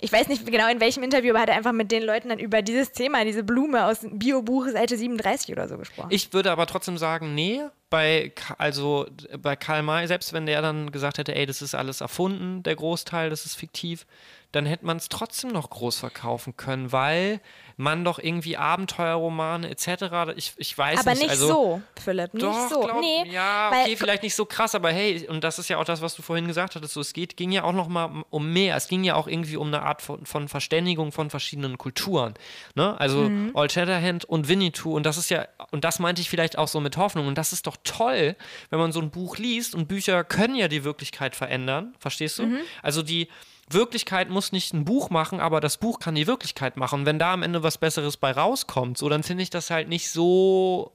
[0.03, 2.38] Ich weiß nicht genau in welchem Interview, aber hat er einfach mit den Leuten dann
[2.38, 6.09] über dieses Thema, diese Blume aus dem Biobuch Seite 37 oder so gesprochen.
[6.11, 9.05] Ich würde aber trotzdem sagen, nee, bei, also
[9.38, 12.75] bei Karl May, selbst wenn der dann gesagt hätte, ey, das ist alles erfunden, der
[12.75, 14.05] Großteil, das ist fiktiv,
[14.51, 17.39] dann hätte man es trotzdem noch groß verkaufen können, weil
[17.75, 21.23] man doch irgendwie Abenteuerromane etc., ich, ich weiß aber nicht.
[21.23, 22.81] nicht also, so, Philipp, nicht Doch, so.
[22.81, 25.85] glaub, nee, ja, okay, vielleicht nicht so krass, aber hey, und das ist ja auch
[25.85, 28.53] das, was du vorhin gesagt hattest, so, es geht, ging ja auch noch mal um
[28.53, 28.75] mehr.
[28.75, 32.35] Es ging ja auch irgendwie um eine Art von, von Verständigung von verschiedenen Kulturen.
[32.75, 32.99] Ne?
[32.99, 33.51] Also Mhm.
[33.53, 36.79] Old Shatterhand und Winnetou und das ist ja, und das meinte ich vielleicht auch so
[36.79, 38.35] mit Hoffnung und das ist doch toll,
[38.69, 42.43] wenn man so ein Buch liest und Bücher können ja die Wirklichkeit verändern, verstehst du?
[42.43, 42.59] Mhm.
[42.81, 43.27] Also die
[43.73, 47.01] Wirklichkeit muss nicht ein Buch machen, aber das Buch kann die Wirklichkeit machen.
[47.01, 49.89] Und wenn da am Ende was Besseres bei rauskommt, so, dann finde ich das halt
[49.89, 50.91] nicht so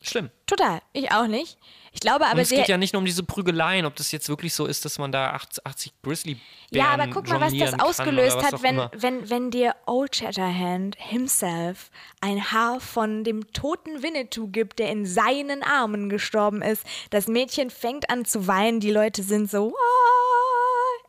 [0.00, 0.30] schlimm.
[0.46, 1.58] Total, ich auch nicht.
[1.92, 4.28] Ich glaube aber, Und es geht ja nicht nur um diese Prügeleien, ob das jetzt
[4.28, 6.38] wirklich so ist, dass man da 80, 80 grizzly
[6.70, 8.90] Ja, aber guck mal, was das ausgelöst was hat, wenn, immer.
[8.94, 11.90] wenn, wenn dir Old Shatterhand himself
[12.20, 16.84] ein Haar von dem toten Winnetou gibt, der in seinen Armen gestorben ist.
[17.10, 20.17] Das Mädchen fängt an zu weinen, die Leute sind so, "Ah,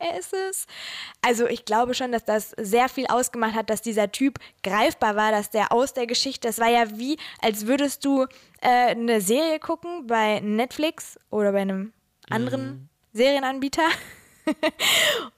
[0.00, 0.66] er ist es.
[1.22, 5.30] Also ich glaube schon, dass das sehr viel ausgemacht hat, dass dieser Typ greifbar war,
[5.30, 8.26] dass der aus der Geschichte, das war ja wie, als würdest du
[8.60, 11.92] äh, eine Serie gucken bei Netflix oder bei einem
[12.28, 13.88] anderen Serienanbieter.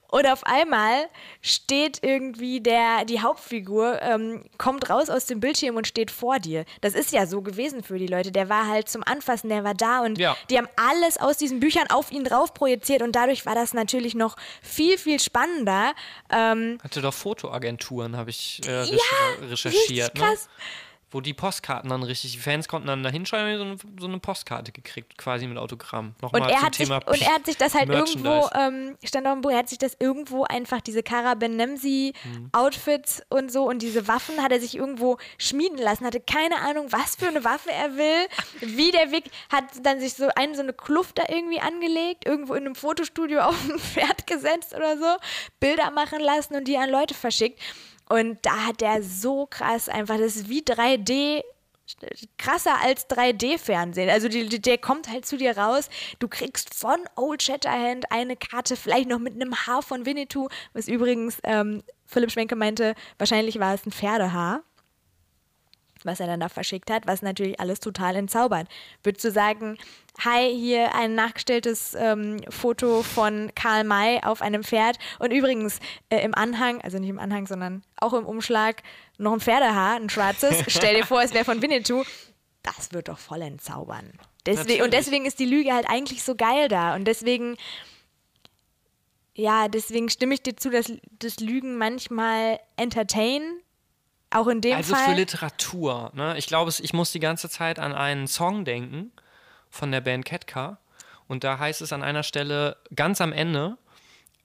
[0.09, 1.07] Und auf einmal
[1.41, 6.65] steht irgendwie der, die Hauptfigur, ähm, kommt raus aus dem Bildschirm und steht vor dir.
[6.81, 8.31] Das ist ja so gewesen für die Leute.
[8.31, 10.37] Der war halt zum Anfassen, der war da und Ja.
[10.51, 14.13] die haben alles aus diesen Büchern auf ihn drauf projiziert und dadurch war das natürlich
[14.13, 15.93] noch viel, viel spannender.
[16.29, 18.93] Ähm, Hatte doch Fotoagenturen, habe ich äh, recher
[19.41, 19.81] ja, recherchiert.
[19.87, 20.45] richtig krass.
[20.45, 20.63] Ne?
[21.13, 24.07] Wo die Postkarten dann richtig, die Fans konnten dann da hinschreiben und so eine, so
[24.07, 26.15] eine Postkarte gekriegt, quasi mit Autogramm.
[26.21, 28.97] Nochmal Und er, zum hat sich, Thema und er hat sich das halt irgendwo, ähm,
[29.03, 32.13] stand auf dem Buch, er hat sich das irgendwo einfach, diese Cara Benemsi
[32.51, 36.87] Outfits und so und diese Waffen hat er sich irgendwo schmieden lassen, hatte keine Ahnung,
[36.89, 38.27] was für eine Waffe er will,
[38.61, 42.55] wie der Weg, hat dann sich so einen, so eine Kluft da irgendwie angelegt, irgendwo
[42.55, 45.15] in einem Fotostudio auf ein Pferd gesetzt oder so,
[45.59, 47.59] Bilder machen lassen und die an Leute verschickt.
[48.09, 51.43] Und da hat er so krass einfach, das ist wie 3D
[52.37, 54.09] krasser als 3D-Fernsehen.
[54.09, 55.89] Also die, die, der kommt halt zu dir raus.
[56.19, 60.87] Du kriegst von Old Shatterhand eine Karte, vielleicht noch mit einem Haar von Winnetou, was
[60.87, 64.63] übrigens ähm, Philipp Schwenke meinte, wahrscheinlich war es ein Pferdehaar,
[66.03, 68.67] was er dann da verschickt hat, was natürlich alles total entzaubert.
[69.03, 69.77] Würdest du sagen,
[70.19, 75.79] hi, hier ein nachgestelltes ähm, Foto von Karl May auf einem Pferd und übrigens
[76.09, 78.83] äh, im Anhang, also nicht im Anhang, sondern auch im Umschlag,
[79.17, 80.63] noch ein Pferdehaar, ein schwarzes.
[80.67, 82.03] Stell dir vor, es wäre von Winnetou.
[82.61, 84.13] Das wird doch voll entzaubern.
[84.45, 86.95] Deswegen, und deswegen ist die Lüge halt eigentlich so geil da.
[86.95, 87.57] Und deswegen,
[89.35, 93.41] ja, deswegen stimme ich dir zu, dass das Lügen manchmal entertain.
[94.31, 95.05] Auch in dem Also Fall.
[95.05, 96.11] für Literatur.
[96.13, 96.35] Ne?
[96.37, 99.11] Ich glaube, ich muss die ganze Zeit an einen Song denken
[99.73, 100.77] von der Band Ketka.
[101.27, 103.77] Und da heißt es an einer Stelle ganz am Ende,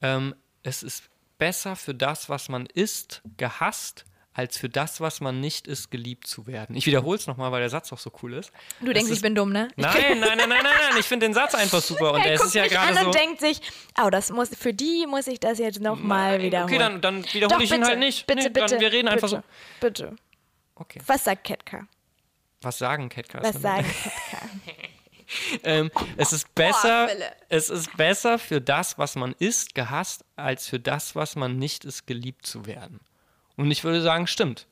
[0.00, 1.05] ähm, es ist
[1.36, 6.26] besser für das, was man ist, gehasst, als für das, was man nicht ist, geliebt
[6.26, 6.76] zu werden.
[6.76, 8.52] Ich wiederhole es nochmal, weil der Satz auch so cool ist.
[8.80, 9.68] du Es denkst, ist, ich bin dumm, ne?
[9.76, 10.96] Nein, nein, nein, nein, nein, nein.
[10.98, 12.12] Ich finde den Satz einfach super.
[12.12, 13.06] Und er ist ja gerade so.
[13.06, 13.60] und denkt sich,
[14.02, 16.72] oh, das muss, für die muss ich das jetzt nochmal wiederholen.
[16.72, 18.26] Okay, dann, dann wiederhole Doch, ich ihn bitte, halt nicht.
[18.26, 18.66] Bitte, nee, bitte.
[18.66, 19.80] Dann, wir reden einfach bitte, so.
[19.80, 20.16] Bitte.
[20.76, 21.00] Okay.
[21.06, 21.86] Was sagt Ketka?
[22.62, 23.42] Was sagen Ketka?
[23.42, 24.46] Was sagen Ketka?
[25.62, 27.09] Ähm, es ist besser,
[27.48, 31.84] es ist besser für das, was man ist, gehasst, als für das, was man nicht
[31.84, 33.00] ist, geliebt zu werden.
[33.56, 34.66] Und ich würde sagen, stimmt.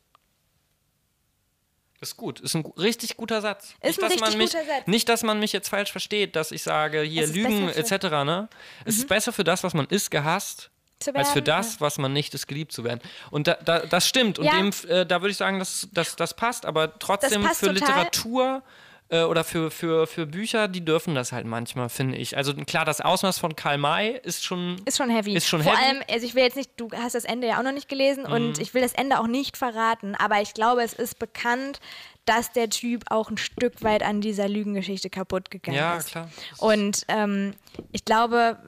[2.01, 3.75] Ist gut, ist ein richtig guter Satz.
[3.83, 4.87] Ist ein dass man richtig mich, guter Satz.
[4.87, 7.69] Nicht, dass man mich jetzt falsch versteht, dass ich sage, hier Lügen Mhm.
[7.71, 7.91] etc.
[8.25, 8.49] Ne?
[8.85, 10.71] Es ist besser für das, was man ist, gehasst,
[11.15, 13.01] als für das, was man nicht ist, geliebt zu werden.
[13.31, 14.39] Und da, da, das stimmt.
[14.39, 14.57] Und Ja.
[14.59, 16.67] dem, äh, da würde ich sagen, das, das, das passt.
[16.67, 17.75] Aber trotzdem passt für total.
[17.89, 18.63] Literatur
[19.09, 22.37] äh, oder für, für, für Bücher, die dürfen das halt manchmal, finde ich.
[22.37, 24.77] Also klar, das Ausmaß von Karl May ist schon.
[24.85, 25.35] Ist schon heavy.
[25.35, 25.83] Ist schon Vor heavy.
[25.85, 25.91] Mhm.
[26.01, 28.25] allem, also ich will jetzt nicht, du hast das Ende ja auch noch nicht gelesen
[28.27, 31.81] und ich will das Ende auch nicht verraten, aber ich glaube, es ist bekannt,
[32.25, 36.09] dass der Typ auch ein Stück weit an dieser Lügengeschichte kaputt gegangen Ja, ist.
[36.09, 36.29] klar.
[36.59, 37.55] Und ähm,
[37.93, 38.59] ich glaube,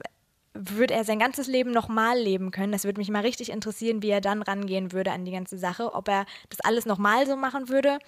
[0.53, 4.09] würde er sein ganzes Leben nochmal leben können, das würde mich mal richtig interessieren, wie
[4.09, 7.67] er dann rangehen würde an die ganze Sache, ob er das alles nochmal so machen
[7.67, 7.99] würde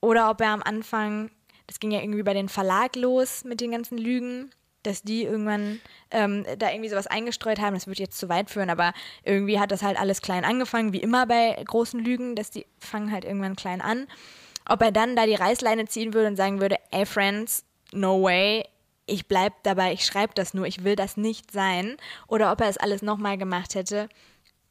[0.00, 1.30] oder ob er am Anfang,
[1.66, 4.50] das ging ja irgendwie bei den Verlag los mit den ganzen Lügen,
[4.82, 5.80] dass die irgendwann
[6.10, 7.74] ähm, da irgendwie sowas eingestreut haben.
[7.74, 8.92] Das würde jetzt zu weit führen, aber
[9.22, 13.10] irgendwie hat das halt alles klein angefangen, wie immer bei großen Lügen, dass die fangen
[13.10, 14.06] halt irgendwann klein an.
[14.68, 18.64] Ob er dann da die Reißleine ziehen würde und sagen würde, ey Friends, no way,
[19.06, 21.96] ich bleib dabei, ich schreibe das nur, ich will das nicht sein.
[22.26, 24.08] Oder ob er es alles nochmal gemacht hätte,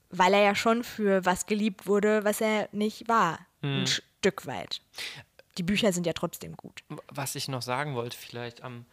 [0.09, 3.39] weil er ja schon für was geliebt wurde, was er nicht war.
[3.81, 4.81] Ein Stück weit.
[5.57, 6.83] Die Bücher sind ja trotzdem gut.
[7.07, 8.85] Was ich noch sagen wollte, vielleicht am.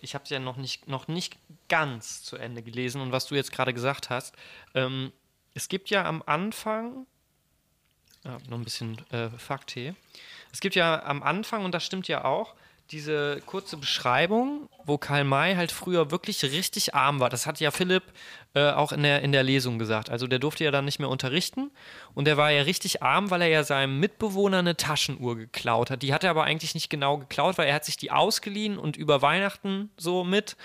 [0.00, 1.36] ich habe es ja noch nicht, noch nicht
[1.68, 4.34] ganz zu Ende gelesen und was du jetzt gerade gesagt hast.
[4.74, 5.12] Ähm,
[5.54, 7.06] es gibt ja am Anfang.
[8.24, 9.30] Ja, noch ein bisschen äh,
[9.70, 9.94] hier.
[10.52, 12.54] Es gibt ja am Anfang, und das stimmt ja auch,
[12.90, 17.28] diese kurze Beschreibung, wo Karl May halt früher wirklich richtig arm war.
[17.28, 18.04] Das hat ja Philipp
[18.54, 20.08] äh, auch in der, in der Lesung gesagt.
[20.08, 21.70] Also der durfte ja dann nicht mehr unterrichten
[22.14, 26.02] und der war ja richtig arm, weil er ja seinem Mitbewohner eine Taschenuhr geklaut hat.
[26.02, 28.96] Die hat er aber eigentlich nicht genau geklaut, weil er hat sich die ausgeliehen und
[28.96, 30.56] über Weihnachten so mit.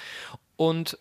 [0.56, 0.98] Und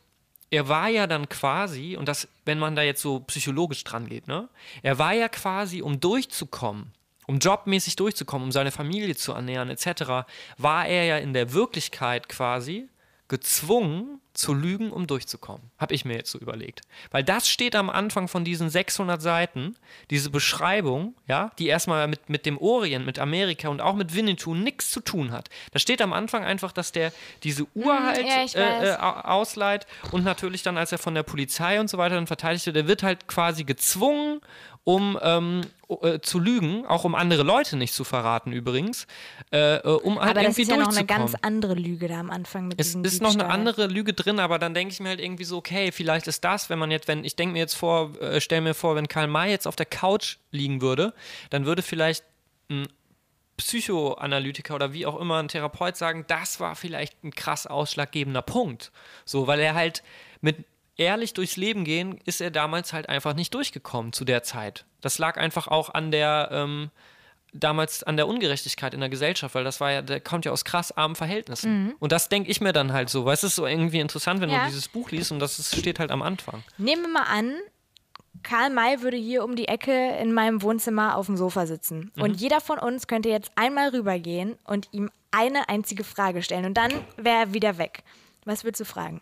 [0.51, 4.27] er war ja dann quasi, und das, wenn man da jetzt so psychologisch dran geht,
[4.27, 4.49] ne?
[4.83, 6.93] Er war ja quasi, um durchzukommen,
[7.33, 10.27] um jobmäßig durchzukommen, um seine Familie zu ernähren, etc.,
[10.59, 12.89] war er ja in der Wirklichkeit quasi
[13.29, 15.71] gezwungen zu lügen, um durchzukommen.
[15.79, 16.81] Habe ich mir jetzt so überlegt.
[17.11, 19.75] Weil das steht am Anfang von diesen 600 Seiten,
[20.11, 24.55] diese Beschreibung, ja, die erstmal mit, mit dem Orient, mit Amerika und auch mit Winnetou
[24.55, 25.49] nichts zu tun hat.
[25.73, 29.87] Da steht am Anfang einfach, dass der diese Uhr halt ja, äh, äh, au- ausleiht
[30.13, 32.89] und natürlich dann, als er von der Polizei und so weiter dann verteidigt wird, der
[32.89, 34.41] wird halt quasi gezwungen,
[34.85, 39.07] um ähm, äh, zu lügen, auch um andere Leute nicht zu verraten übrigens,
[39.53, 42.19] äh, äh, um halt Aber das irgendwie ist ja noch eine ganz andere Lüge da
[42.19, 43.51] am Anfang mit Es ist noch eine Diebstahl.
[43.51, 46.69] andere Lüge drin, aber dann denke ich mir halt irgendwie so, okay, vielleicht ist das,
[46.69, 49.29] wenn man jetzt, wenn, ich denke mir jetzt vor, äh, stell mir vor, wenn Karl
[49.29, 51.15] May jetzt auf der Couch liegen würde,
[51.51, 52.25] dann würde vielleicht
[52.69, 52.89] ein
[53.57, 58.91] Psychoanalytiker oder wie auch immer ein Therapeut sagen, das war vielleicht ein krass ausschlaggebender Punkt.
[59.25, 60.03] So, weil er halt
[60.41, 60.65] mit
[61.03, 64.85] ehrlich durchs Leben gehen, ist er damals halt einfach nicht durchgekommen zu der Zeit.
[65.01, 66.91] Das lag einfach auch an der, ähm,
[67.53, 70.65] damals an der Ungerechtigkeit in der Gesellschaft, weil das war ja, der kommt ja aus
[70.65, 71.95] krass armen Verhältnissen.
[71.99, 74.49] Und das denke ich mir dann halt so, weil es ist so irgendwie interessant, wenn
[74.51, 74.61] Ja.
[74.65, 76.63] du dieses Buch liest und das ist, steht halt am Anfang.
[76.79, 77.55] Nehmen wir mal an,
[78.43, 82.11] Karl May würde hier um die Ecke in meinem Wohnzimmer auf dem Sofa sitzen.
[82.17, 82.23] Mhm.
[82.23, 86.65] Und jeder von uns könnte jetzt einmal rübergehen und ihm eine einzige Frage stellen.
[86.65, 88.03] Und dann wäre er wieder weg.
[88.45, 89.21] Was würdest du fragen?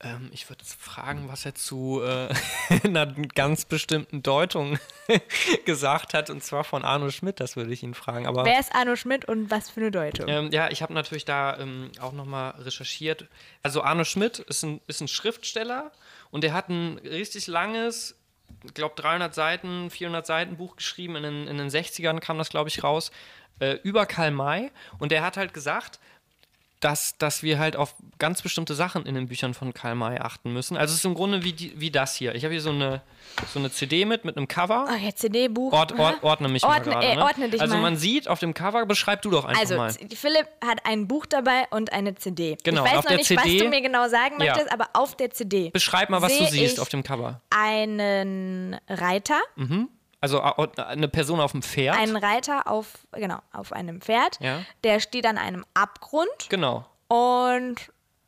[0.00, 2.28] Ähm, ich würde fragen, was er zu äh,
[2.84, 4.78] einer ganz bestimmten Deutung
[5.64, 8.26] gesagt hat, und zwar von Arno Schmidt, das würde ich ihn fragen.
[8.26, 10.28] Aber Wer ist Arno Schmidt und was für eine Deutung?
[10.28, 13.26] Ähm, ja, ich habe natürlich da ähm, auch nochmal recherchiert.
[13.64, 15.90] Also Arno Schmidt ist ein, ist ein Schriftsteller
[16.30, 18.14] und der hat ein richtig langes,
[18.64, 21.16] ich glaube 300 Seiten, 400 Seiten Buch geschrieben.
[21.16, 23.10] In den, in den 60ern kam das, glaube ich, raus,
[23.58, 24.70] äh, über Karl May.
[25.00, 25.98] Und der hat halt gesagt,
[26.80, 30.52] dass, dass wir halt auf ganz bestimmte Sachen in den Büchern von Karl May achten
[30.52, 30.76] müssen.
[30.76, 32.34] Also es ist im Grunde wie, die, wie das hier.
[32.34, 33.02] Ich habe hier so eine,
[33.52, 34.86] so eine CD mit, mit einem Cover.
[34.88, 35.72] Oh, ja, CD-Buch.
[35.72, 37.06] Ord, ord, ordne mich Ordne- mal gerade.
[37.06, 37.22] äh, Ne?
[37.24, 37.82] ordne dich also mal.
[37.82, 39.90] man sieht auf dem Cover, beschreib du doch einfach Also, mal.
[39.90, 42.56] Z- Philipp hat ein Buch dabei und eine CD.
[42.62, 44.52] Genau, ich weiß auf noch der nicht, CD was du mir genau sagen Ja.
[44.54, 47.40] möchtest, aber auf der CD Beschreib mal, was du siehst auf dem Cover.
[47.50, 49.40] einen Reiter,
[50.20, 51.96] Also eine Person auf dem Pferd.
[51.96, 54.38] einen Reiter auf, genau, auf einem Pferd.
[54.40, 54.62] Ja.
[54.82, 57.76] Der steht an einem Abgrund genau, und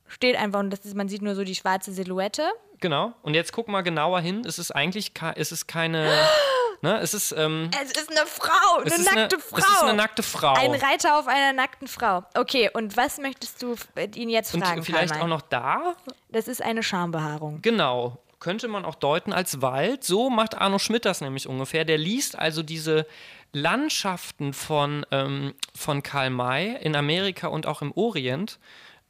[0.07, 2.49] steht einfach, und das ist, man sieht nur so die schwarze Silhouette.
[2.81, 3.13] genau.
[3.23, 4.43] Und jetzt guck mal genauer hin.
[4.47, 6.11] Es ist eigentlich es ist keine.
[6.83, 7.33] ne, es ist.
[7.33, 9.59] Ähm, Es ist eine Frau, eine nackte eine, Frau.
[9.59, 10.53] Es ist eine nackte Frau.
[10.55, 12.23] Ein Reiter auf einer nackten Frau.
[12.37, 14.83] Okay, und was möchtest du äh, ihn jetzt Und fragen?
[14.85, 15.95] vielleicht Karl auch noch da.
[16.29, 17.61] Das ist eine Schambehaarung.
[17.63, 18.17] Genau.
[18.41, 20.03] Könnte man auch deuten als Wald.
[20.03, 21.85] So macht Arno Schmidt das nämlich ungefähr.
[21.85, 23.07] Der liest also diese
[23.53, 28.59] Landschaften von, ähm, von Karl May in Amerika und auch im Orient.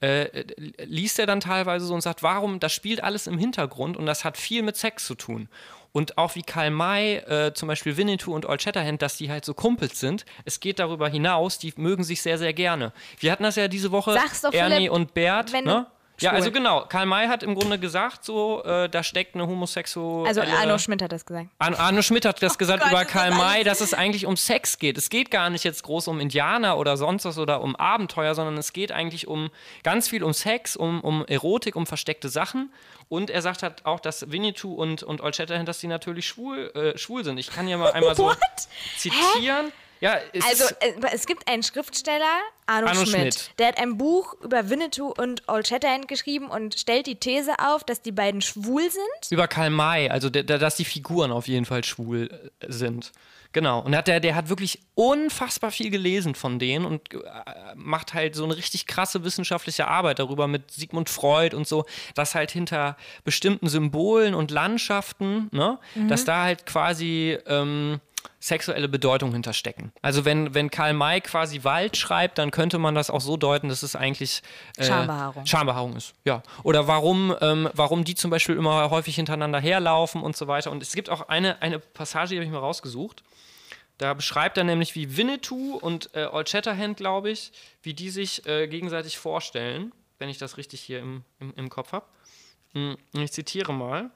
[0.01, 0.45] Äh,
[0.79, 4.25] liest er dann teilweise so und sagt, warum, das spielt alles im Hintergrund und das
[4.25, 5.49] hat viel mit Sex zu tun.
[5.93, 9.45] Und auch wie Karl May, äh, zum Beispiel Winnetou und Old Shatterhand, dass die halt
[9.45, 10.25] so Kumpels sind.
[10.45, 12.93] Es geht darüber hinaus, die mögen sich sehr, sehr gerne.
[13.19, 15.87] Wir hatten das ja diese Woche, Sag's doch, Ernie Philipp, und Bert, wenn du-
[16.21, 16.27] ne?
[16.27, 16.37] Ja, schwul.
[16.39, 16.85] also genau.
[16.89, 20.29] Karl May hat im Grunde gesagt, so, äh, da steckt eine homosexuelle.
[20.29, 21.49] Also Arno Schmidt hat das gesagt.
[21.59, 24.79] Ar Arno Schmidt hat das gesagt Gott, über Karl May, dass es eigentlich um Sex
[24.79, 24.99] geht.
[24.99, 28.57] Es geht gar nicht jetzt groß um Indianer oder sonst was oder um Abenteuer, sondern
[28.59, 29.51] es geht eigentlich um
[29.83, 32.73] ganz viel um Sex, um, um Erotik, um versteckte Sachen.
[33.09, 36.71] Und er sagt halt auch, dass Winnetou und, und Old Shatterhand, dass die natürlich schwul,
[36.75, 37.39] äh, schwul sind.
[37.39, 38.39] Ich kann ja mal einmal so What?
[38.97, 39.73] zitieren.
[40.01, 43.51] Ja, es Also äh, es gibt einen Schriftsteller, Arno, Arno Schmidt, Schmidt.
[43.59, 47.85] der hat ein Buch über Winnetou und Old Shatterhand geschrieben und stellt die These auf,
[47.85, 49.31] dass die beiden schwul sind.
[49.31, 53.13] über Karl May, also der, der, dass die Figuren auf jeden Fall schwul äh, sind.
[53.53, 53.81] Genau.
[53.81, 57.19] Und hat der, der hat wirklich unfassbar viel gelesen von denen und äh,
[57.75, 62.37] macht halt so eine richtig krasse wissenschaftliche Arbeit darüber mit Sigmund Freud und so, dass
[62.37, 68.01] halt hinter bestimmten Symbolen und Landschaften, ne, dass da halt quasi ähm,
[68.39, 69.93] sexuelle Bedeutung hinterstecken.
[70.03, 73.69] Also wenn, wenn Karl May quasi Wald schreibt, dann könnte man das auch so deuten,
[73.69, 74.43] dass es eigentlich
[74.77, 75.47] äh, Schambehaarung.
[75.47, 76.43] Schambehaarung ist, ja.
[76.63, 80.71] Oder warum, ähm, warum die zum Beispiel immer häufig hintereinander herlaufen und so weiter.
[80.71, 83.23] Und es gibt auch eine, eine Passage, die habe ich mal rausgesucht.
[83.99, 87.53] Da beschreibt er nämlich, wie Winnetou und äh, Old Shatterhand, glaube ich,
[87.83, 91.93] wie die sich äh, gegenseitig vorstellen, wenn ich das richtig hier im, im, im Kopf
[91.93, 92.07] habe.
[93.13, 94.11] Ich zitiere mal.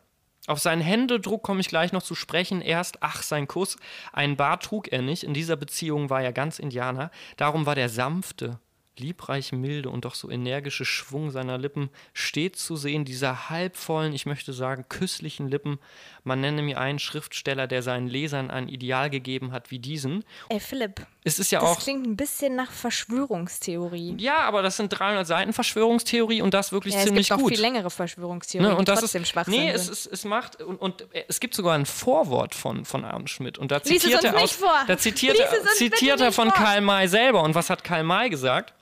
[0.47, 2.61] Auf seinen Händedruck komme ich gleich noch zu sprechen.
[2.61, 3.77] Erst, ach, sein Kuss.
[4.13, 5.23] Einen Bart trug er nicht.
[5.23, 7.11] In dieser Beziehung war er ganz Indianer.
[7.39, 8.59] Darum war der sanfte,
[8.99, 13.07] liebreich milde und doch so energische Schwung seiner Lippen stets zu sehen.
[13.07, 15.79] Dieser halbvollen, ich möchte sagen, küsslichen Lippen.
[16.27, 20.25] Man nenne mir einen Schriftsteller, der seinen Lesern ein Ideal gegeben hat wie diesen.
[20.49, 21.79] Ey Philipp, Es ist ja das auch.
[21.81, 24.17] klingt ein bisschen nach Verschwörungstheorie.
[24.19, 27.43] Ja, aber das sind 300 Seiten Verschwörungstheorie und das wirklich Ja, es ziemlich gibt auch
[27.43, 27.53] gut.
[27.53, 30.77] viel längere Verschwörungstheorien, Ne, und das trotzdem ist, Schwachsinn nee, es, es, es macht und,
[30.81, 34.33] und es gibt sogar ein Vorwort von, von Arne Schmidt und da es zitiert er
[34.33, 34.73] nicht aus, vor.
[34.87, 36.57] da zitiert er, es zitiert er von vor.
[36.57, 38.73] Karl May selber und was hat Karl May gesagt?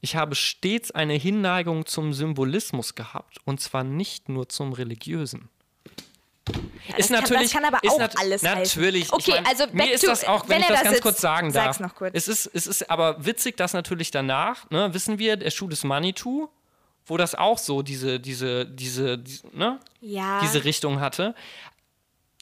[0.00, 5.50] Ich habe stets eine Hinneigung zum Symbolismus gehabt und zwar nicht nur zum religiösen.
[6.96, 8.42] Das kann- das kann aber ist auch nat- alles.
[8.42, 9.04] Natürlich.
[9.04, 10.94] ich Okay, mein, also back mir ist das auch, wenn, wenn ich das da ganz
[10.96, 11.88] sitzt, kurz sagen sag's darf.
[11.88, 12.12] noch kurz.
[12.14, 15.84] Es ist, es ist aber witzig, dass natürlich danach, ne, wissen wir, der Schuh des
[15.84, 16.48] Manitou,
[17.06, 20.40] wo das auch so diese, diese, diese, diese ne, ja.
[20.42, 21.34] diese Richtung hatte.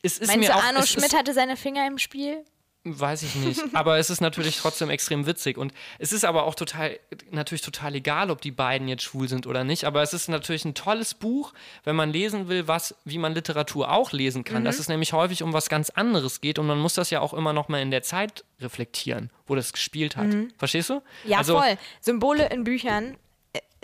[0.02, 2.44] Es ist Meinst mir du, auch, Arno Schmidt ist, hatte seine Finger im Spiel?
[2.84, 3.60] Weiß ich nicht.
[3.74, 5.58] Aber es ist natürlich trotzdem extrem witzig.
[5.58, 6.98] Und es ist aber auch total,
[7.30, 9.84] natürlich total egal, ob die beiden jetzt schwul sind oder nicht.
[9.84, 11.52] Aber es ist natürlich ein tolles Buch,
[11.84, 14.62] wenn man lesen will, was, wie man Literatur auch lesen kann.
[14.62, 14.66] Mhm.
[14.66, 16.58] Dass es nämlich häufig um was ganz anderes geht.
[16.58, 19.72] Und man muss das ja auch immer noch mal in der Zeit reflektieren, wo das
[19.72, 20.28] gespielt hat.
[20.56, 20.94] Verstehst du?
[20.94, 21.00] Mhm.
[21.24, 21.76] Ja, also, voll.
[22.00, 23.16] Symbole in Büchern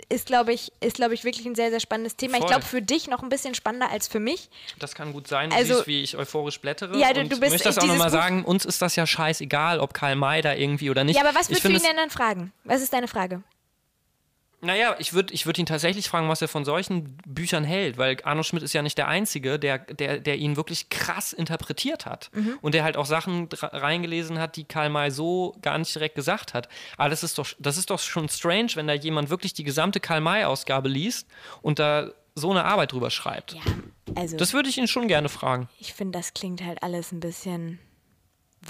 [0.09, 2.33] ist, glaube ich, ist, glaube ich, wirklich ein sehr, sehr spannendes Thema.
[2.35, 2.49] Ich Voll.
[2.49, 4.49] glaube, für dich noch ein bisschen spannender als für mich.
[4.79, 5.49] Das kann gut sein.
[5.49, 6.97] Du Also- siehst, wie ich euphorisch blättere.
[6.99, 8.43] Ja, du- und du bist- möchte das auch nochmal sagen.
[8.45, 11.15] Uns ist das ja scheißegal, ob Karl May da irgendwie oder nicht.
[11.15, 12.51] Ja, aber was Ich würdest du ihn denn dann fragen?
[12.65, 13.41] Was ist deine Frage?
[14.65, 18.17] Naja, ich würde ich würd ihn tatsächlich fragen, was er von solchen Büchern hält, weil
[18.23, 22.29] Arno Schmidt ist ja nicht der Einzige, der, der, der ihn wirklich krass interpretiert hat.
[22.33, 22.57] Mhm.
[22.61, 26.53] Und der halt auch Sachen reingelesen hat, die Karl May so gar nicht direkt gesagt
[26.53, 26.67] hat.
[26.97, 29.99] Aber das ist doch, das ist doch schon strange, wenn da jemand wirklich die gesamte
[29.99, 31.27] Karl May-Ausgabe liest
[31.61, 33.53] und da so eine Arbeit drüber schreibt.
[33.53, 33.61] Ja,
[34.15, 35.69] also Das würde ich ihn schon gerne fragen.
[35.79, 37.79] ich finde, das klingt halt alles ein bisschen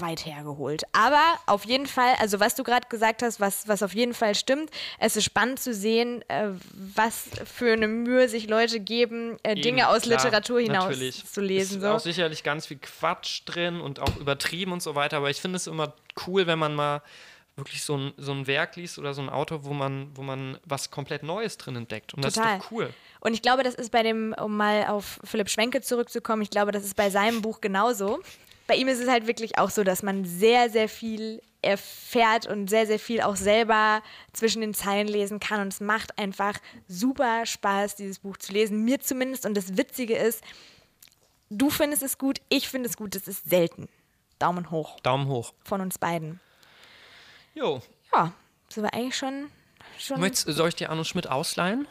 [0.00, 0.84] weit hergeholt.
[0.92, 4.34] Aber auf jeden Fall, also was du gerade gesagt hast, was, was auf jeden Fall
[4.34, 9.54] stimmt, es ist spannend zu sehen, äh, was für eine Mühe sich Leute geben, äh,
[9.54, 11.24] Dinge Eben, aus klar, Literatur hinaus natürlich.
[11.26, 11.76] zu lesen.
[11.78, 11.88] Ist So.
[11.90, 15.56] auch sicherlich ganz viel Quatsch drin und auch übertrieben und so weiter, aber ich finde
[15.56, 15.94] es immer
[16.26, 17.02] cool, wenn man mal
[17.56, 20.58] wirklich so ein, so ein Werk liest oder so ein Autor, wo man, wo man
[20.66, 22.12] was komplett Neues drin entdeckt.
[22.12, 22.58] Und das Total.
[22.58, 22.90] ist doch cool.
[23.20, 26.70] Und ich glaube, das ist bei dem, um mal auf Philipp Schwenke zurückzukommen, ich glaube,
[26.70, 28.20] das ist bei seinem Buch genauso.
[28.66, 32.68] Bei ihm ist es halt wirklich auch so, dass man sehr, sehr viel erfährt und
[32.68, 34.02] sehr, sehr viel auch selber
[34.32, 35.60] zwischen den Zeilen lesen kann.
[35.60, 38.84] Und es macht einfach super Spaß, dieses Buch zu lesen.
[38.84, 39.46] Mir zumindest.
[39.46, 40.42] Und das Witzige ist,
[41.50, 43.88] du findest es gut, ich finde es gut, es ist selten.
[44.38, 45.54] Daumen hoch Daumen hoch.
[45.64, 46.40] von uns beiden.
[47.54, 47.80] Jo.
[48.12, 48.32] Ja,
[48.68, 49.50] sind wir eigentlich schon.
[49.98, 51.88] schon Möchtest, soll ich dir Arno Schmidt ausleihen?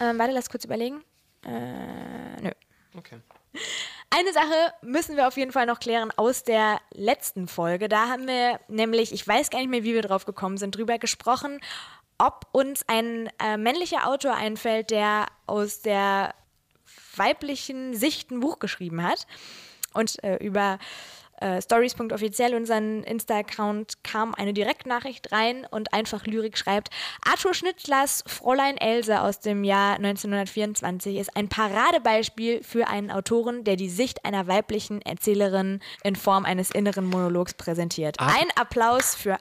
[0.00, 1.02] ähm, warte, lass kurz überlegen.
[1.44, 2.50] Äh, nö.
[2.96, 3.20] Okay.
[4.10, 7.88] Eine Sache müssen wir auf jeden Fall noch klären aus der letzten Folge.
[7.88, 10.98] Da haben wir nämlich, ich weiß gar nicht mehr, wie wir drauf gekommen sind, drüber
[10.98, 11.60] gesprochen,
[12.16, 16.34] ob uns ein äh, männlicher Autor einfällt, der aus der
[17.16, 19.26] weiblichen Sicht ein Buch geschrieben hat.
[19.92, 20.78] Und äh, über
[21.40, 26.90] äh, stories.offiziell, unseren Insta-Account, kam eine Direktnachricht rein und einfach Lyrik schreibt,
[27.24, 33.76] Arthur Schnitzlers Fräulein Else aus dem Jahr 1924 ist ein Paradebeispiel für einen Autoren, der
[33.76, 38.16] die Sicht einer weiblichen Erzählerin in Form eines inneren Monologs präsentiert.
[38.18, 38.26] Ah.
[38.26, 39.38] Ein Applaus für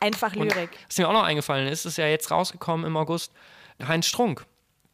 [0.00, 0.70] einfach Und Lyrik.
[0.88, 3.32] was mir auch noch eingefallen ist, ist ja jetzt rausgekommen im August,
[3.86, 4.46] Heinz Strunk.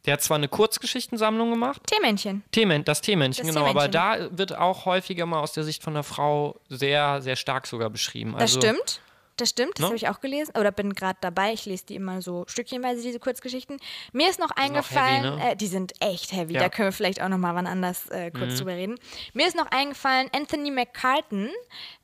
[0.05, 2.43] Der hat zwar eine Kurzgeschichtensammlung gemacht, Teemännchen.
[2.51, 4.29] Themen, das Teemännchen, Das genau, aber Teemännchen.
[4.31, 7.89] da wird auch häufiger mal aus der Sicht von der Frau sehr, sehr stark sogar
[7.89, 8.33] beschrieben.
[8.33, 8.99] Das Also, stimmt.
[9.37, 9.85] Das stimmt, das Ne?
[9.87, 10.53] habe ich auch gelesen.
[10.59, 11.53] Oder bin gerade dabei.
[11.53, 13.79] Ich lese die immer so stückchenweise, diese Kurzgeschichten.
[14.11, 15.51] Mir ist noch auch eingefallen, heavy, ne?
[15.53, 16.53] äh, die sind echt heavy.
[16.53, 16.59] Ja.
[16.59, 18.57] Da können wir vielleicht auch noch mal wann anders äh, kurz Mhm.
[18.57, 18.99] drüber reden.
[19.33, 21.49] Mir ist noch eingefallen, Anthony McCartan,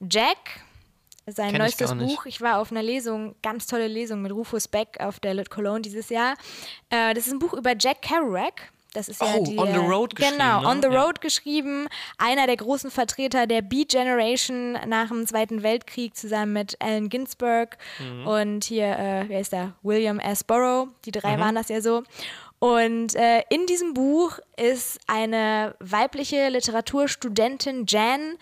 [0.10, 0.38] Jack,
[1.32, 2.16] sein Kenn ich neuestes nicht.
[2.16, 2.26] Buch.
[2.26, 5.82] Ich war auf einer Lesung, ganz tolle Lesung mit Rufus Beck auf der Lit Cologne
[5.82, 6.36] dieses Jahr.
[6.90, 8.72] Äh, das ist ein Buch über Jack Kerouac.
[8.94, 10.68] Das ist ja Oh, die, On the Road geschrieben, Genau, ne?
[10.68, 11.04] On the Ja.
[11.04, 11.88] Road geschrieben.
[12.18, 17.78] Einer der großen Vertreter der Beat Generation nach dem Zweiten Weltkrieg zusammen mit Allen Ginsberg
[18.00, 18.26] Mhm.
[18.28, 19.74] und hier, äh, wer ist da?
[19.84, 20.44] William S.
[20.44, 20.90] Burroughs.
[21.06, 21.42] Die drei Mhm.
[21.42, 22.02] waren das ja so.
[22.58, 28.38] Und äh, in diesem Buch ist eine weibliche Literaturstudentin, Jan,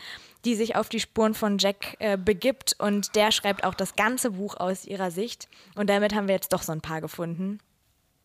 [0.47, 4.31] die sich auf die Spuren von Jack äh, begibt und der schreibt auch das ganze
[4.31, 5.49] Buch aus ihrer Sicht.
[5.75, 7.59] Und damit haben wir jetzt doch so ein paar gefunden.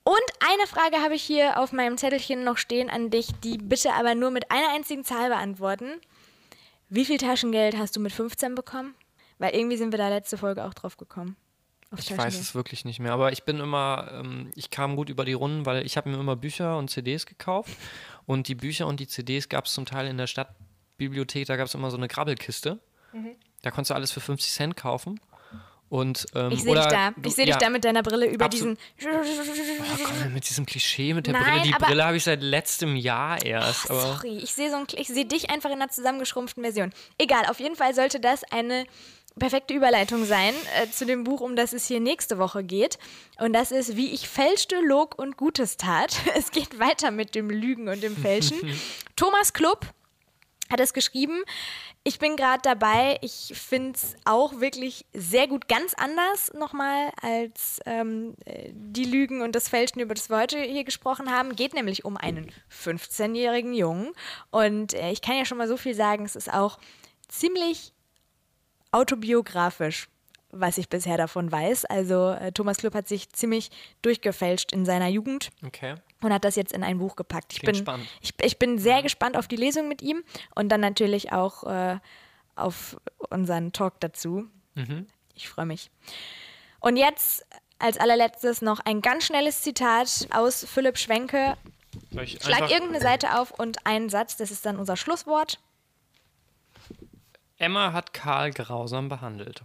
[0.05, 3.93] Und eine Frage habe ich hier auf meinem Zettelchen noch stehen an dich, die bitte
[3.94, 6.01] aber nur mit einer einzigen Zahl beantworten.
[6.89, 8.94] Wie viel Taschengeld hast du mit 15 bekommen?
[9.39, 11.36] Weil irgendwie sind wir da letzte Folge auch drauf gekommen.
[11.99, 15.24] Ich weiß es wirklich nicht mehr, aber ich bin immer, ähm, ich kam gut über
[15.24, 17.77] die Runden, weil ich habe mir immer Bücher und CDs gekauft
[18.27, 20.28] und die Bücher und die CDs gab es zum Teil in der
[21.03, 22.79] Stadtbibliothek, da gab es immer so eine Grabbelkiste.
[23.12, 23.37] Mhm.
[23.62, 25.20] Da konntest du alles für 50 Cent kaufen.
[25.89, 27.12] Und, ähm, Ich sehe dich da.
[27.23, 28.79] Ich sehe ja, dich da mit deiner Brille über absolut.
[28.99, 29.12] diesen.
[29.12, 31.62] Oh, komm, mit diesem Klischee mit der Nein, Brille.
[31.65, 33.91] Die aber- Brille habe ich seit letztem Jahr erst.
[33.91, 36.93] aber Sorry, ich sehe so ein, ich sehe dich einfach in einer zusammengeschrumpften Version.
[37.19, 38.87] Egal, auf jeden Fall sollte das eine
[39.39, 42.99] perfekte Überleitung sein äh, zu dem Buch, um das es hier nächste Woche geht.
[43.39, 46.16] Und das ist, wie ich fälschte, log und Gutes tat.
[46.35, 48.59] Es geht weiter mit dem Lügen und dem Fälschen.
[49.16, 49.87] Thomas Klupp
[50.73, 51.43] hat es geschrieben.
[52.03, 53.19] Ich bin gerade dabei.
[53.23, 59.43] Ich finde es auch wirklich sehr gut, ganz anders nochmal als ähm, äh, die Lügen
[59.43, 61.55] und das Fälschen, über das wir heute hier gesprochen haben.
[61.55, 64.12] Geht nämlich um einen 15-jährigen Jungen.
[64.51, 66.78] Und äh, ich kann ja schon mal so viel sagen, es ist auch
[67.28, 67.93] ziemlich
[68.90, 70.09] autobiografisch,
[70.53, 71.87] was ich bisher davon weiß.
[71.87, 73.70] Also äh, Thomas Klupp hat sich ziemlich
[74.03, 75.95] durchgefälscht in seiner Jugend okay.
[76.20, 77.53] und hat das jetzt in ein Buch gepackt.
[77.53, 78.09] Ich Klingt bin, spannend.
[78.20, 80.23] Ich, ich bin sehr gespannt auf die Lesung mit ihm
[80.55, 81.99] und dann natürlich auch äh,
[82.55, 82.97] auf
[83.31, 84.47] unseren Talk dazu.
[84.74, 85.07] Mhm.
[85.35, 85.91] Ich freue mich.
[86.81, 87.47] Und jetzt
[87.79, 91.57] als allerletztes noch ein ganz schnelles Zitat aus Philipp Schwenke.
[92.41, 95.59] Schlag irgendeine Seite auf und einen Satz, das ist dann unser Schlusswort.
[97.59, 99.62] Emma hat Karl grausam behandelt.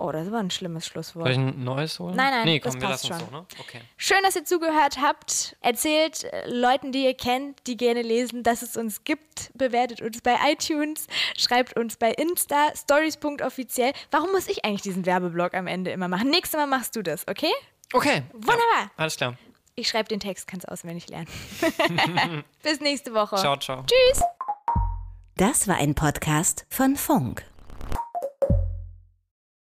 [0.00, 1.26] Oh, das war ein schlimmes Schlusswort.
[1.26, 2.14] Soll ich ein neues holen?
[2.14, 3.30] Nein, nein, nee, das komm, wir passt lassen schon.
[3.30, 3.46] so, ne?
[3.58, 3.80] Okay.
[3.96, 5.56] Schön, dass ihr zugehört habt.
[5.60, 9.50] Erzählt äh, Leuten, die ihr kennt, die gerne lesen, dass es uns gibt.
[9.54, 13.92] Bewertet uns bei iTunes, schreibt uns bei Insta, stories.offiziell.
[14.12, 16.30] Warum muss ich eigentlich diesen Werbeblock am Ende immer machen?
[16.30, 17.52] Nächstes Mal machst du das, okay?
[17.92, 18.22] Okay.
[18.32, 18.92] Wunderbar.
[18.96, 19.36] Alles klar.
[19.74, 21.28] Ich schreibe den Text, kannst auswendig lernen.
[22.62, 23.36] Bis nächste Woche.
[23.36, 23.84] Ciao, ciao.
[23.84, 24.22] Tschüss.
[25.36, 27.44] Das war ein Podcast von Funk.